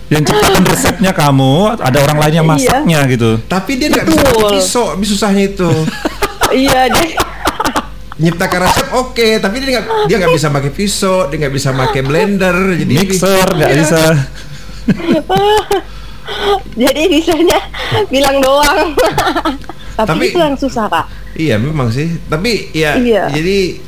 Yang 0.08 0.22
ciptakan 0.28 0.64
resepnya 0.66 1.12
kamu, 1.12 1.52
ada 1.74 1.98
orang 2.00 2.18
lain 2.18 2.34
yang 2.34 2.46
Iya. 2.46 2.52
masaknya 2.54 3.00
gitu. 3.06 3.30
Tapi 3.42 3.70
dia 3.76 3.88
nggak 3.88 4.06
bisa 4.06 4.28
pisau, 4.50 4.84
susahnya 4.98 5.44
itu. 5.46 5.70
iya 6.64 6.84
jadi 6.86 7.16
Nyiptakan 8.12 8.60
resep 8.62 8.88
oke, 8.92 9.28
tapi 9.40 9.56
dia 9.58 9.70
nggak 9.74 9.86
dia 10.06 10.16
nggak 10.16 10.32
bisa 10.32 10.46
pakai 10.48 10.70
pisau, 10.70 11.26
dia 11.26 11.36
nggak 11.38 11.52
bisa 11.52 11.72
pakai 11.72 12.00
blender, 12.00 12.54
jadi 12.76 12.92
Mixer 12.94 13.46
nggak 13.50 13.70
Iya. 13.70 13.78
bisa. 13.78 14.00
jadi 16.80 17.02
bisanya 17.06 17.58
bilang 18.08 18.38
doang 18.38 18.94
tapi, 19.98 20.08
Tapi- 20.08 20.26
itu 20.28 20.38
yang 20.38 20.56
susah 20.56 20.86
kak 20.86 21.06
Iya 21.32 21.56
memang 21.56 21.88
sih, 21.88 22.20
tapi 22.28 22.68
ya 22.72 22.92
Iya. 22.94 23.24
jadi 23.32 23.80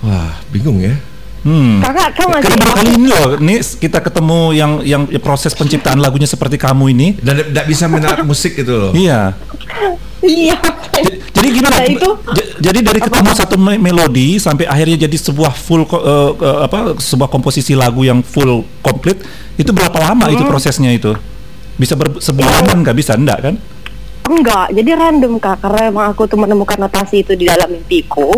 wah 0.00 0.40
bingung 0.48 0.80
ya. 0.80 0.96
Hmm. 1.38 1.78
kakak 1.78 2.16
kan 2.16 2.26
masih 2.30 2.48
Karena 2.50 2.64
kali 2.72 2.90
ini 2.90 3.06
loh, 3.06 3.28
nih 3.36 3.60
kita 3.60 4.00
ketemu 4.00 4.38
yang 4.50 4.72
yang 4.82 5.02
proses 5.18 5.52
penciptaan 5.52 5.96
lagunya 5.96 6.24
seperti 6.24 6.56
kamu 6.56 6.88
ini. 6.90 7.08
Dan 7.14 7.44
tidak 7.44 7.68
bisa 7.68 7.86
menarik 7.86 8.24
musik 8.24 8.56
gitu 8.56 8.72
loh. 8.72 8.92
Iya. 8.92 9.36
iya 10.18 10.56
Jadi 11.30 11.48
gimana? 11.52 11.76
Nah, 11.76 11.86
itu 11.86 12.08
jadi 12.58 12.78
dari 12.80 12.98
ketemu 12.98 13.30
satu 13.32 13.54
me- 13.54 13.78
melodi 13.78 14.34
sampai 14.36 14.64
akhirnya 14.64 15.04
jadi 15.04 15.16
sebuah 15.20 15.52
full 15.52 15.84
eh, 15.84 15.92
eh, 16.34 16.58
apa 16.64 16.96
sebuah 16.96 17.28
komposisi 17.28 17.76
lagu 17.76 18.00
yang 18.00 18.18
full 18.20 18.64
komplit 18.80 19.20
itu 19.54 19.70
berapa 19.70 19.94
lama 19.94 20.26
itu 20.26 20.40
Hmm. 20.40 20.50
prosesnya 20.50 20.88
itu? 20.88 21.12
Bisa 21.78 21.94
ber 21.94 22.18
sebulanan 22.18 22.82
nggak 22.82 22.96
bisa 22.98 23.14
enggak 23.14 23.38
kan? 23.38 23.54
enggak 24.28 24.66
jadi 24.76 24.90
random 24.92 25.40
kak 25.40 25.56
karena 25.64 25.88
emang 25.88 26.06
aku 26.12 26.28
tuh 26.28 26.36
menemukan 26.36 26.76
notasi 26.76 27.24
itu 27.24 27.32
di 27.32 27.48
dalam 27.48 27.72
mimpiku 27.72 28.28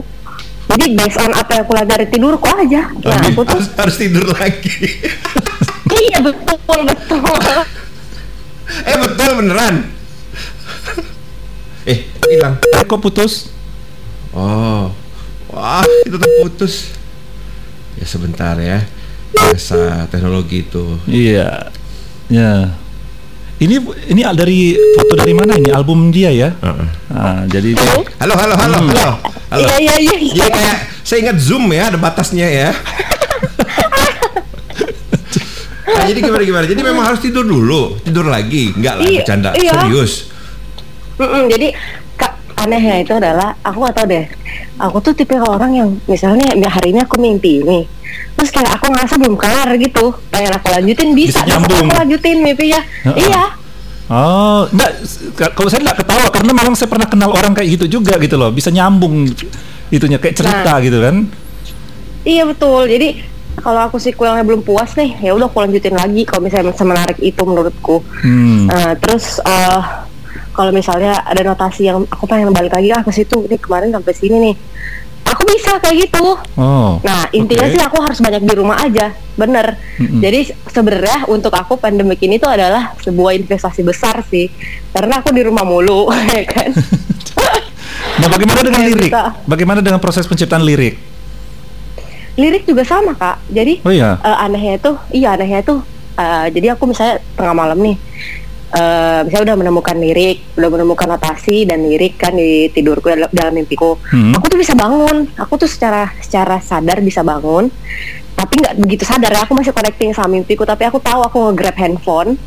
jadi 0.70 0.94
based 0.94 1.18
on 1.18 1.34
apa 1.34 1.50
yang 1.58 1.64
aku 1.66 1.72
dari 1.82 2.06
tidurku 2.06 2.46
aja 2.46 2.94
nah 3.02 3.18
Tapi 3.18 3.34
aku 3.34 3.42
tuh 3.42 3.58
harus, 3.58 3.68
harus 3.74 3.96
tidur 3.98 4.26
lagi. 4.30 4.70
iya 6.06 6.22
betul 6.22 6.78
betul 6.86 7.18
eh 8.70 8.96
betul 9.02 9.30
beneran. 9.42 9.76
eh 11.90 12.06
hilang. 12.30 12.54
Eh, 12.62 12.86
kok 12.86 13.02
putus? 13.02 13.50
Oh, 14.30 14.94
wah 15.50 15.82
itu 16.06 16.14
terputus. 16.14 16.94
Ya 17.98 18.06
sebentar 18.06 18.54
ya. 18.62 18.86
Biasa 19.34 20.06
teknologi 20.06 20.62
itu. 20.62 21.02
Iya. 21.10 21.74
Ya. 22.30 22.78
Ini 23.60 23.76
ini 24.08 24.20
dari 24.32 24.72
foto 24.96 25.20
dari 25.20 25.36
mana 25.36 25.52
ini? 25.60 25.68
Album 25.68 26.08
dia 26.08 26.32
ya? 26.32 26.48
Heeh. 26.48 26.88
Nah, 27.12 27.44
jadi 27.44 27.76
Halo 28.16 28.32
halo 28.32 28.54
halo 28.56 28.78
halo. 28.88 29.08
Halo. 29.52 29.66
iya 29.76 29.94
iya 30.00 30.16
iya. 30.16 30.32
Jadi 30.32 30.48
kayak 30.48 30.76
saya 31.04 31.18
ingat 31.28 31.36
zoom 31.36 31.68
ya 31.68 31.92
ada 31.92 31.98
batasnya 32.00 32.48
ya. 32.48 32.70
Nah, 35.90 36.06
jadi 36.06 36.22
gimana 36.22 36.42
gimana? 36.46 36.64
Jadi 36.64 36.80
memang 36.80 37.04
harus 37.04 37.20
tidur 37.20 37.44
dulu, 37.44 37.98
tidur 38.00 38.24
lagi, 38.24 38.72
enggak 38.72 38.94
lah 38.94 39.04
Iya, 39.04 39.20
bercanda, 39.20 39.50
iya. 39.58 39.72
serius. 39.74 40.32
Mm-mm, 41.20 41.44
jadi 41.50 41.76
kak 41.76 42.09
anehnya 42.60 43.00
itu 43.00 43.12
adalah 43.12 43.56
aku 43.60 43.78
gak 43.82 43.94
tau 43.94 44.06
deh 44.06 44.24
aku 44.76 44.96
tuh 45.00 45.12
tipe 45.12 45.34
orang 45.34 45.72
yang 45.72 45.88
misalnya 46.04 46.48
ya 46.50 46.68
hari 46.68 46.92
ini 46.92 47.00
aku 47.00 47.16
mimpi 47.16 47.60
nih 47.60 47.84
terus 48.32 48.50
kayak 48.50 48.72
aku 48.72 48.88
ngerasa 48.88 49.14
belum 49.16 49.34
kelar 49.34 49.68
gitu 49.76 50.04
pengen 50.28 50.52
aku 50.52 50.66
lanjutin 50.68 51.08
Bisa 51.10 51.40
bisa, 51.40 51.48
nyambung. 51.48 51.86
aku 51.86 51.96
lanjutin 51.98 52.36
mimpinya 52.40 52.80
Heeh. 53.06 53.26
iya 53.26 53.44
Oh, 54.10 54.66
enggak 54.66 54.90
kalau 55.54 55.70
saya 55.70 55.86
enggak 55.86 56.02
ketawa 56.02 56.26
karena 56.28 56.50
memang 56.50 56.74
saya 56.74 56.90
pernah 56.90 57.06
kenal 57.06 57.30
orang 57.30 57.54
kayak 57.54 57.78
gitu 57.78 58.02
juga 58.02 58.18
gitu 58.18 58.34
loh, 58.34 58.50
bisa 58.50 58.66
nyambung 58.68 59.30
itunya 59.86 60.18
kayak 60.18 60.34
cerita 60.34 60.66
Nah. 60.68 60.82
gitu 60.82 60.98
kan. 60.98 61.16
iya 62.20 62.42
betul 62.42 62.84
jadi 62.84 63.22
kalau 63.56 63.86
aku 63.86 63.96
sequelnya 63.96 64.42
belum 64.42 64.60
puas 64.60 64.92
nih 64.92 65.14
ya 65.16 65.30
udah 65.30 65.46
aku 65.46 65.62
lanjutin 65.62 65.94
lagi 65.94 66.22
kalau 66.22 66.42
misalnya 66.42 66.72
semenarik 66.72 67.16
itu 67.18 67.38
menurutku 67.40 68.02
Hmm. 68.18 68.66
Nah, 68.66 68.98
terus 68.98 69.38
eh 69.38 69.80
kalau 70.50 70.70
misalnya 70.70 71.22
ada 71.22 71.42
notasi 71.42 71.86
yang 71.86 72.02
aku 72.06 72.26
pengen 72.26 72.50
balik 72.50 72.74
lagi 72.74 72.90
ah 72.90 73.02
ke 73.02 73.10
situ 73.10 73.46
nih 73.46 73.58
kemarin 73.58 73.90
sampai 73.90 74.12
sini 74.12 74.36
nih 74.50 74.54
aku 75.22 75.42
bisa 75.46 75.78
kayak 75.78 76.10
gitu 76.10 76.26
Oh. 76.58 76.98
Nah 77.00 77.24
intinya 77.32 77.64
oke. 77.64 77.72
sih 77.72 77.80
aku 77.80 77.96
harus 78.02 78.18
banyak 78.20 78.42
di 78.44 78.52
rumah 78.52 78.76
aja, 78.82 79.16
bener. 79.32 79.78
Mm-mm. 79.96 80.20
Jadi 80.20 80.52
sebenarnya 80.68 81.24
untuk 81.30 81.54
aku 81.56 81.80
pandemik 81.80 82.20
ini 82.20 82.36
tuh 82.36 82.52
adalah 82.52 82.92
sebuah 83.00 83.32
investasi 83.32 83.80
besar 83.80 84.20
sih, 84.28 84.50
karena 84.92 85.24
aku 85.24 85.32
di 85.32 85.40
rumah 85.40 85.64
mulu, 85.64 86.10
ya 86.36 86.44
kan. 86.44 86.68
Nah, 88.20 88.28
bagaimana 88.28 88.60
dengan 88.60 88.82
lirik? 88.84 89.08
bisa. 89.08 89.32
Bagaimana 89.48 89.80
dengan 89.80 90.00
proses 90.02 90.28
penciptaan 90.28 90.60
lirik? 90.60 91.00
Lirik 92.36 92.68
juga 92.68 92.84
sama 92.84 93.16
kak. 93.16 93.40
Jadi 93.48 93.80
Oh 93.84 93.92
iya. 93.92 94.20
eh, 94.20 94.36
anehnya 94.44 94.76
itu, 94.76 94.92
iya 95.16 95.32
anehnya 95.32 95.64
itu, 95.64 95.80
eh, 96.16 96.46
jadi 96.52 96.76
aku 96.76 96.84
misalnya 96.84 97.24
tengah 97.36 97.54
malam 97.56 97.78
nih, 97.80 97.96
eh, 98.70 99.20
misalnya 99.26 99.52
udah 99.52 99.58
menemukan 99.58 99.96
lirik, 99.98 100.54
udah 100.54 100.70
menemukan 100.70 101.06
notasi 101.10 101.66
dan 101.66 101.82
lirik 101.82 102.14
kan 102.14 102.34
di 102.34 102.70
tidurku 102.70 103.10
dalam, 103.10 103.52
mimpiku, 103.54 103.98
Hmm. 104.14 104.30
aku 104.38 104.46
tuh 104.46 104.58
bisa 104.62 104.78
bangun, 104.78 105.26
aku 105.34 105.58
tuh 105.58 105.66
secara 105.66 106.14
secara 106.22 106.62
sadar 106.62 107.02
bisa 107.02 107.26
bangun, 107.26 107.66
tapi 108.38 108.54
nggak 108.62 108.78
begitu 108.78 109.02
sadar. 109.02 109.34
Ya, 109.34 109.42
aku 109.42 109.58
masih 109.58 109.74
connecting 109.74 110.14
sama 110.14 110.30
mimpiku, 110.30 110.62
tapi 110.62 110.86
aku 110.86 111.02
tahu 111.02 111.20
aku 111.26 111.50
nge-grab 111.50 111.76
handphone, 111.76 112.38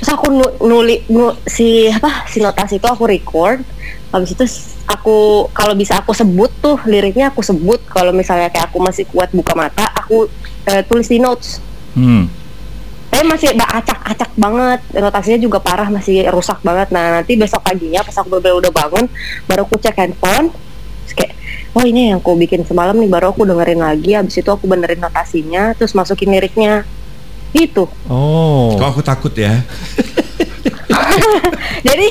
terus 0.00 0.08
aku 0.08 0.32
nu- 0.32 0.56
nuli 0.64 1.04
nu- 1.12 1.36
si 1.44 1.92
apa 1.92 2.24
si 2.26 2.40
notasi 2.40 2.80
itu 2.80 2.88
aku 2.88 3.04
record, 3.04 3.60
habis 4.10 4.32
itu 4.32 4.44
aku 4.88 5.46
kalau 5.52 5.76
bisa 5.76 6.00
aku 6.00 6.16
sebut 6.16 6.50
tuh 6.58 6.80
liriknya 6.88 7.30
aku 7.30 7.44
sebut, 7.44 7.84
kalau 7.86 8.16
misalnya 8.16 8.48
kayak 8.48 8.72
aku 8.72 8.80
masih 8.80 9.04
kuat 9.12 9.28
buka 9.30 9.52
mata, 9.52 9.86
aku 9.92 10.26
eh, 10.66 10.82
tulis 10.88 11.06
di 11.06 11.20
notes. 11.20 11.60
Hmm. 11.92 12.26
Tapi 13.12 13.28
masih 13.28 13.52
acak-acak 13.52 14.32
banget. 14.40 14.80
Notasinya 14.96 15.36
juga 15.36 15.60
parah 15.60 15.92
masih 15.92 16.24
rusak 16.32 16.64
banget. 16.64 16.88
Nah 16.96 17.20
nanti 17.20 17.36
besok 17.36 17.60
paginya 17.60 18.00
pas 18.00 18.16
aku 18.16 18.40
bener 18.40 18.56
udah 18.56 18.72
bangun 18.72 19.04
baru 19.44 19.68
aku 19.68 19.76
cek 19.76 20.00
handphone. 20.00 20.48
Terus 21.04 21.14
kayak 21.20 21.32
oh 21.76 21.84
ini 21.84 22.08
yang 22.08 22.24
aku 22.24 22.32
bikin 22.40 22.64
semalam 22.64 22.96
nih 22.96 23.12
baru 23.12 23.36
aku 23.36 23.44
dengerin 23.44 23.84
lagi. 23.84 24.16
Habis 24.16 24.40
itu 24.40 24.48
aku 24.48 24.64
benerin 24.64 24.96
notasinya 24.96 25.76
terus 25.76 25.92
masukin 25.92 26.32
liriknya. 26.32 26.88
Gitu. 27.52 27.84
Oh. 28.08 28.80
Kok 28.80 28.88
aku 28.96 29.02
takut 29.04 29.36
ya? 29.36 29.60
jadi 31.86 32.08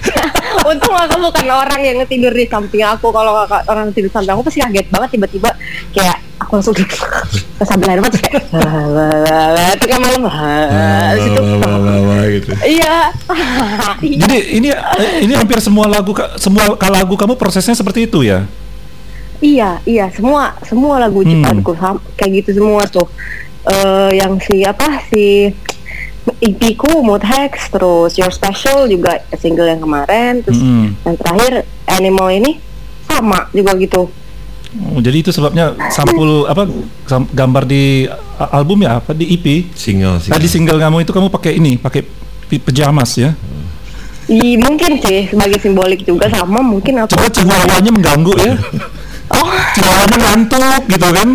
untung 0.72 0.96
aku 0.96 1.20
bukan 1.20 1.46
orang 1.52 1.84
yang 1.84 2.00
tidur 2.08 2.32
di 2.32 2.48
samping 2.48 2.88
aku. 2.88 3.12
Kalau 3.12 3.44
orang 3.44 3.92
tidur 3.92 4.08
di 4.08 4.14
samping 4.16 4.32
aku 4.32 4.48
pasti 4.48 4.64
kaget 4.64 4.88
banget 4.88 5.20
tiba-tiba. 5.20 5.52
Kayak 5.92 6.29
aku 6.40 6.56
langsung 6.56 6.74
sambil 7.60 7.92
air 7.92 8.00
mata 8.00 8.16
kayak 8.16 8.48
kan 9.84 10.00
malam 10.00 10.22
gitu. 12.32 12.50
iya 12.64 13.12
Jadi 14.00 14.38
ini 14.56 14.68
ini 15.20 15.32
hampir 15.36 15.60
semua 15.60 15.86
lagu 15.86 16.10
semua 16.36 16.64
lagu 16.80 17.14
kamu 17.14 17.36
prosesnya 17.36 17.76
seperti 17.76 18.08
itu 18.08 18.24
ya? 18.24 18.48
Iya, 19.40 19.80
iya, 19.84 20.12
semua 20.12 20.52
semua 20.64 21.00
lagu 21.00 21.24
Hmm. 21.24 21.40
ciptaanku 21.40 21.72
sam- 21.76 22.04
kayak 22.14 22.44
gitu 22.44 22.60
semua 22.60 22.84
tuh. 22.84 23.08
Eh 23.64 24.16
yang 24.16 24.36
si 24.36 24.64
apa 24.64 25.00
si 25.08 25.48
EP-ku 26.40 27.00
Mood 27.00 27.24
Hex, 27.24 27.72
terus 27.72 28.20
Your 28.20 28.28
Special 28.28 28.84
juga 28.84 29.24
single 29.36 29.64
yang 29.66 29.80
kemarin, 29.80 30.44
terus 30.44 30.60
Mm-mm. 30.60 30.92
yang 31.04 31.16
terakhir 31.16 31.64
Animal 31.88 32.28
ini 32.30 32.60
sama 33.04 33.48
juga 33.50 33.72
gitu. 33.76 34.12
Oh, 34.70 35.02
jadi 35.02 35.18
itu 35.18 35.34
sebabnya 35.34 35.74
sampul 35.90 36.46
apa 36.46 36.62
sam- 37.02 37.26
gambar 37.26 37.66
di 37.66 38.06
album 38.38 38.86
ya 38.86 39.02
apa 39.02 39.10
di 39.10 39.26
EP? 39.28 39.66
Single 39.74 40.22
sih. 40.22 40.30
Tadi 40.30 40.46
single 40.46 40.78
kamu 40.78 41.02
itu 41.02 41.10
kamu 41.10 41.26
pakai 41.26 41.58
ini, 41.58 41.74
pakai 41.74 42.06
pejamas 42.48 43.18
ya. 43.18 43.34
I, 44.30 44.54
mungkin 44.54 45.02
sih 45.02 45.26
sebagai 45.26 45.58
simbolik 45.58 46.06
juga 46.06 46.30
sama 46.30 46.62
mungkin 46.62 47.02
aku. 47.02 47.18
Coba 47.18 47.26
chihuahuanya 47.28 47.90
mengganggu 47.90 48.30
ya. 48.38 48.54
Oh, 49.30 49.50
Chihuahuanya 49.74 50.16
ngantuk 50.20 50.82
gitu 50.86 51.08
kan. 51.10 51.28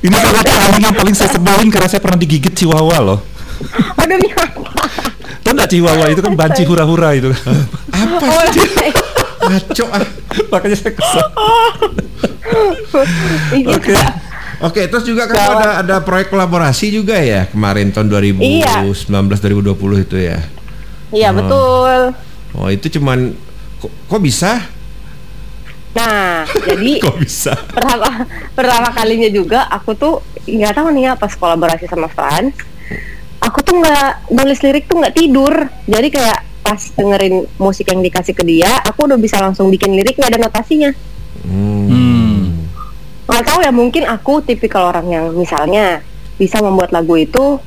Ini 0.00 0.16
salah 0.16 0.40
satu 0.40 0.52
anjing 0.58 0.84
yang 0.84 0.96
paling 0.96 1.12
saya 1.12 1.30
sebelin 1.30 1.68
karena 1.68 1.88
saya 1.88 2.00
pernah 2.00 2.16
digigit 2.16 2.52
chihuahua 2.52 2.96
loh. 3.00 3.18
aduh? 3.96 4.16
Tahu 5.40 5.52
nggak 5.52 5.68
chihuahua 5.68 6.06
itu 6.08 6.20
kan 6.20 6.32
banci 6.32 6.62
hura-hura 6.64 7.12
itu. 7.12 7.32
Apa 7.88 8.20
Oh, 8.22 8.44
sih? 8.48 8.68
Ngaco 9.42 9.84
ah. 9.88 10.04
Makanya 10.50 10.76
saya 10.76 10.92
kesel. 10.92 11.26
Iya. 13.52 13.66
Oke. 13.72 13.94
Oke, 14.60 14.80
terus 14.84 15.04
juga 15.04 15.24
kamu 15.24 15.38
Gawat. 15.38 15.56
ada 15.56 15.70
ada 15.80 15.96
proyek 16.00 16.28
kolaborasi 16.28 16.92
juga 16.92 17.16
ya 17.16 17.46
kemarin 17.46 17.88
tahun 17.88 18.10
2019 18.10 19.06
2020 19.06 20.04
itu 20.04 20.16
ya. 20.18 20.38
Iya 21.10 21.28
Oh. 21.30 21.34
betul. 21.34 21.92
Oh, 22.52 22.68
itu 22.68 22.86
cuman 22.90 23.32
kok, 23.78 23.88
kok 24.06 24.20
bisa? 24.20 24.60
Nah, 25.90 26.44
jadi 26.46 26.92
Kok 27.02 27.16
bisa? 27.18 27.54
pertama 27.66 28.26
pertama 28.52 28.88
kalinya 28.90 29.26
juga 29.26 29.64
aku 29.64 29.90
tuh 29.92 30.14
nggak 30.44 30.70
tahu 30.72 30.88
nih 30.92 31.02
ya 31.04 31.12
pas 31.14 31.30
kolaborasi 31.30 31.86
sama 31.86 32.06
Frans 32.06 32.54
aku 33.40 33.58
tuh 33.60 33.74
nggak 33.76 34.30
nulis 34.30 34.60
lirik 34.60 34.86
tuh 34.86 34.98
nggak 34.98 35.16
tidur 35.16 35.50
jadi 35.84 36.08
kayak 36.08 36.38
pas 36.70 36.78
dengerin 36.94 37.50
musik 37.58 37.90
yang 37.90 37.98
dikasih 37.98 38.30
ke 38.30 38.46
dia 38.46 38.70
aku 38.86 39.10
udah 39.10 39.18
bisa 39.18 39.42
langsung 39.42 39.66
bikin 39.74 39.90
lirik 39.90 40.14
nggak 40.14 40.38
ada 40.38 40.46
notasinya. 40.46 40.94
Hmm. 41.42 42.62
nggak 43.26 43.42
tahu 43.42 43.58
ya 43.66 43.74
mungkin 43.74 44.06
aku 44.06 44.38
tipikal 44.46 44.94
orang 44.94 45.06
yang 45.10 45.24
misalnya 45.34 46.06
bisa 46.38 46.62
membuat 46.62 46.94
lagu 46.94 47.18
itu 47.18 47.58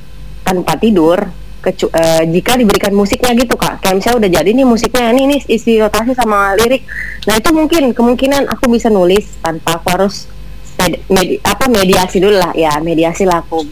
tanpa 0.47 0.79
tidur 0.79 1.19
kecu- 1.59 1.91
eh, 1.91 2.23
jika 2.31 2.55
diberikan 2.55 2.95
musiknya 2.95 3.35
gitu 3.35 3.59
kak. 3.59 3.83
Kayak 3.83 3.99
misalnya 3.99 4.17
udah 4.23 4.31
jadi 4.39 4.49
nih 4.55 4.67
musiknya 4.67 5.11
ini 5.11 5.35
nih 5.35 5.41
isi 5.51 5.83
rotasi 5.83 6.15
sama 6.15 6.55
lirik. 6.59 6.87
Nah 7.27 7.35
itu 7.39 7.49
mungkin 7.51 7.91
kemungkinan 7.91 8.47
aku 8.51 8.71
bisa 8.71 8.87
nulis 8.87 9.35
tanpa 9.43 9.79
aku 9.79 9.87
harus 9.91 10.31
med- 10.79 11.03
medi- 11.11 11.43
apa 11.43 11.67
mediasi 11.67 12.23
dulu 12.23 12.39
lah. 12.39 12.55
Ya 12.55 12.79
mediasi 12.79 13.27
lah 13.27 13.43
aku 13.43 13.67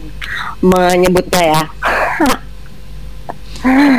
menyebutnya 0.60 1.56
ya 1.56 1.62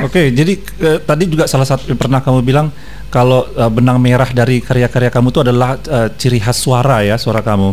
Oke, 0.03 0.35
jadi 0.35 0.53
eh, 0.59 0.99
tadi 0.99 1.23
juga 1.31 1.47
salah 1.47 1.63
satu 1.63 1.95
pernah 1.95 2.19
kamu 2.19 2.43
bilang 2.43 2.67
kalau 3.07 3.47
eh, 3.55 3.71
benang 3.71 3.95
merah 3.97 4.27
dari 4.27 4.59
karya-karya 4.59 5.07
kamu 5.07 5.31
itu 5.31 5.39
adalah 5.39 5.79
eh, 5.79 6.09
ciri 6.19 6.43
khas 6.43 6.59
suara 6.59 6.99
ya, 7.01 7.15
suara 7.15 7.39
kamu. 7.39 7.71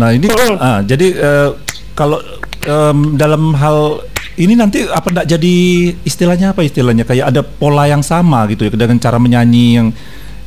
Nah 0.00 0.08
ini, 0.16 0.26
Mm. 0.32 0.56
ah, 0.56 0.80
jadi 0.80 1.06
eh, 1.12 1.48
kalau 1.92 2.16
em, 2.64 3.20
dalam 3.20 3.52
hal 3.52 4.00
ini 4.40 4.56
nanti 4.56 4.88
apa 4.88 5.12
enggak 5.12 5.28
jadi 5.28 5.56
istilahnya 6.00 6.56
apa 6.56 6.64
istilahnya 6.64 7.04
kayak 7.04 7.28
ada 7.28 7.44
pola 7.44 7.84
yang 7.84 8.00
sama 8.00 8.48
gitu 8.48 8.64
ya 8.64 8.72
dengan 8.72 8.96
cara 8.96 9.20
menyanyi 9.20 9.66
yang 9.76 9.88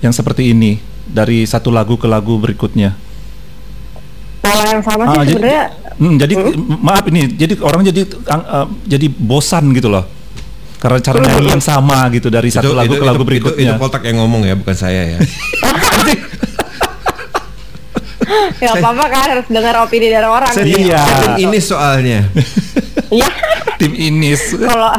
yang 0.01 0.13
seperti 0.15 0.49
ini 0.57 0.82
dari 1.05 1.45
satu 1.45 1.69
lagu 1.69 1.93
ke 2.01 2.09
lagu 2.09 2.41
berikutnya. 2.41 2.97
pola 4.41 4.63
yang 4.65 4.82
sama 4.82 5.03
sih 5.05 5.13
Ah, 5.13 5.24
jadi, 5.24 5.34
sebenarnya 5.38 5.65
Hmm, 5.93 6.17
jadi 6.17 6.34
maaf 6.82 7.05
ini, 7.05 7.38
jadi 7.38 7.53
orang 7.61 7.86
jadi 7.86 8.01
eh, 8.09 8.67
jadi 8.89 9.07
bosan 9.13 9.78
gitu 9.78 9.93
loh. 9.93 10.09
Karena 10.84 10.99
cara 10.99 11.15
nyanyi 11.23 11.47
yang 11.55 11.63
sama 11.63 12.11
gitu 12.11 12.27
dari 12.27 12.51
satu 12.51 12.75
lagu 12.75 12.99
ke 12.99 13.05
lagu 13.07 13.23
itu, 13.23 13.29
berikutnya. 13.31 13.71
itu 13.71 13.79
Poltak 13.79 14.03
yang 14.03 14.19
ngomong 14.19 14.43
ya, 14.43 14.59
bukan 14.59 14.75
saya 14.75 15.15
ya. 15.15 15.19
ya 18.59 18.69
apa 18.75 18.88
apa 18.91 19.05
kan 19.07 19.27
harus 19.31 19.47
dengar 19.47 19.75
opini 19.79 20.11
dari 20.11 20.27
orang 20.27 20.51
Saya- 20.51 20.67
gitu. 20.67 20.91
Iya. 20.91 21.01
Tim 21.07 21.36
ini 21.39 21.59
soalnya. 21.63 22.19
Iya. 23.07 23.29
Tim 23.79 23.93
Inis. 23.95 24.43
kalau 24.59 24.91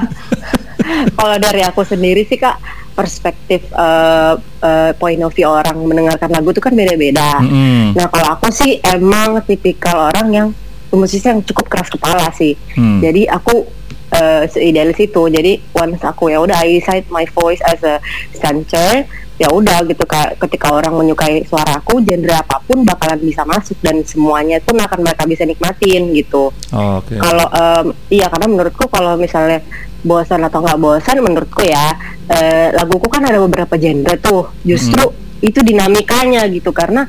kalau 1.17 1.37
dari 1.37 1.61
aku 1.65 1.85
sendiri 1.85 2.25
sih 2.25 2.37
kak 2.41 2.57
perspektif 2.95 3.67
eh, 3.75 4.35
eh, 4.63 4.91
point 4.97 5.21
of 5.21 5.35
view 5.35 5.51
orang 5.51 5.75
mendengarkan 5.85 6.31
lagu 6.33 6.49
itu 6.55 6.65
kan 6.65 6.73
beda-beda. 6.73 7.45
Mm-mm. 7.45 7.93
Nah 7.93 8.07
kalau 8.09 8.41
aku 8.41 8.49
sih 8.55 8.81
emang 8.81 9.43
tipikal 9.45 10.09
orang 10.09 10.27
yang 10.33 10.49
musisi 10.95 11.27
yang 11.27 11.43
cukup 11.43 11.67
keras 11.67 11.91
kepala 11.91 12.31
sih. 12.33 12.55
Hmm. 12.79 13.03
Jadi 13.03 13.27
aku 13.27 13.67
eh, 14.15 14.43
seidealis 14.47 14.99
itu. 15.03 15.23
Jadi 15.27 15.59
once 15.75 16.01
aku 16.07 16.31
ya 16.31 16.39
udah 16.39 16.63
I 16.63 16.79
decide 16.79 17.11
my 17.11 17.27
voice 17.35 17.61
as 17.67 17.83
a 17.83 17.99
center 18.33 19.03
ya 19.35 19.51
udah 19.51 19.83
gitu 19.91 20.07
kak 20.07 20.39
ketika 20.47 20.71
orang 20.71 20.95
menyukai 20.95 21.43
suaraku 21.43 21.99
genre 22.07 22.39
apa 22.39 22.63
pun 22.63 22.87
bakalan 22.87 23.19
bisa 23.19 23.43
masuk 23.43 23.75
dan 23.83 23.99
semuanya 24.07 24.63
pun 24.63 24.79
akan 24.79 25.03
mereka 25.03 25.27
bisa 25.27 25.43
nikmatin 25.43 26.15
gitu. 26.15 26.55
Oh, 26.71 27.03
Oke. 27.03 27.19
Kalau 27.19 27.51
em, 27.51 27.87
iya 28.15 28.31
karena 28.31 28.47
menurutku 28.47 28.87
kalau 28.87 29.19
misalnya 29.19 29.59
bosan 30.07 30.47
atau 30.47 30.63
nggak 30.63 30.79
bosan 30.79 31.19
menurutku 31.19 31.67
ya 31.67 31.99
eh, 32.31 32.71
laguku 32.79 33.11
kan 33.11 33.27
ada 33.27 33.43
beberapa 33.43 33.75
genre 33.75 34.15
tuh 34.23 34.55
justru 34.63 35.03
itu 35.43 35.61
dinamikanya 35.67 36.47
gitu 36.49 36.71
karena 36.71 37.05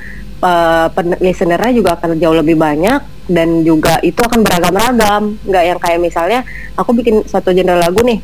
pen- 0.91 1.19
listenernya 1.21 1.71
juga 1.71 1.95
akan 1.97 2.19
jauh 2.19 2.35
lebih 2.35 2.57
banyak 2.59 3.14
dan 3.25 3.61
juga 3.61 3.97
itu 3.99 4.17
akan 4.17 4.41
beragam-ragam 4.41 5.23
nggak 5.41 5.63
yang 5.65 5.79
kayak 5.79 5.99
misalnya 5.99 6.39
aku 6.73 6.93
bikin 6.93 7.23
satu 7.23 7.49
genre 7.49 7.75
lagu 7.75 8.01
nih 8.01 8.19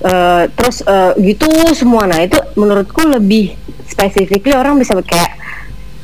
eh, 0.00 0.42
terus 0.52 0.82
eh, 0.82 1.12
gitu 1.22 1.46
semua 1.72 2.04
nah 2.04 2.18
itu 2.18 2.34
menurutku 2.54 3.02
lebih 3.02 3.54
specifically 3.86 4.50
orang 4.50 4.76
bisa 4.76 4.98
kayak 5.00 5.38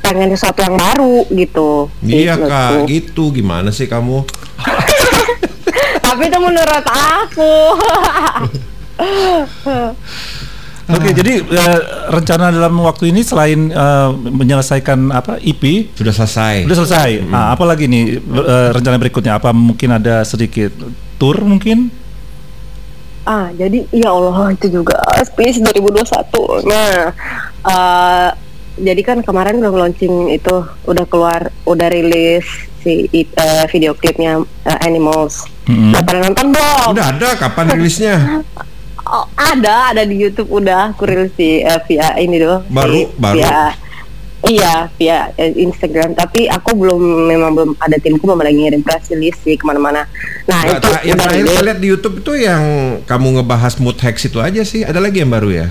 pengen 0.03 0.31
sesuatu 0.31 0.61
yang 0.61 0.75
baru 0.75 1.27
gitu 1.31 1.87
Iya 2.01 2.35
kak, 2.35 2.47
menurutku. 2.83 2.91
gitu 2.91 3.25
gimana 3.33 3.71
sih 3.71 3.87
kamu? 3.87 4.27
Tapi 6.05 6.23
itu 6.27 6.39
menurut 6.39 6.87
aku. 6.87 7.55
Oke, 10.91 11.15
jadi 11.15 11.39
eh, 11.47 11.79
rencana 12.11 12.51
dalam 12.51 12.75
waktu 12.83 13.15
ini 13.15 13.23
selain 13.23 13.71
eh, 13.71 14.09
menyelesaikan 14.11 15.15
apa 15.15 15.39
EP 15.39 15.95
Sudah 15.95 16.11
selesai. 16.11 16.67
udah 16.67 16.79
selesai. 16.83 17.11
Nah, 17.23 17.55
apa 17.55 17.63
lagi 17.63 17.87
nih 17.87 18.19
eh, 18.19 18.69
rencana 18.75 18.99
berikutnya? 18.99 19.39
Apa 19.39 19.55
mungkin 19.55 19.95
ada 19.95 20.27
sedikit 20.27 20.75
tour 21.19 21.39
mungkin? 21.47 22.03
ah, 23.23 23.55
jadi 23.55 23.87
ya 23.95 24.11
Allah 24.11 24.51
itu 24.51 24.67
juga 24.83 24.99
Space 25.23 25.63
2021. 25.63 26.67
Nah, 26.67 27.15
eh, 27.71 28.29
jadi 28.83 29.03
kan 29.07 29.19
kemarin 29.23 29.63
udah 29.63 29.87
launching 29.87 30.35
itu 30.35 30.67
udah 30.91 31.05
keluar 31.07 31.55
udah 31.63 31.89
rilis 31.93 32.43
si 32.83 33.07
eh, 33.15 33.65
video 33.71 33.95
klipnya 33.95 34.43
eh, 34.67 34.79
Animals. 34.83 35.47
Mm-mm. 35.71 35.95
Udah 35.95 36.03
pada 36.03 36.19
nonton 36.19 36.47
belum? 36.51 36.89
Udah 36.99 37.07
ada 37.15 37.29
kapan 37.39 37.79
rilisnya? 37.79 38.17
Oh, 39.13 39.29
ada, 39.37 39.93
ada 39.93 40.09
di 40.09 40.17
YouTube 40.17 40.49
udah 40.49 40.97
aku 40.97 41.05
rilis 41.05 41.37
di 41.37 41.61
eh, 41.61 41.81
via 41.85 42.17
ini 42.17 42.41
doh. 42.41 42.65
Baru- 42.73 42.97
di- 42.97 43.13
baru? 43.21 43.37
Via, 43.37 43.57
iya, 44.49 44.75
via 44.97 45.19
eh, 45.37 45.53
Instagram. 45.53 46.17
Tapi 46.17 46.49
aku 46.49 46.73
belum 46.73 47.29
memang 47.29 47.53
belum 47.53 47.71
ada 47.77 48.01
timku 48.01 48.25
belum 48.25 48.41
lagi 48.41 48.57
ngirim 48.57 48.81
press 48.81 49.13
release 49.13 49.37
sih 49.45 49.61
ke 49.61 49.69
mana-mana. 49.69 50.09
Nah 50.49 50.65
Nggak, 50.65 50.81
itu 50.81 50.89
yang 51.13 51.19
terakhir 51.21 51.45
saya 51.45 51.65
lihat 51.69 51.79
di 51.85 51.89
YouTube 51.93 52.17
itu 52.25 52.33
yang 52.41 52.63
kamu 53.05 53.27
ngebahas 53.45 53.77
mood 53.85 54.01
hacks 54.01 54.25
itu 54.25 54.41
aja 54.41 54.65
sih. 54.65 54.81
Ada 54.81 54.97
lagi 54.97 55.21
yang 55.21 55.29
baru 55.29 55.53
ya? 55.53 55.69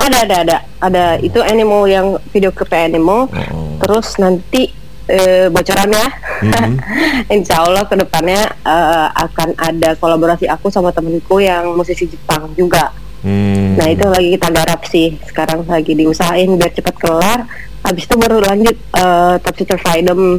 Ada 0.00 0.16
ada 0.24 0.36
ada 0.40 0.56
ada 0.80 1.04
itu 1.20 1.36
animal 1.44 1.84
yang 1.92 2.16
video 2.32 2.48
klip 2.56 2.72
animal. 2.72 3.28
Oh. 3.52 3.76
Terus 3.84 4.16
nanti 4.16 4.72
eh, 5.06 5.46
bocorannya, 5.48 6.06
Mhm. 6.36 6.72
Insya 7.34 7.62
Allah 7.62 7.82
ke 7.82 7.94
depannya 7.94 8.36
eh, 8.60 9.08
akan 9.10 9.54
ada 9.56 9.94
kolaborasi 9.94 10.46
aku 10.46 10.68
sama 10.68 10.90
temenku 10.90 11.38
yang 11.38 11.72
musisi 11.72 12.04
Jepang 12.04 12.50
juga. 12.52 12.90
Hmm. 13.22 13.74
Nah 13.74 13.86
itu 13.86 14.04
lagi 14.04 14.34
kita 14.34 14.48
garap 14.50 14.80
sih. 14.84 15.18
Sekarang 15.24 15.64
lagi 15.64 15.92
diusahain 15.92 16.50
biar 16.52 16.70
cepat 16.70 16.94
kelar. 16.94 17.40
Habis 17.82 18.04
itu 18.04 18.14
baru 18.14 18.38
lanjut 18.38 18.76
eh, 18.76 19.34
Top 19.40 19.54
Secret 19.54 19.80
Freedom 19.80 20.38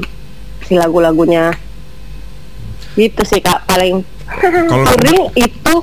si 0.62 0.76
lagu-lagunya. 0.76 1.52
Gitu 2.94 3.22
sih 3.24 3.40
kak 3.40 3.66
paling. 3.66 4.04
Kalau- 4.28 5.32
itu, 5.38 5.76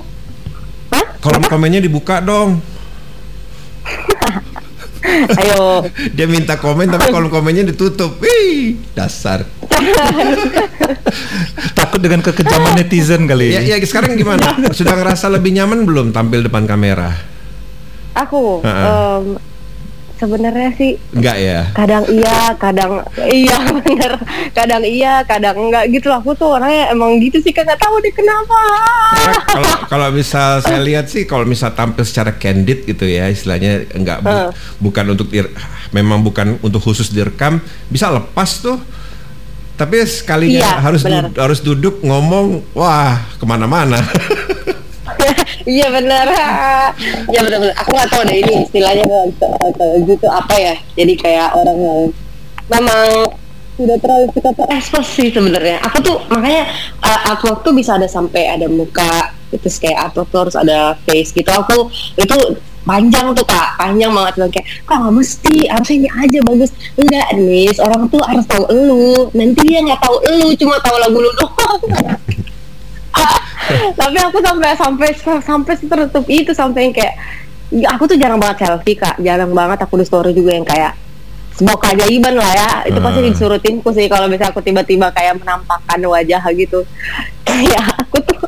Hah? 0.90 1.06
Kolom 1.18 1.42
komennya 1.42 1.80
dibuka 1.80 2.20
dong. 2.20 2.60
Ayo 5.40 5.84
Dia 6.16 6.26
minta 6.26 6.56
komen 6.56 6.88
tapi 6.88 7.12
kolom 7.12 7.28
komennya 7.28 7.68
ditutup. 7.68 8.16
Wih, 8.20 8.80
dasar. 8.96 9.44
Takut 11.78 12.00
dengan 12.00 12.24
kekejaman 12.24 12.74
netizen 12.80 13.28
kali. 13.28 13.52
Ya, 13.52 13.60
ya 13.60 13.76
sekarang 13.84 14.16
gimana? 14.16 14.72
Sudah 14.72 14.96
ngerasa 14.96 15.28
lebih 15.28 15.54
nyaman 15.54 15.84
belum 15.84 16.10
tampil 16.10 16.46
depan 16.46 16.64
kamera? 16.64 17.34
aku 18.14 18.62
Ha-ha. 18.62 19.18
em, 19.18 19.24
sebenarnya 20.24 20.72
sih 20.72 20.96
Enggak 21.10 21.36
ya? 21.36 21.60
kadang 21.70 22.08
iya 22.08 22.38
kadang 22.54 22.92
iya 23.22 23.56
bener. 23.76 24.12
Kadang 24.50 24.82
iya 24.82 25.20
kadang 25.22 25.56
enggak 25.60 25.84
gitu 25.90 26.08
aku 26.08 26.32
tuh 26.32 26.56
orangnya 26.56 26.88
emang 26.88 27.16
gitu 27.18 27.36
sih 27.38 27.50
kan 27.50 27.62
nggak 27.62 27.76
tahu 27.76 28.00
deh 28.00 28.10
kenapa. 28.10 28.56
Ya, 29.14 29.32
kalau 29.44 29.70
kalau 29.86 30.08
misal 30.10 30.58
saya 30.58 30.80
lihat 30.80 31.06
sih 31.06 31.22
kalau 31.22 31.44
misal 31.44 31.70
tampil 31.70 32.02
secara 32.02 32.32
candid 32.32 32.82
gitu 32.82 33.04
ya 33.04 33.28
istilahnya 33.28 33.84
enggak 33.90 34.18
bu- 34.18 34.30
Heeh. 34.30 34.50
bukan 34.78 35.04
untuk 35.10 35.28
dir- 35.28 35.52
memang 35.90 36.20
bukan 36.20 36.56
untuk 36.58 36.80
khusus 36.80 37.08
direkam 37.08 37.60
bisa 37.86 38.08
lepas 38.08 38.58
tuh. 38.58 38.80
Tapi 39.74 40.06
sekalinya 40.06 40.62
Iya, 40.62 40.78
harus 40.80 41.02
du- 41.02 41.34
harus 41.34 41.58
duduk 41.58 41.98
ngomong 42.00 42.62
wah 42.72 43.18
ke 43.34 43.42
mana-mana 43.42 43.98
iya 45.64 45.86
bener 45.88 46.26
ya 47.32 47.40
bener 47.40 47.58
bener 47.60 47.74
aku 47.80 47.90
nggak 47.96 48.10
tahu 48.12 48.22
deh 48.28 48.36
ini 48.44 48.54
istilahnya 48.68 49.04
atau 49.72 49.88
gitu 50.04 50.26
apa 50.28 50.54
ya? 50.56 50.74
Jadi 50.94 51.12
kayak 51.18 51.48
orang 51.56 51.78
yang 51.80 52.00
memang 52.70 53.06
sudah 53.74 53.96
terlalu 53.98 54.26
suka 54.30 54.50
terekspos 54.54 55.06
sih 55.18 55.28
sebenarnya. 55.34 55.82
Aku 55.82 55.98
tuh 55.98 56.16
makanya 56.30 56.70
uh, 57.02 57.54
tuh 57.58 57.74
bisa 57.74 57.98
ada 57.98 58.06
sampai 58.06 58.46
ada 58.46 58.70
muka 58.70 59.34
terus 59.54 59.78
kayak 59.78 60.10
upload 60.10 60.26
tuh 60.30 60.40
harus 60.46 60.56
ada 60.58 60.94
face 61.06 61.34
gitu. 61.34 61.50
Aku 61.50 61.90
itu 62.14 62.38
panjang 62.86 63.34
tuh 63.34 63.42
kak. 63.42 63.74
Panjang 63.74 64.14
banget. 64.14 64.32
Bilang 64.38 64.52
kayak 64.54 64.66
kak 64.86 64.96
nggak 65.02 65.14
mesti. 65.18 65.56
Harusnya 65.66 65.96
ini 65.98 66.08
aja 66.14 66.38
bagus. 66.46 66.70
Enggak 66.94 67.28
nih 67.34 67.66
orang 67.82 68.02
tuh 68.06 68.22
harus 68.22 68.44
tahu 68.46 68.64
elu. 68.70 69.30
Nanti 69.34 69.60
dia 69.66 69.80
nggak 69.82 70.00
tahu 70.02 70.16
elu 70.22 70.48
cuma 70.54 70.78
tahu 70.78 70.96
lagu 71.02 71.18
lu 71.18 71.30
doang 71.34 71.80
tapi 74.00 74.18
aku 74.20 74.38
sampai 74.42 74.70
sampai 74.76 75.08
sampai 75.40 75.74
tertutup 75.78 76.24
itu 76.28 76.50
sampai 76.52 76.90
yang 76.90 76.94
kayak 76.94 77.14
ya, 77.72 77.88
aku 77.94 78.10
tuh 78.10 78.16
jarang 78.18 78.38
banget 78.38 78.66
selfie 78.66 78.98
kak. 78.98 79.16
Jarang 79.22 79.52
banget 79.54 79.78
aku 79.82 79.98
di 79.98 80.06
story 80.06 80.30
juga 80.36 80.52
yang 80.54 80.66
kayak 80.66 80.92
sebuah 81.54 81.78
keajaiban 81.80 82.34
lah 82.34 82.52
ya. 82.54 82.70
Itu 82.90 82.98
pasti 82.98 83.18
Hmm. 83.22 83.28
disuruh 83.30 83.60
timku 83.62 83.90
sih 83.94 84.06
kalau 84.10 84.26
misalnya 84.26 84.52
aku 84.52 84.60
tiba-tiba 84.62 85.10
kayak 85.14 85.38
menampakkan 85.38 85.98
wajah 86.02 86.42
gitu. 86.54 86.82
Kayak 87.48 87.84
aku 88.00 88.18
tuh 88.24 88.40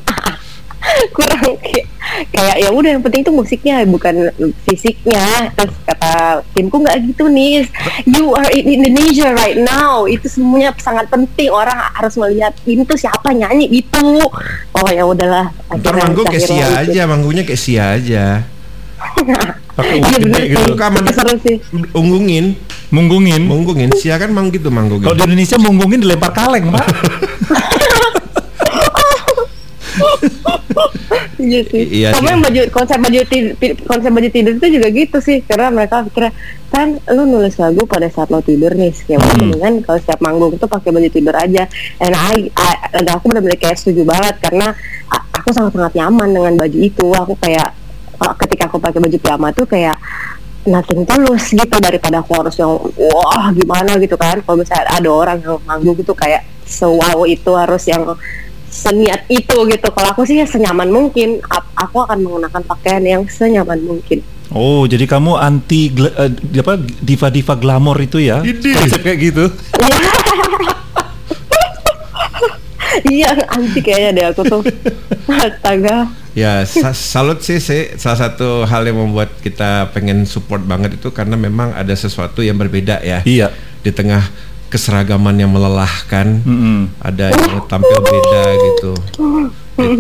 kurang 1.16 1.58
kayak, 1.60 1.86
kayak 2.32 2.56
ya 2.62 2.68
udah 2.70 2.90
yang 2.96 3.02
penting 3.02 3.22
itu 3.26 3.32
musiknya 3.34 3.82
bukan 3.86 4.30
fisiknya 4.64 5.50
terus 5.54 5.74
kata 5.84 6.42
timku 6.54 6.80
nggak 6.80 7.02
gitu 7.12 7.26
nih 7.28 7.66
you 8.06 8.32
are 8.32 8.48
in 8.54 8.80
Indonesia 8.80 9.34
right 9.34 9.58
now 9.58 10.06
itu 10.06 10.30
semuanya 10.30 10.72
sangat 10.78 11.10
penting 11.10 11.50
orang 11.50 11.76
harus 11.92 12.14
melihat 12.16 12.54
ini 12.64 12.86
tuh 12.86 12.96
siapa 12.96 13.34
nyanyi 13.34 13.82
gitu 13.82 14.22
oh 14.76 14.88
ya 14.90 15.04
udahlah 15.04 15.50
akhirnya 15.66 16.06
manggung 16.06 16.26
kayak 16.26 16.46
sia 16.46 16.66
ikut. 16.66 16.82
aja, 16.88 17.00
manggungnya 17.08 17.44
kayak 17.44 17.60
sia 17.60 17.84
aja. 17.98 18.24
Pakai 19.76 20.00
Iya 20.00 20.18
bener 20.24 20.42
gede 20.48 20.56
gitu. 20.72 21.36
sih. 21.44 21.56
Unggungin, 21.92 22.56
Munggungin. 22.88 23.42
munggungin. 23.44 23.90
Sia 23.92 24.16
kan 24.16 24.32
mang 24.32 24.48
gitu 24.48 24.72
manggungin. 24.72 25.04
Kalau 25.04 25.16
di 25.20 25.24
Indonesia 25.28 25.56
munggungin 25.60 26.00
dilempar 26.00 26.32
kaleng, 26.32 26.72
Pak. 26.72 26.80
Iya 31.36 31.60
sih. 31.68 31.82
Iya 32.00 32.08
Sama 32.16 32.32
yang 32.32 32.40
baju 32.40 32.60
konsep 32.72 32.96
baju 32.96 33.20
tidur, 33.28 33.52
konsep 33.84 34.08
baju 34.08 34.28
tidur 34.32 34.52
itu 34.56 34.66
juga 34.72 34.88
gitu 34.88 35.18
sih. 35.20 35.38
Karena 35.44 35.68
mereka 35.68 36.00
pikir 36.08 36.32
kan 36.72 36.96
lu 37.12 37.22
nulis 37.28 37.56
lagu 37.56 37.84
pada 37.84 38.08
saat 38.08 38.32
lo 38.32 38.40
tidur 38.40 38.72
nih 38.72 38.90
udah 39.06 39.20
Hmm. 39.20 39.38
mendingan 39.44 39.74
kalau 39.84 39.98
setiap 40.00 40.20
manggung 40.24 40.56
itu 40.56 40.64
pakai 40.64 40.90
baju 40.90 41.08
tidur 41.08 41.36
aja. 41.36 41.68
Dan 42.00 42.12
I, 42.12 42.48
I- 42.48 42.80
dan 42.90 43.04
aku 43.12 43.28
benar-benar 43.28 43.60
kayak 43.60 43.76
setuju 43.76 44.08
banget 44.08 44.34
karena 44.40 44.72
aku 45.36 45.52
sangat-sangat 45.52 45.92
nyaman 45.94 46.28
dengan 46.32 46.52
baju 46.56 46.78
itu. 46.80 47.06
Aku 47.12 47.34
kayak 47.36 47.68
ketika 48.40 48.64
aku 48.66 48.80
pakai 48.80 48.98
baju 48.98 49.16
piyama 49.20 49.48
tuh 49.52 49.68
kayak 49.68 49.96
nothing 50.66 51.06
tulus 51.06 51.52
gitu 51.54 51.76
daripada 51.78 52.24
aku 52.24 52.32
harus 52.32 52.56
yang 52.56 52.72
wah 53.12 53.52
gimana? 53.52 54.00
gitu 54.00 54.16
kan. 54.16 54.40
Kalau 54.40 54.56
misalnya 54.56 54.88
ada 54.88 55.08
orang 55.12 55.38
yang 55.44 55.60
manggung 55.62 55.94
gitu 55.94 56.16
kayak 56.16 56.42
sewow 56.66 57.22
itu 57.22 57.52
harus 57.54 57.84
yang 57.86 58.02
seniat 58.76 59.24
itu 59.26 59.56
gitu 59.64 59.88
kalau 59.88 60.12
aku 60.12 60.22
sih 60.22 60.36
ya 60.36 60.44
senyaman 60.44 60.86
mungkin 60.86 61.40
aku 61.74 61.98
akan 61.98 62.20
menggunakan 62.20 62.62
pakaian 62.62 63.02
yang 63.02 63.22
senyaman 63.24 63.80
mungkin 63.80 64.20
Oh, 64.46 64.86
jadi 64.86 65.10
kamu 65.10 65.34
anti 65.34 65.90
eh, 65.90 66.30
di 66.30 66.62
apa 66.62 66.78
diva-diva 66.78 67.58
glamor 67.58 67.98
itu 67.98 68.22
ya? 68.22 68.46
Konsep 68.46 69.02
kayak 69.02 69.18
gitu. 69.18 69.50
iya 73.10 73.34
anti 73.50 73.82
kayaknya 73.82 74.10
deh 74.12 74.24
aku 74.30 74.42
tuh 74.46 74.62
astaga 75.46 76.06
Ya, 76.36 76.68
sa- 76.68 76.92
salut 76.92 77.40
sih, 77.40 77.56
sih. 77.56 77.96
Salah 77.96 78.28
satu 78.28 78.68
hal 78.68 78.84
yang 78.84 79.00
membuat 79.00 79.32
kita 79.40 79.88
pengen 79.96 80.28
support 80.28 80.60
banget 80.60 81.00
itu 81.00 81.08
karena 81.08 81.32
memang 81.32 81.72
ada 81.72 81.96
sesuatu 81.96 82.44
yang 82.44 82.60
berbeda 82.60 83.00
ya. 83.00 83.24
Iya. 83.24 83.56
Di 83.80 83.88
tengah 83.88 84.20
keseragaman 84.76 85.32
yang 85.34 85.48
melelahkan, 85.48 86.44
Mm-mm. 86.44 86.92
ada 87.00 87.32
yang 87.32 87.64
tampil 87.64 87.96
beda 87.96 88.42
gitu. 88.60 88.92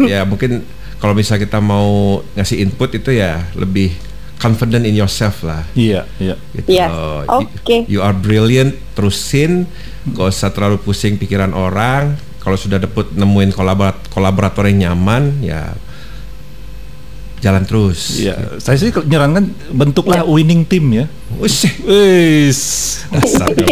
Ya, 0.04 0.22
mungkin 0.22 0.68
kalau 0.96 1.16
misalnya 1.16 1.48
kita 1.48 1.58
mau 1.58 2.20
ngasih 2.36 2.60
input 2.60 2.92
itu 2.92 3.08
ya 3.10 3.40
lebih 3.56 3.96
confident 4.36 4.84
in 4.84 4.92
yourself 4.92 5.40
lah. 5.40 5.64
Iya, 5.72 6.04
iya. 6.20 6.36
Gitu 6.52 6.68
Yes. 6.68 6.92
loh. 6.92 7.24
Y- 7.40 7.48
Oke. 7.48 7.76
You 7.88 8.04
are 8.04 8.12
brilliant, 8.12 8.76
terusin. 8.92 9.64
Gak 10.06 10.28
usah 10.28 10.52
terlalu 10.52 10.76
pusing 10.78 11.16
pikiran 11.16 11.50
orang. 11.50 12.14
Kalau 12.38 12.54
sudah 12.54 12.78
dapet 12.78 13.10
nemuin 13.10 13.50
kolaborat 13.50 13.96
kolaborator 14.06 14.68
yang 14.70 14.92
nyaman, 14.92 15.40
ya 15.42 15.72
jalan 17.38 17.62
terus. 17.62 18.18
Iya, 18.18 18.56
saya 18.58 18.76
sih 18.76 18.90
nyarankan 18.90 19.44
bentuklah 19.70 20.24
winning 20.24 20.64
team 20.64 20.88
ya. 20.90 21.04
Ush. 21.36 21.68
Wis. 21.84 22.60
Astaga. 23.12 23.66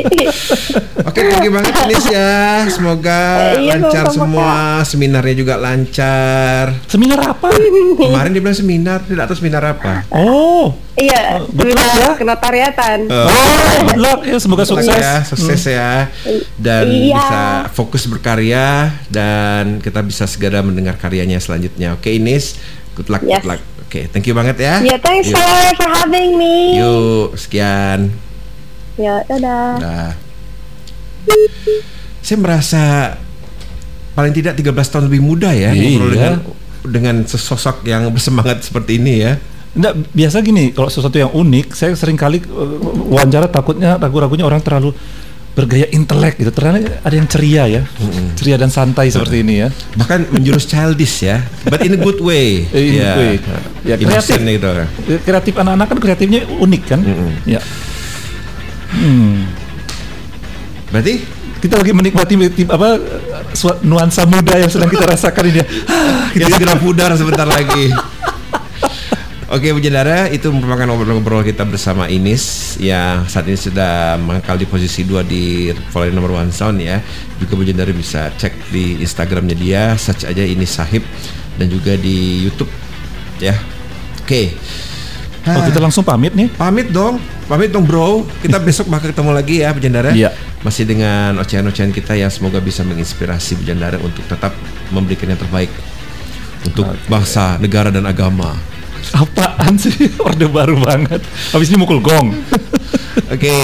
Oke, 1.09 1.21
thank 1.23 1.43
you 1.43 1.53
banget 1.53 1.75
Nis 1.87 2.07
ya. 2.07 2.67
Semoga 2.67 3.21
Iya, 3.57 3.79
lancar 3.79 4.05
sama-sama, 4.11 4.15
semua, 4.15 4.53
seminarnya 4.85 5.35
juga 5.35 5.55
lancar. 5.57 6.75
Seminar 6.87 7.19
apa? 7.25 7.49
Kemarin 7.97 8.31
dia 8.31 8.43
bilang 8.43 8.59
seminar, 8.59 8.99
tidak 9.07 9.25
tahu 9.27 9.37
seminar 9.39 9.63
apa. 9.65 10.05
Oh. 10.11 10.75
iya 10.95 11.43
luck 11.43 11.59
seminar 11.59 11.91
ya. 11.99 12.11
kenotariatan 12.15 12.99
Eh, 13.11 13.27
Oh, 13.27 13.67
good 13.83 13.99
luck 13.99 14.21
ya 14.23 14.39
semoga 14.39 14.63
Sukses 14.63 14.87
sukses. 14.87 15.03
ya, 15.03 15.15
sukses 15.27 15.63
ya, 15.67 15.93
dan 16.55 16.87
Iya. 16.87 17.19
bisa 17.19 17.43
fokus 17.75 18.07
berkarya 18.07 18.95
dan 19.11 19.83
kita 19.83 20.07
bisa 20.07 20.23
segera 20.25 20.63
mendengar 20.63 20.95
karyanya 20.95 21.43
selanjutnya. 21.43 21.99
Oke, 21.99 22.15
Ines, 22.15 22.55
good 22.95 23.09
luck, 23.09 23.23
Yes. 23.23 23.43
good 23.43 23.51
luck. 23.51 23.63
Oke, 23.85 24.11
thank 24.11 24.25
you 24.25 24.35
banget 24.35 24.59
ya. 24.59 24.83
ya 24.83 24.97
thanks 24.99 25.31
Yuk. 25.31 25.37
for, 25.37 25.51
for 25.77 25.89
having 25.89 26.35
me 26.35 26.79
Yuk, 26.79 27.35
sekian. 27.37 28.11
ya 28.95 29.23
dadah 29.25 29.75
Dah. 29.77 30.11
Saya 32.25 32.39
merasa 32.41 32.83
paling 34.15 34.33
tidak 34.33 34.55
13 34.55 34.71
tahun 34.89 35.05
lebih 35.11 35.21
muda 35.21 35.51
ya 35.51 35.75
Iya. 35.75 35.99
ngobrol 35.99 36.11
dengan 36.11 36.35
dengan 36.85 37.17
sesosok 37.25 37.83
yang 37.85 38.09
bersemangat 38.09 38.63
seperti 38.63 39.01
ini 39.01 39.15
ya. 39.21 39.33
Enggak, 39.75 40.07
biasa 40.15 40.39
gini, 40.39 40.71
kalau 40.71 40.87
sesuatu 40.87 41.19
yang 41.19 41.35
unik, 41.35 41.75
saya 41.75 41.99
sering 41.99 42.15
kali 42.15 42.39
uh, 42.47 42.79
wawancara 43.11 43.51
takutnya 43.51 43.99
ragu-ragunya 43.99 44.47
orang 44.47 44.63
terlalu 44.63 44.95
bergaya 45.55 45.87
intelek 45.89 46.35
gitu. 46.37 46.51
Ternyata 46.51 46.99
ada 47.01 47.15
yang 47.15 47.31
ceria 47.31 47.65
ya. 47.71 47.83
Ceria 48.35 48.59
dan 48.59 48.69
santai 48.69 49.07
seperti 49.09 49.47
ini 49.47 49.63
ya. 49.63 49.69
Bahkan 49.95 50.35
menjurus 50.35 50.67
childish 50.67 51.23
ya, 51.23 51.47
but 51.65 51.79
in 51.81 51.95
a 51.95 52.01
good 52.01 52.19
way. 52.19 52.67
In 52.75 52.99
Ya. 52.99 53.15
good 53.15 53.23
way. 53.23 53.35
Ya, 53.87 53.95
kreatif. 53.97 54.37
Gitu. 54.37 54.71
Kreatif 55.23 55.55
anak-anak 55.55 55.87
kan 55.89 55.99
kreatifnya 55.99 56.41
unik 56.59 56.83
kan? 56.85 57.01
Mm-mm. 57.01 57.31
Ya. 57.47 57.63
Hmm. 58.91 59.47
Berarti 60.91 61.15
Kita 61.65 61.81
lagi 61.81 61.97
menikmati 61.97 62.37
apa 62.69 63.01
nuansa 63.81 64.29
muda 64.29 64.53
yang 64.61 64.69
sedang 64.69 64.85
kita 64.93 65.09
rasakan 65.09 65.49
ini. 65.49 65.65
ya. 65.65 65.67
kita 66.37 66.61
segera 66.61 66.77
pudar 66.77 67.09
sebentar 67.17 67.49
lagi. 67.49 67.89
Oke, 69.53 69.77
Bu 69.77 69.81
Jendara, 69.83 70.25
itu 70.33 70.49
merupakan 70.49 70.89
ngobrol-ngobrol 70.89 71.45
kita 71.45 71.69
bersama 71.69 72.09
Inis 72.09 72.75
yang 72.81 73.29
saat 73.29 73.45
ini 73.45 73.61
sudah 73.61 74.17
mengakal 74.17 74.57
di 74.57 74.65
posisi 74.65 75.05
2 75.05 75.21
di 75.21 75.69
volley 75.93 76.17
nomor 76.17 76.41
one 76.41 76.49
sound 76.49 76.81
ya. 76.81 76.97
Juga 77.37 77.53
Bu 77.53 77.65
Jendara 77.69 77.93
bisa 77.93 78.33
cek 78.41 78.73
di 78.73 79.05
Instagramnya 79.05 79.53
dia, 79.53 79.83
search 80.01 80.25
aja 80.25 80.41
Inis 80.41 80.73
Sahib 80.73 81.05
dan 81.61 81.69
juga 81.69 81.93
di 82.01 82.41
YouTube 82.41 82.73
ya. 83.37 83.53
Oke. 84.25 84.57
Oh, 85.45 85.61
kita 85.69 85.77
langsung 85.77 86.09
pamit 86.09 86.33
nih. 86.33 86.49
Pamit 86.49 86.89
dong, 86.89 87.21
pamit 87.45 87.69
dong 87.69 87.85
bro. 87.85 88.25
Kita 88.41 88.57
besok 88.65 88.89
bakal 88.89 89.13
ketemu 89.13 89.31
lagi 89.37 89.61
ya 89.61 89.77
Bu 89.77 89.81
Jandara. 89.85 90.17
Iya. 90.17 90.33
Masih 90.65 90.89
dengan 90.89 91.37
ocehan-ocehan 91.45 91.93
kita 91.93 92.17
yang 92.17 92.33
semoga 92.33 92.65
bisa 92.65 92.81
menginspirasi 92.81 93.61
Bu 93.61 93.69
Jandara 93.69 94.01
untuk 94.01 94.25
tetap 94.25 94.57
memberikan 94.89 95.29
yang 95.29 95.41
terbaik 95.41 95.69
untuk 96.65 96.89
bangsa, 97.13 97.61
negara 97.61 97.93
dan 97.93 98.09
agama. 98.09 98.57
Apaan 99.13 99.77
sih? 99.77 99.93
Orde 100.27 100.49
baru 100.49 100.81
banget. 100.81 101.21
Habis 101.53 101.69
ini 101.69 101.77
mukul 101.77 102.01
gong. 102.01 102.33
Oke, 103.35 103.57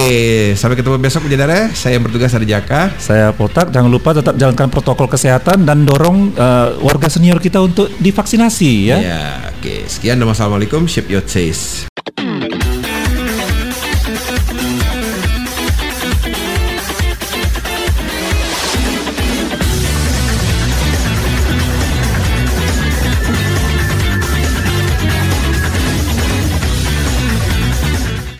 sampai 0.54 0.78
ketemu 0.78 0.96
besok 0.98 1.26
Bu 1.26 1.28
Jandara. 1.30 1.70
Saya 1.74 1.98
yang 1.98 2.04
bertugas 2.06 2.32
ada 2.34 2.46
Jaka. 2.46 2.94
Saya 2.98 3.34
Potak, 3.34 3.74
jangan 3.74 3.90
lupa 3.90 4.14
tetap 4.14 4.38
jalankan 4.38 4.70
protokol 4.70 5.10
kesehatan 5.10 5.66
dan 5.66 5.84
dorong 5.84 6.32
eh, 6.34 6.68
warga 6.80 7.10
senior 7.10 7.42
kita 7.42 7.58
untuk 7.60 7.90
divaksinasi 7.98 8.72
ya. 8.88 8.98
Ya, 8.98 9.24
oke. 9.50 9.90
Sekian 9.90 10.22
dan 10.22 10.26
wassalamualaikum. 10.30 10.86
Ship 10.86 11.06
your 11.10 11.22
taste. 11.22 11.89